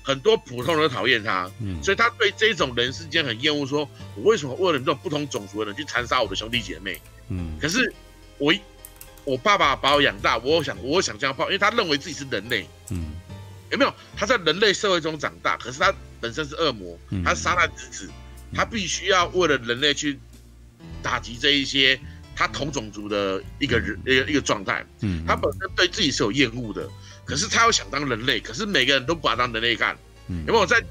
[0.06, 7.02] 很多普通人讨厌他，嗯，所以他对这种人世间很厌恶，说我为什么为了这种不同种族的人去残杀我的兄弟姐妹？
[7.30, 7.92] 嗯，可是
[8.38, 8.54] 我
[9.24, 13.14] 我爸爸把我养大，我想我想这样报，因为他认为自己是人类，嗯，
[13.72, 13.92] 有没有？
[14.16, 15.92] 他在人类社会中长大，可是他
[16.22, 18.08] 本身是恶魔，他是撒旦之子，
[18.54, 20.20] 他必须要为了人类去
[21.02, 22.00] 打击这一些
[22.36, 26.88] 他同种族的一个人一个一个状态，嗯，他本身对自己是有厌恶的。
[27.26, 29.98] 可是他又想当人类，可是每个人都不把他当人类看。
[30.28, 30.82] 嗯，有没有在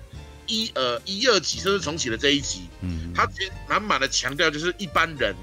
[0.47, 5.35] 一呃一二集甚至重启的这一集，嗯，他其实满满的强调就是一般人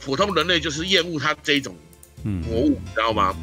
[0.00, 1.76] 普通人类就是厌恶他这一种
[2.22, 3.36] 魔物，你知道吗？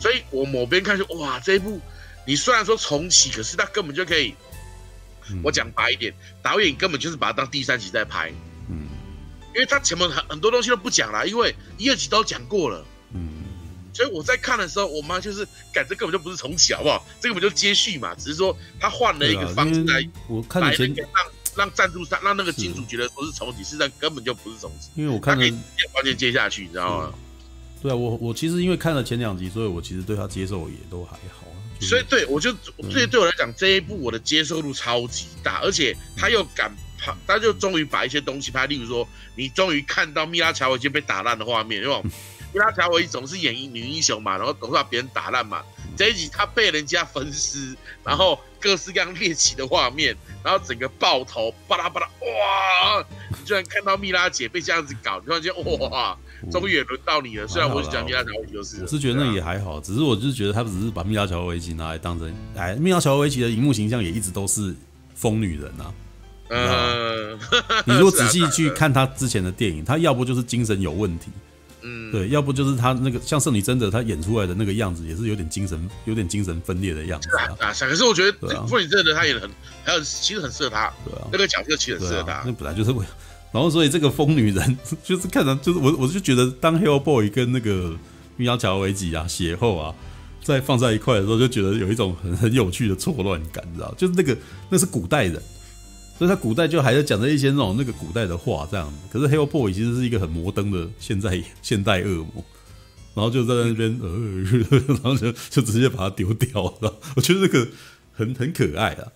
[0.00, 1.80] 所以我某边看就哇，这一部
[2.26, 4.34] 你虽然说重启，可是他根本就可以，
[5.42, 6.12] 我讲白一点，
[6.42, 8.32] 导演根本就是把它当第三集在拍，
[8.68, 8.88] 嗯，
[9.54, 12.84] 因为他前面很很多东西都不讲了，因为一二集都讲过了。
[13.94, 17.06] 所以我在看的时候，我妈就是，感觉根本就不是重启，好不好？
[17.20, 18.14] 这个不就接续嘛？
[18.16, 21.06] 只是说他换了一个方式来，我看了前让
[21.56, 24.90] 让赞助商让那个金主觉得说是重启，实际上根本就不是重启。
[24.96, 25.46] 因为我看了
[25.94, 27.14] 完全接下去，你知道吗？
[27.80, 31.46] 对啊，我我其实因为看了前两集，所以我其实对他接受也都还好。
[31.80, 32.52] 所以对我就
[32.90, 39.06] 对对我来讲，这一部我的接受度超级大，而且他又敢拍，他就终于把一些东西拍，例如说
[39.36, 42.00] 你终于看到蜜拉乔已经被打烂的画面，对吧？
[42.02, 42.10] 因为
[42.60, 45.62] 他乔维总是演女英雄嘛，然后总是把别人打烂嘛。
[45.96, 53.04] 这一集他被人家分尸，然后各式各样猎奇的画面，然后整个爆头，巴拉巴拉，哇！
[53.28, 55.52] 你居然看到蜜拉姐被这样子搞，你突然间
[55.90, 56.18] 哇，
[56.50, 57.46] 终于也轮到你了。
[57.46, 64.74] 虽然我是讲蜜拉乔维奇就是，我是觉得那也还好，只是我就是觉得他只是把蜜拉乔维奇拿来当成，哎，蜜拉乔维奇的荧幕形象也一直都是
[65.14, 65.94] 疯女人啊。
[66.48, 67.38] 嗯，
[67.86, 71.30] 你如果 仔细去看他之前的电影，他要不就是精神有问题。
[72.14, 77.44] 嗯，对，要不就是他那个像圣女贞德，他演出来的那个样子，也是有点精神，有点精神分裂的样子啊。
[77.58, 78.38] 啊，可是我觉得
[78.68, 79.50] 圣女贞德他演的很，
[79.84, 80.92] 还有其实很适合他。
[81.04, 82.42] 对啊，那个角色其实很适合他。
[82.46, 83.04] 那本来就是为，
[83.52, 87.96] 然后所以这个疯女人就是看着就是我我就觉得当 Hellboy 跟那个
[88.36, 89.94] 蜜拉乔维吉啊血后啊
[90.42, 93.94] 在放在一块的时候，就觉得有一种很很有趣的错乱感，你知道？
[93.96, 94.36] 就是那个
[94.68, 95.42] 那是古代人。
[96.18, 102.44] 所以他古代就还在讲着一些那种那个古代的话这样，可是 Hellboy 其实是一个很摩登的现代现代恶魔，
[103.14, 104.08] 然后就在那边呃，
[104.86, 106.94] 然后就就直接把它丢掉了。
[107.16, 107.68] 我觉得这个
[108.12, 109.12] 很很可爱啊。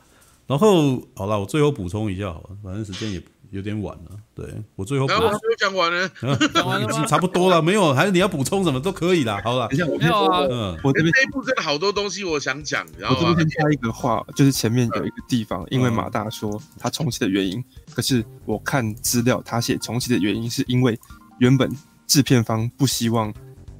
[0.46, 3.22] 然后好了，我最后补充一下好了，反正时间也。
[3.50, 4.46] 有点晚了，对
[4.76, 6.08] 我最后补充讲完了，
[6.52, 9.40] 讲完了已经差不多了， 没有，还是你要补充什么都可以啦。
[9.42, 17.64] 好了，等一下我没有啊，嗯，我这边这一部真的好多东西我想讲，然后我这边先插一个话，就是前面有一个地方，因为马大说他重启的原因，
[17.94, 20.98] 可是我看资料，他写重启的原因是因为
[21.38, 21.70] 原本
[22.06, 23.32] 制片方不希望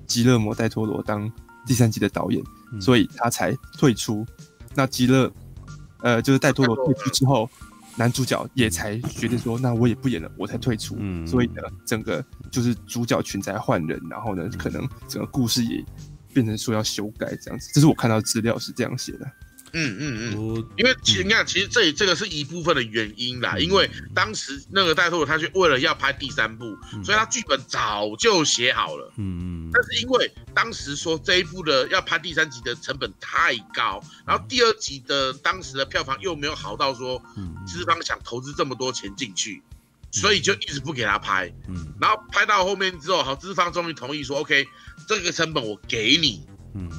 [0.06, 1.30] 吉勒摩·戴托罗当
[1.66, 2.42] 第三季的导演，
[2.80, 4.26] 所以他才退出。
[4.74, 5.30] 那吉勒，
[6.00, 7.48] 呃，就是戴托罗退出之后。
[7.98, 10.96] 男主角也才决定说，那我也不演了，我才退出。
[11.00, 15.84] 嗯，所以呢，整个就是主角群在换人，然后呢，可能整个故事也
[16.32, 17.70] 变成说要修改这样子。
[17.74, 19.26] 这是我看到资料是这样写的。
[19.72, 23.56] 嗯嗯嗯，因为其实你看，其实这这个是一部分的原因啦。
[23.58, 26.64] 因为当时那个戴托罗他就为了要拍第三部，
[27.04, 29.12] 所以他剧本早就写好了。
[29.16, 29.70] 嗯嗯。
[29.72, 37.22] 但是因为当时说这一部的要拍第三集的成本太高，然后第二集的当时的票房又没有好到说，
[37.66, 39.62] 资方想投资这么多钱进去，
[40.10, 41.52] 所以就一直不给他拍。
[41.68, 41.94] 嗯。
[42.00, 44.66] 然后拍到后面之后，好，资方终于同意说，OK，
[45.06, 46.46] 这个成本我给你。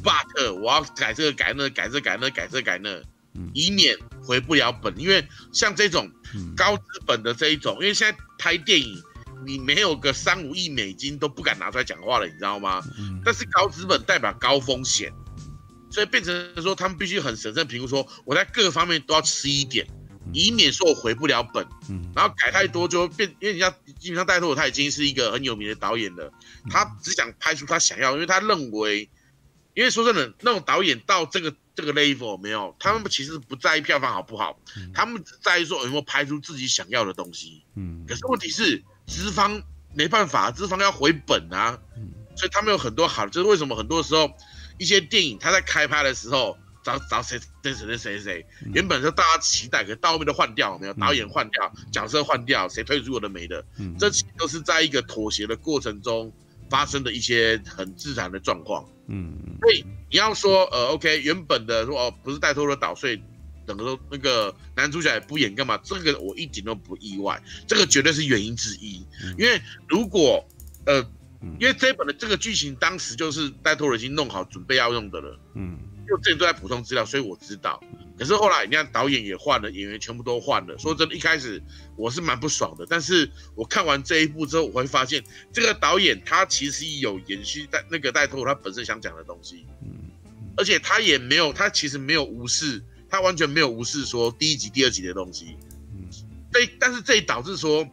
[0.03, 3.01] But 我要改这个改那个改这改那改这改那，
[3.53, 4.97] 以免回不了本。
[4.99, 6.09] 因为像这种
[6.55, 9.01] 高资本的这一种，因为现在拍电影，
[9.45, 12.83] 你没有个三五亿美金都不敢拿出来讲话了，你知道吗？
[13.23, 15.13] 但是高资本代表高风险，
[15.89, 19.87] 所以变成说他们必须很审慎评估，说我在各个方面都要吃一点，
[20.33, 21.65] 以免说我回不了本。
[21.89, 23.69] 嗯，然后改太多就会变，因为人家
[23.99, 26.31] 基本上戴托他已经是一个很有名的导演了，
[26.69, 29.09] 他只想拍出他想要，因为他认为，
[29.79, 34.59] 因为说真的，那种导演到这个这个 level 没有，他们其实不在意票房好不好，
[34.93, 37.63] 他们只在意说有没有拍出自己想要的东西。
[37.75, 39.63] 嗯，可是问题是资方
[39.95, 41.79] 没办法，资方要回本啊，
[42.35, 44.29] 所以他们有很多好，就是为什么很多时候
[44.77, 46.57] 一些电影他在开拍的时候。
[46.81, 53.63] 找找谁谁谁谁谁，原本是大家期待，可到后面都换掉，没有导演换掉，角色换掉，谁退出我的没的，
[53.99, 56.33] 这其实都是在一个妥协的过程中
[56.69, 58.87] 发生的一些很自然的状况。
[59.09, 63.21] 嗯，所以你要说呃，OK，原本的说哦，不是戴托罗导，所以
[63.65, 65.77] 等于说那个男主角也不演干嘛？
[65.83, 69.05] 这个我一点都不意外，这个绝对是原因之一。
[69.37, 70.47] 因为如果
[70.85, 71.01] 呃，
[71.59, 75.39] 因为这本的这个剧情当时就是戴托罗已经弄好准备要用的了。
[75.55, 75.77] 嗯。
[76.07, 77.79] 就这都在补充资料，所以我知道。
[78.19, 80.77] 可是后来你看导演也换了，演员全部都换了。
[80.77, 81.63] 说真的，一开始
[81.95, 82.85] 我是蛮不爽的。
[82.89, 85.23] 但是我看完这一部之后，我会发现
[85.53, 89.65] 这个导演他其实有延续带那个带托他本身想讲的东西。
[90.57, 95.55] 而且他也没有，他其实没有无视，他完全没有无视说第一集、第二集的东西。
[95.95, 96.05] 嗯，
[96.51, 97.87] 这，但是这也导致说，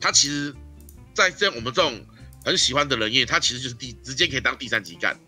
[0.00, 0.54] 他其实，
[1.12, 2.00] 在这样我们这种
[2.42, 5.20] 很喜欢的人，因为他其实就是第直接可以当第三集干。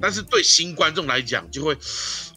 [0.00, 1.76] 但是对新观众来讲，就会，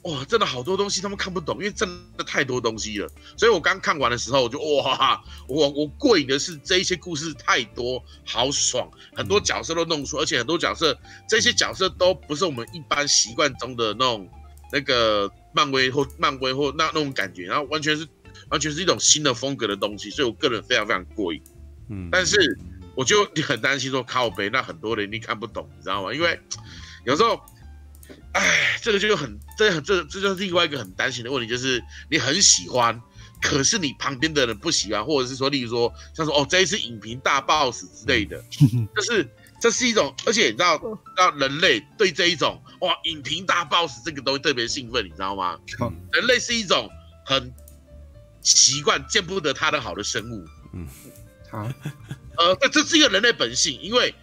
[0.03, 3.09] 哇，真的好多东西他们看不懂，因为真的太多东西了。
[3.35, 10.97] 所以我刚看完的时候，我就哇，我我过瘾的是这一些故事太多，好爽，很多角色都弄出，而且很多角色，
[11.27, 14.29] 这些角色都不是我们一般习惯中的那种
[14.71, 18.07] 那个漫威或漫威或那那种感觉，然后完全是
[18.49, 21.41] 完全是一种新的风格的东西，所以我个人非常非常过瘾。
[21.89, 22.57] 嗯，但是
[22.95, 26.13] 我就很担心说靠北，那很多人一定看不懂，你知道吗？
[26.13, 26.39] 因为。
[27.07, 27.41] 有时候，
[28.33, 31.81] 哎，这个就很，这很，这这就是另外一个很担心的问题，就是
[32.11, 33.01] 你很喜欢，
[33.41, 38.43] 可是你旁边的人不喜欢，或者是说，例如说，像说哦，这一次影评大 boss 之类的，
[38.93, 39.25] 就是
[39.61, 40.81] 这是一种，而且你知道，
[41.15, 45.57] 让人类对这一种哇，影评大 boss 这个东西特别兴奋，你知道吗？
[46.11, 46.89] 人类是一种
[47.25, 47.53] 很
[48.41, 50.45] 习惯见不得他的好的生物。
[50.73, 50.85] 嗯，
[51.49, 51.71] 好，
[52.37, 54.13] 呃，这这是一个人类本性，因为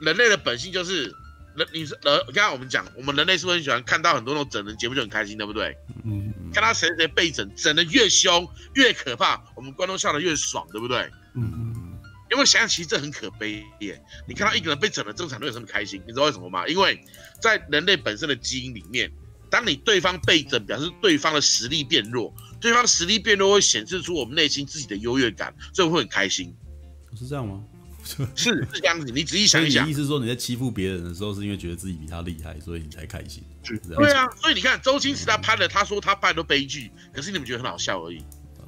[0.00, 1.14] 人类的本性就是。
[1.56, 5.76] 人，你是呃，刚刚我们讲，我们人类是不是很喜欢看到很多那种整人节目就很开心，对不对？
[6.04, 11.10] 嗯，看他谁谁被整，整的越凶越可怕，我们观众笑得越爽，对不对？
[11.34, 11.72] 嗯嗯。
[12.28, 16.02] 因为想想其实这很可悲耶，你看到一个人被整了，正常都有什么开心？
[16.06, 16.66] 你知道为什么吗？
[16.66, 17.00] 因为
[17.40, 19.10] 在人类本身的基因里面，
[19.48, 26.52] 当你对方被整，表示对方的实力变弱，对方的实力变弱会显示出我们内心自己的优越感，所以会很开心。
[27.16, 27.62] 是这样吗？
[28.06, 33.42] 是是这样子，你仔细想一想，意思是说你在欺负别人的时候，是因为觉得自己比他厉害，所以你才开心。
[33.96, 38.18] 对啊，所以你看周星驰他拍了，他说他拍的悲剧，可是你们觉得很好笑而已。
[38.58, 38.64] 呃，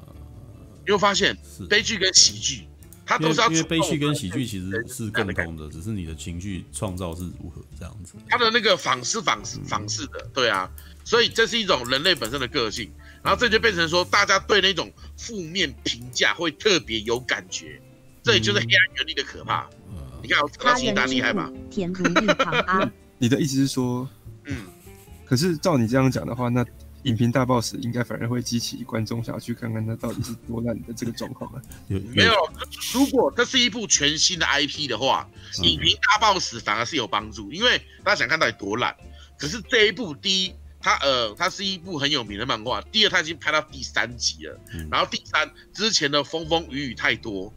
[0.85, 1.37] 你会发现
[1.69, 2.67] 悲剧跟喜剧，
[3.05, 8.15] 他都是要因为悲剧跟喜剧其实是共同的，只是你的情绪创造是如何这样子。
[8.27, 10.69] 他的那个仿是仿是仿式的，对啊，
[11.05, 12.91] 所以这是一种人类本身的个性，
[13.23, 17.81] 然后这就变成说，大家对那种负面评价会特别有感觉。
[18.29, 19.67] 这里就是黑暗原理的可怕。
[19.89, 21.51] 嗯、你看，他人蛮厉害吧？
[21.71, 22.91] 甜如蜜糖啊！
[23.17, 24.07] 你的意思是说，
[24.45, 24.67] 嗯，
[25.25, 26.63] 可是照你这样讲的话，那
[27.03, 31.61] 影评大 boss 应该反而会激起观众想要去看看它到底是多烂的这个状况啊？
[31.89, 32.33] 没有，
[32.93, 35.27] 如果这是一部全新的 IP 的话，
[35.63, 38.95] 影评大 boss 反而是有帮助，因为大家想看到底多烂。
[39.39, 44.59] 可是这一部，第一，它呃，它是一部很有名的漫画；第二，它已经拍到第三集了。
[44.73, 47.51] 嗯、然后第三，之前的风风雨雨太多。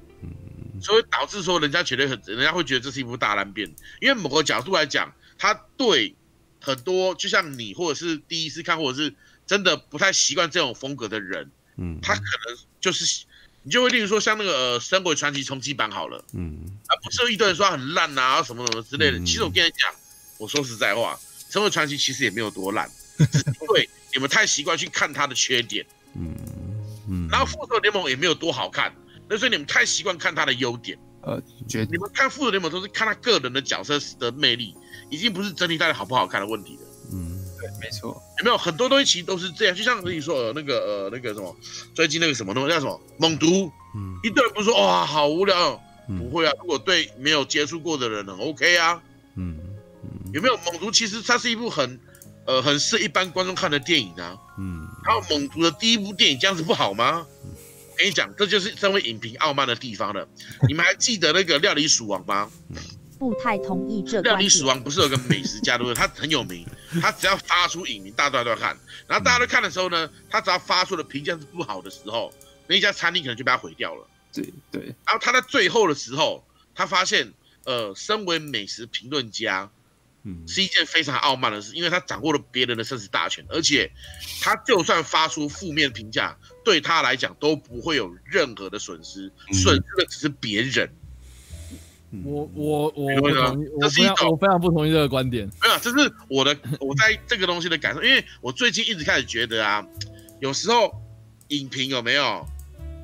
[0.82, 3.72] 所以导致说，人家觉得很，人家会觉得这是一部大烂片。
[4.00, 6.14] 因为某个角度来讲，他对
[6.60, 9.14] 很多就像你，或者是第一次看，或者是
[9.46, 13.24] 真的不太习惯这种风格的人，嗯，他可能就是
[13.62, 19.18] 你就会例如说像那个呃《神鬼传奇》重启版好了，嗯，啊，不是一堆人说很烂啊什么什么之类的。
[19.20, 19.94] 其实我跟你讲，
[20.38, 21.18] 我说实在话，
[21.52, 26.36] 《神鬼传奇》其实也没有多烂，对，你们太习惯去看它的缺点，嗯
[27.09, 28.92] 嗯，然后《复仇联盟》也没有多好看。
[29.32, 31.42] 那所以你们太习惯看他的优点，呃，
[31.90, 34.74] 你们看复仇联盟都是看他个人的角色的魅力，
[35.09, 36.82] 已经不是整体带来好不好看的问题了。
[37.14, 38.10] 嗯，对，没错。
[38.40, 39.74] 有没有很多东西其实都是这样？
[39.74, 41.56] 就像跟你说呃那个呃那个什么，
[41.94, 43.72] 最近那个什么东西叫什么猛毒？
[43.96, 49.02] 嗯，一堆人不是说哇好无聊，嗯、不会啊，如果对没有接触过的人很 OK 啊。
[49.36, 49.56] 嗯，
[50.02, 50.90] 嗯有没有猛毒？
[50.90, 51.98] 其实它是一部很
[52.46, 54.36] 呃很适一般观众看的电影啊。
[54.59, 57.26] 嗯，还有猛毒的第一部电影这样子不好吗？
[58.03, 60.29] 我跟你讲，这就是身为影评傲慢的地方了。
[60.66, 62.51] 你们还记得那个料理鼠王吗？
[63.16, 64.20] 不太同意这。
[64.23, 65.95] 料理鼠王不是有个美食家对不对？
[65.95, 66.66] 他很有名，
[67.01, 68.77] 他只要发出影评，大家都要看。
[69.07, 72.35] 然后大家都看的时候呢，他只要发出的评价是不好的时候，
[72.66, 74.05] 那一家餐厅可能就被他毁掉了。
[74.33, 74.87] 对对。
[75.07, 79.70] 然后他在最后的时候，他发现，呃，身为美食评论家，
[80.24, 83.93] 嗯，是一件非常傲慢的事，因为他掌握了别人的生死大权，而且
[84.41, 90.90] 他就算发出负面评价，对他来讲都不会有任何的损失，损失的只是别人。
[92.24, 95.48] 我我我不同意，我非常我非常不同意这个观点。
[95.62, 99.82] 没有，这是我的我在这个东西的感受，因为我最近一直开始觉得啊，
[100.39, 100.93] 有时候
[101.48, 102.47] 影评有没有，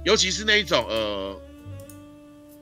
[0.05, 1.41] 尤其是那一种呃，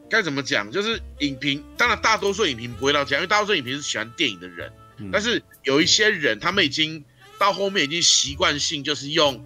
[0.09, 7.05] 该怎么讲，就是影评，当然大多数影评不会到这样，因为大多数影评是喜欢电影的人，嗯、但是有一些人他们已经
[7.40, 9.44] 到后面已经习惯性就是用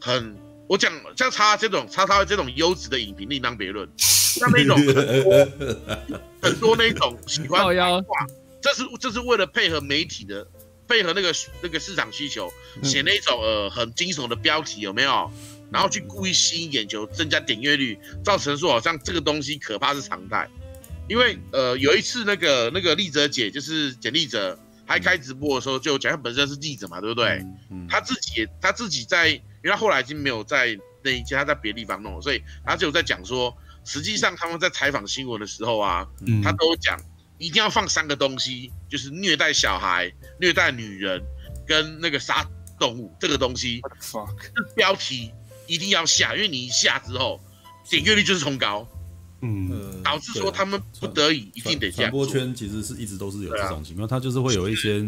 [0.00, 0.36] 很
[0.68, 3.88] 我讲像他这种他他这种优质的影评另当别论。
[4.36, 4.94] 像那种很
[5.24, 5.48] 多
[6.42, 8.26] 很多那种喜欢画，
[8.60, 10.46] 这是这是为了配合媒体的，
[10.86, 11.32] 配合那个
[11.62, 12.52] 那个市场需求，
[12.82, 15.30] 写那种呃很惊悚的标题有没有？
[15.72, 20.46] 然后去故意吸引眼球，增加点阅率，造成说好像这个东西可怕是常态。
[21.08, 27.44] 因为呃有一次那个那个丽泽姐就是简丽泽，还开直播的时候就讲他本身是记者嘛，对不对？
[27.88, 33.56] 他自己他自己在，因为他后来已经没有在那一家，他在别的地方弄了，所以他就在讲说。
[33.88, 37.00] 实际上，他们在采访新闻的时候啊，嗯、他都讲
[37.38, 41.22] 一定要放三个东西，就是虐待小孩、虐待女人
[41.64, 42.44] 跟那个杀
[42.80, 43.78] 动物这个东西。
[43.82, 44.50] What the fuck?
[44.56, 45.30] 这标题
[45.68, 47.40] 一定要下，因为你一下之后，
[47.88, 48.88] 点阅率就是冲高。
[49.46, 52.10] 嗯，导致说他们不得已一定得这样。
[52.10, 55.04] 传播圈其实是一直都是有这种情况，他、啊、就是会有一些。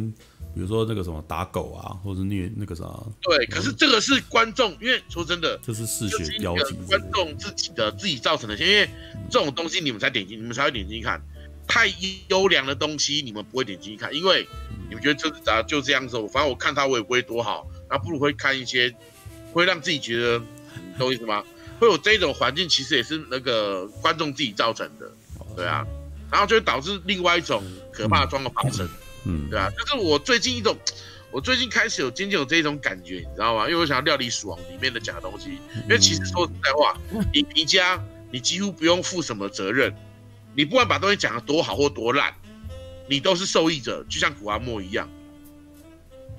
[0.55, 2.83] 比如说那个什么打狗啊，或者虐那个啥。
[3.21, 8.57] 对，可是这个是观众，因为说真的，这是视觉标题，观众自己的自己造成的。
[8.57, 8.89] 因为
[9.31, 11.23] 这种东西你们才点进，你们才会点进去看。
[11.69, 11.87] 太
[12.29, 14.49] 优良的东西你们不会点进去看，因为
[14.89, 16.17] 你们觉得这咋就这样子？
[16.29, 18.93] 反正我看他我也不会多好，那不如会看一些
[19.53, 20.39] 会让自己觉得，
[20.99, 21.45] 懂我意思吗？
[21.79, 25.11] 会有这种环境，其实也是那个观众自己造成的，
[25.57, 25.87] 对啊，
[26.31, 28.89] 然后就会导致另外一种可怕的状况发生。
[29.25, 30.77] 嗯，对啊，就是我最近一种，
[31.31, 33.69] 我最近开始有渐渐有这种感觉，你知道吗？
[33.69, 36.97] 因为我想要料理鼠王里面的假东西，因为其实说实在话，
[37.35, 39.95] 影评家你几乎不用负什么责任，
[40.55, 42.33] 你不管把东西讲得多好或多烂，
[43.09, 45.09] 你都是受益者，就像古阿莫一样，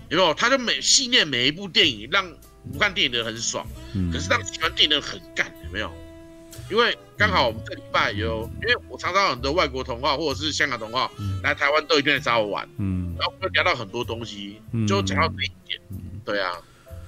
[0.09, 0.33] 有没有？
[0.33, 2.25] 他就每系列每一部电影，让
[2.71, 3.65] 不看电影的人很爽，
[4.11, 5.91] 可是让喜欢电影的人很干，有没有？
[6.69, 11.11] 因为刚好我们这礼拜有，因为我常常很多外国同话或者是香港同好
[11.41, 15.79] 来台湾都一定来找我玩，嗯，然后我们聊到很多东西，就讲到这一点，
[16.23, 16.51] 对啊，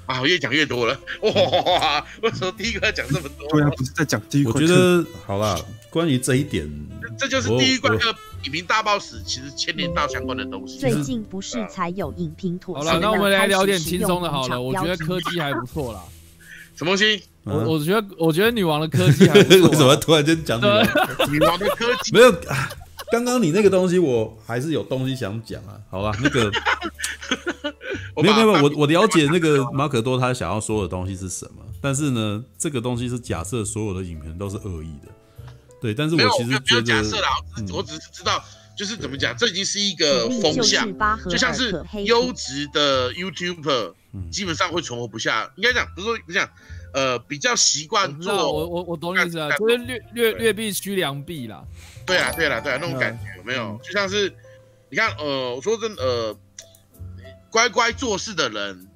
[0.07, 3.47] 啊，越讲越多了， 哇，为什么第一个要讲这么多？
[3.49, 4.51] 对啊，不是在讲第一个。
[4.51, 6.67] 我觉得好了，关于这一点，
[7.19, 10.79] 这就是第一关的影评大爆死，其实牵连到相关的东西。
[10.79, 12.89] 最近不是才有影评妥协？
[12.89, 16.01] 好了，那我们来聊点轻松的，好了，我觉得科技还不错啦。
[16.75, 17.21] 什么东西？
[17.43, 19.69] 我我觉得，我觉得女王的科技还不错。
[19.69, 20.83] 为什么突然间讲女王？
[21.31, 22.33] 女王的科技没有。
[23.11, 25.77] 刚刚你那个东西，我还是有东西想讲啊。
[25.89, 26.49] 好吧，那个
[28.23, 35.11] 没有没有，我我了解那个马可多他想要说的东西是什么，但是呢，这个东西是假设所有的影评都是恶意的。
[35.81, 37.29] 对，但是我其实觉得，假设啦，
[37.73, 38.43] 我只是知道，
[38.77, 40.87] 就是怎么讲，这已经是一个风向，
[41.27, 43.93] 就像是优质的 YouTuber
[44.31, 45.51] 基本上会存活不下。
[45.55, 46.49] 应该讲，不是说不讲。
[46.93, 51.63] 呃，比较习惯做，我我我懂你意思啊，就是劣劣劣币驱良币啦。
[52.05, 53.79] 对啊，对啦，对啊，那种感觉有没有？
[53.81, 54.29] 就像是
[54.89, 56.37] 你看，呃，我说真的，呃，
[57.49, 58.89] 乖乖做事的人，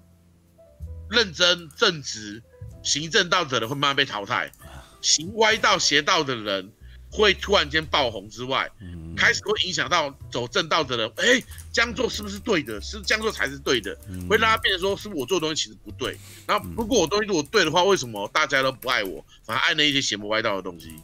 [1.09, 2.43] 认真正直、
[2.83, 4.51] 行正道者的会慢慢被淘汰，
[4.99, 6.69] 行歪道邪道的人
[7.15, 8.69] 会突然间爆红之外，
[9.15, 11.43] 开始会影响到走正道的人，哎。
[11.75, 12.79] 这样做是不是对的？
[12.79, 13.93] 是这样做才是对的，
[14.29, 16.17] 会让他变成说，是我做的东西其实不对？
[16.47, 20.95] 然后如果我东西如果对的话，为什么大家都不爱我，反而爱那一些邪魔歪道的东西？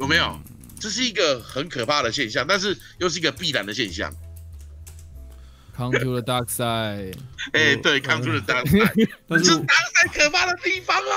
[0.00, 0.36] 有没有？
[0.80, 4.12] 这是一个很可怕的现象，但是又是一个必然的现象。
[5.78, 7.14] Come to the dark side。
[7.54, 9.08] 哎，对，Come to the dark side。
[9.28, 11.14] 但是 dark side 可怕的地方啊！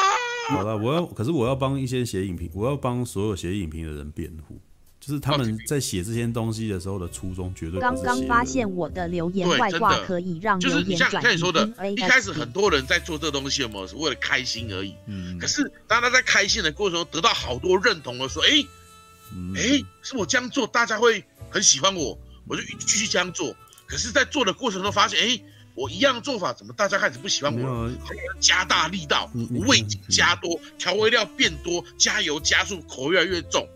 [0.50, 4.60] 好了，我要，可是我要帮一些写影评，我要帮所有写影评的人辩护。
[5.00, 7.82] 就是他们在写这些东西的时候的初衷绝对不是。
[7.82, 10.84] 刚刚发现我的留言外挂可以让留言转。
[10.84, 14.94] 就是你像像你说的，一开始很多人在做这个东西，有没有是为了开心而已？
[15.08, 15.40] 嗯。
[15.40, 18.64] 可是当他在开心的过程中得到好多认同的时候，哎，
[19.56, 22.16] 哎，是我这样做，大家会很喜欢我，
[22.48, 23.56] 我就继续这样做。
[23.92, 25.38] 可是，在做的过程中发现，哎，
[25.76, 27.92] 我一样做法，怎么大家开始不喜欢我？
[28.40, 29.30] 加大力道，
[29.68, 33.68] 味精加多，调味料变多，加油加速，口味越来越重。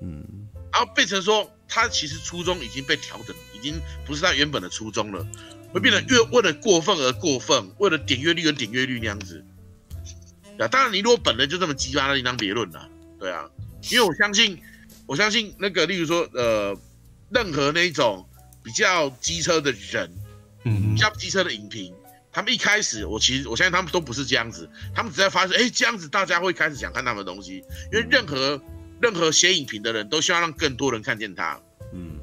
[0.00, 0.24] 嗯，
[0.72, 5.26] 然后变成说他其实初衷已经被调整，已经不是他原本的初衷了，
[5.72, 9.44] 会变得越为了过分而过分，为了点阅率而点阅率那样子。
[10.60, 12.88] 啊，当然你如果本人就这么鸡巴，那另当别论了。
[13.18, 13.50] 对啊，
[13.90, 14.56] 因为我相信，
[15.04, 16.78] 我相信那个，例如说，呃，
[17.30, 18.24] 任何那一种
[18.66, 20.10] 比较机车的人，
[20.64, 21.94] 嗯，比较机车的影评，
[22.32, 27.62] 他们一开始，我其实我相信他们都不是这样子，他们只在发现，哎、欸，这样子大家会开始想看他们的东西，
[27.92, 28.60] 因为任何
[29.00, 31.60] 任何写影评的人都希望让更多人看见他，
[31.92, 32.18] 嗯，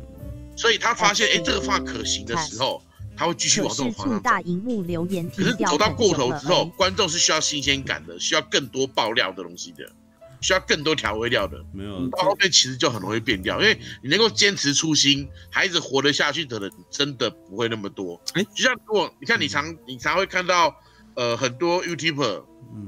[0.58, 2.84] 所以他发现，哎、欸，这个方法可行的时候。
[3.16, 4.30] 他会继续往这种方向走。
[5.38, 9.88] 可是走到过头之后，观众是需要新鲜感的，需要更多爆料的东西的，
[10.44, 11.58] 需要更多调味料的。
[11.74, 18.22] 没有到后面其实就很容易变掉，因为你能够坚持初心，孩子活得下去的人，真的不会那么多。
[18.34, 20.76] 哎，就像如果你看，你常你常会看到，
[21.16, 22.44] 呃，很多 YouTuber，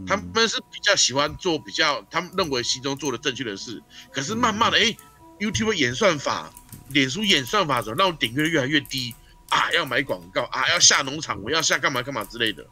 [0.05, 4.95] 他们是比较喜欢做比较他们认为心中做的正确的事，可是慢慢的，哎
[5.39, 6.51] ，YouTuber 演算法，
[6.89, 9.15] 脸书演算法怎么让我点阅率越来越低？
[9.49, 12.65] 啊，要买广告啊，要下农场，我要下干嘛干嘛之类的，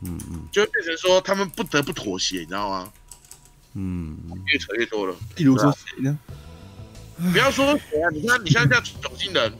[0.00, 2.92] 嗯嗯，就会变成说他们不得不妥协，你知道吗？
[3.74, 5.14] 嗯，越扯越多了。
[5.34, 6.18] 比如说谁呢？
[7.32, 9.52] 不要说谁啊，你看你像这样囧星人，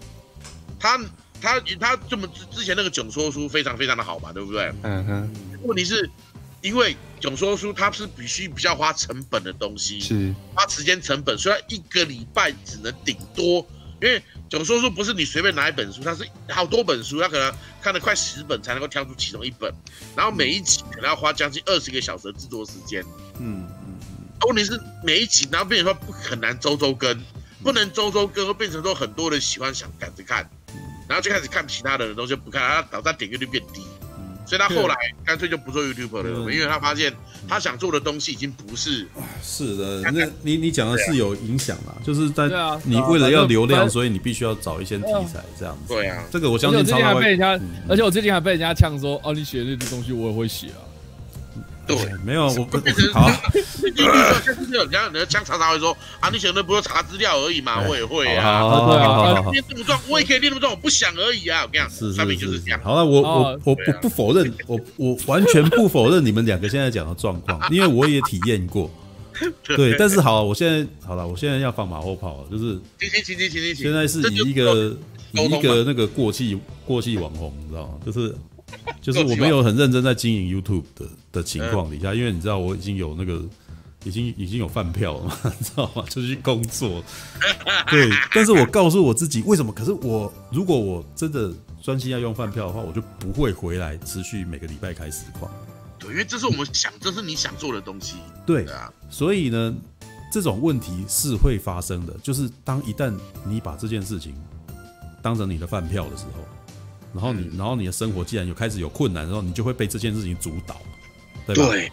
[0.78, 0.98] 他
[1.40, 4.72] 他他这么之之前那个囧说书非常非常的好嘛，对不对？
[4.82, 5.30] 嗯哼。
[5.62, 6.10] 问题是，
[6.60, 13.66] 因为囧说书它是必须比较花成本的东西，是花时间成本，虽然一个礼拜只能顶多，
[14.00, 14.22] 因为。
[14.52, 19.72] 囧说书不是你随便拿一本书，它是好多本书，它可能看了快十本才能够挑出其中一本，
[20.14, 23.02] 然后每一集可能要花将近二十个小时的制作时间。
[23.38, 23.81] 嗯嗯。
[24.46, 27.18] 问题是每一集，然后变成说不很难周周更，
[27.62, 30.48] 不能周周更，会变成说很多人喜欢想赶着看，
[31.08, 33.82] 然后就开始看其他的东西不看，然后导致点阅率变低。
[34.44, 34.94] 所以他后来
[35.24, 37.14] 干脆就不做 YouTuber 了，因为他发现
[37.48, 39.06] 他想做的东西已经不是。
[39.42, 42.50] 是的，那你你讲的是有影响啦，就是在
[42.84, 45.94] 你为了要流量，所以你必须要找一些题材这样子。
[45.94, 46.80] 对啊，这个我相信。
[46.80, 50.82] 而且我最近还被人家，而且我最近还被人家呛说，哦，你写的这东西我也会写啊。
[51.86, 52.78] 对，没有，我不
[53.12, 53.28] 好。
[53.28, 58.62] 像是有人家，人家常常会说啊，你写的不是查资料而已嘛，我也会啊。
[58.86, 61.62] 对啊，练这么壮，我也可以练那么壮，我不想而已啊。
[61.62, 62.76] 我跟你讲，是是是。
[62.82, 68.90] 好了，我我我不不否认，我我完全不否认你们两个现在讲的状况，因为我也体验过。
[69.64, 72.78] 对，但是好，我现在好了，我现在要放马后炮了，就是。
[73.74, 74.96] 现在是以一个
[75.32, 76.56] 以一个那个过气
[76.86, 77.94] 过气网红，你知道吗？
[78.06, 78.34] 就是。
[79.02, 83.42] 就是我没有很认真在经营 YouTube 的的情况底下，因为你知道我已经有那个
[84.04, 86.04] 已经已经有饭票了嘛， 你知道吗？
[86.08, 87.02] 就去工作，
[87.90, 88.10] 对。
[88.34, 89.72] 但是我告诉我自己为什么？
[89.72, 91.52] 可是我如果我真的
[91.82, 95.50] 专心要用饭票的话，我就不会回来持续每个礼拜开实况。
[95.98, 98.16] 对，因为这是我们想，这是你想做的东西。
[98.44, 99.74] 对啊，所以呢，
[100.30, 102.12] 这种问题是会发生的。
[102.22, 103.12] 就是当一旦
[103.46, 104.34] 你把这件事情
[105.22, 106.44] 当成你的饭票的时候。
[107.14, 110.80] 然后你，然后你的生活既然有开始有困难的时候，你就会被这件事情主导，
[111.46, 111.68] 对吧？
[111.68, 111.92] 对，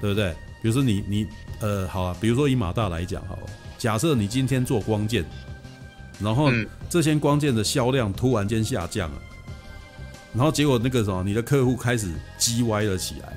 [0.00, 0.32] 对不对？
[0.60, 1.26] 比如说你你
[1.60, 3.42] 呃，好啊，比如说以马大来讲，好了，
[3.78, 5.24] 假设你今天做光剑，
[6.20, 6.50] 然后
[6.90, 9.18] 这些光剑的销量突然间下降了，
[10.34, 12.08] 然后结果那个什么，你的客户开始
[12.38, 13.36] 叽歪了起来，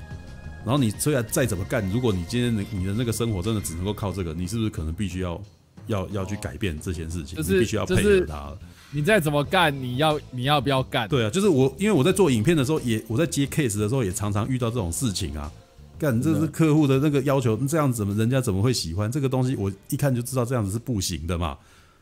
[0.66, 5.42] 然后你虽然再怎么干，如果你今天你你的那个生活真的只能够靠这个，你是不是可能必须要
[5.88, 7.38] 要要去改变这件事情？
[7.38, 8.58] 就是、你必须要配合他了。
[8.94, 11.08] 你再怎么干，你要你要不要干？
[11.08, 15.50] 对啊，就是我，因为我在做影片的时候，也我在接 case 的时候，也常常遇到这种事情啊。
[15.98, 19.56] 干，这是客户的那个要求，这样子人家怎么会喜欢这个东西？
[19.56, 21.58] 我一看就知道这样子是不行的嘛。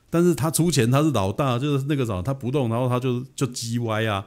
[0.09, 4.25] 但是他出钱，他是老大，就是那个什么，他不动，然后他就就叽歪啊。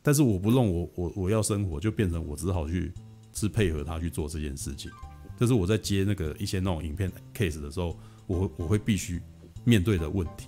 [0.00, 2.92] 但是我不弄，我我我要生活，就变成我只好去
[3.34, 4.88] 是配合他去做这件事情。
[5.36, 7.98] 这是我在接那个一些那种影片 case 的时候，
[8.28, 9.20] 我我会必须
[9.64, 10.46] 面对的问题。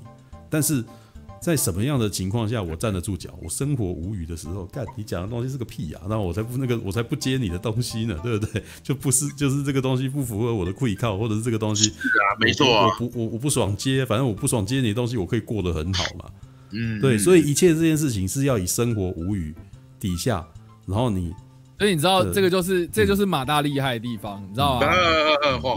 [0.49, 0.85] 但是。
[1.41, 3.31] 在什么样的情况下我站得住脚？
[3.43, 6.07] 我生活无语的时候，干你讲的东西是个屁呀、啊！
[6.09, 8.63] 那我才不那个，我才不接你的东西呢，对不对？
[8.85, 16.27] 就不是，就是这个东西不符合我的胃口，或者是这个东西 是啊，没错、啊，我不我我不爽接，反正我不爽接你的东西，我可以过得很好嘛。
[16.73, 19.55] 嗯，对，所以一切这件事情是要以生活无语
[19.99, 20.47] 底下，
[20.87, 21.33] 然后你，
[21.79, 24.87] 所以你知道这个就是这个、就是马大厉害的地方，你知道吗？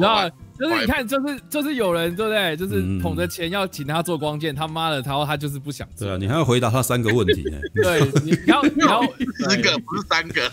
[0.02, 0.36] 然后。
[0.60, 2.56] 就是你看，就是就是有人对不对？
[2.56, 6.08] 就是捧着钱要请他做光剑，他妈的，然后他就是不想做。
[6.08, 7.58] 对啊，你还要回答他三个问题呢。
[7.74, 10.52] 对，你要你要十个不是三个，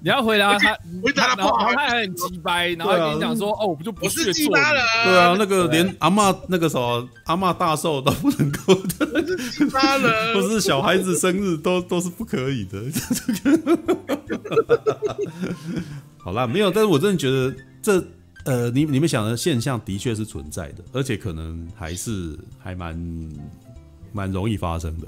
[0.00, 0.72] 你要回答他，
[1.02, 4.80] 回答他不好，他还很鸡掰，然后跟你讲说哦，我不就不是鸡掰了。
[5.04, 12.80] 对啊，那个连阿嬷那个什么阿嬷大寿都不能够的，鸡掰了，不是小孩子生日都都是不可以的。
[16.18, 17.52] 好啦，没有，但是我真的觉得
[17.82, 18.00] 这。
[18.44, 23.30] 呃，你你们想的现象的确是存在的，而且可能还是还蛮
[24.12, 25.06] 蛮容易发生的。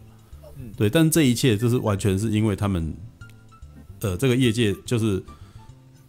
[0.58, 2.94] 嗯，对，但这一切就是完全是因为他们，
[4.00, 5.22] 呃，这个业界就是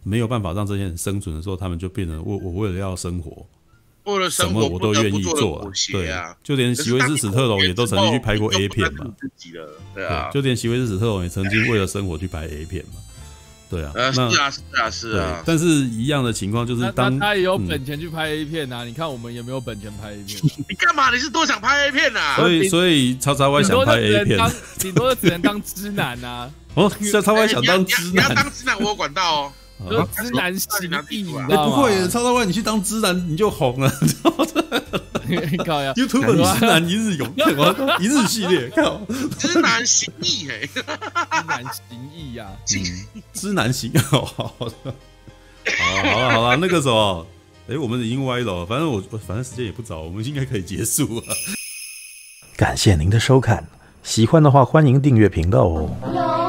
[0.02, 3.46] 没有办法让这些人生存的时候，他们就变成我我为了要生活，
[4.04, 5.72] 为了什么我都愿意做了。
[5.90, 9.06] 对啊，就连席维斯史特龙也都曾经去拍过 A 片嘛。
[9.94, 13.00] 对啊，就连席维斯史特龙也曾经为了生活去拍 A 片嘛。
[13.74, 15.42] 对啊，是啊，是啊，是啊。
[15.44, 18.84] 但是一样的情况就是，当他也有本钱去拍 A 片啊。
[18.84, 20.40] 你看我们有没有本钱拍 A 片？
[20.68, 21.10] 你干嘛？
[21.10, 22.36] 你是多想拍 A 片啊？
[22.36, 24.38] 所以，所以超超歪想拍 A 片，
[24.78, 26.50] 顶多只能当直男啊。
[26.74, 29.52] 哦，超超歪想当直男，你要当直男，我有管道哦。
[30.16, 30.98] 直男系列，
[31.50, 33.92] 哎，不会，超超歪，你去当直男你就红了。
[35.64, 37.26] 靠呀！YouTube 直男一日游，
[38.00, 39.00] 一日系列，靠！
[39.38, 40.82] 直男行义，哎，直
[41.46, 42.46] 男行义呀，
[43.32, 44.94] 直男行， 好好的，
[45.78, 47.26] 好了好了好了，那个什么，
[47.68, 51.26] 哎，我们已经歪了，反正我反正时间也不早，我们应该可以结束了。
[52.56, 53.66] 感谢您的收看，
[54.02, 56.43] 喜欢的话欢迎订阅频道哦。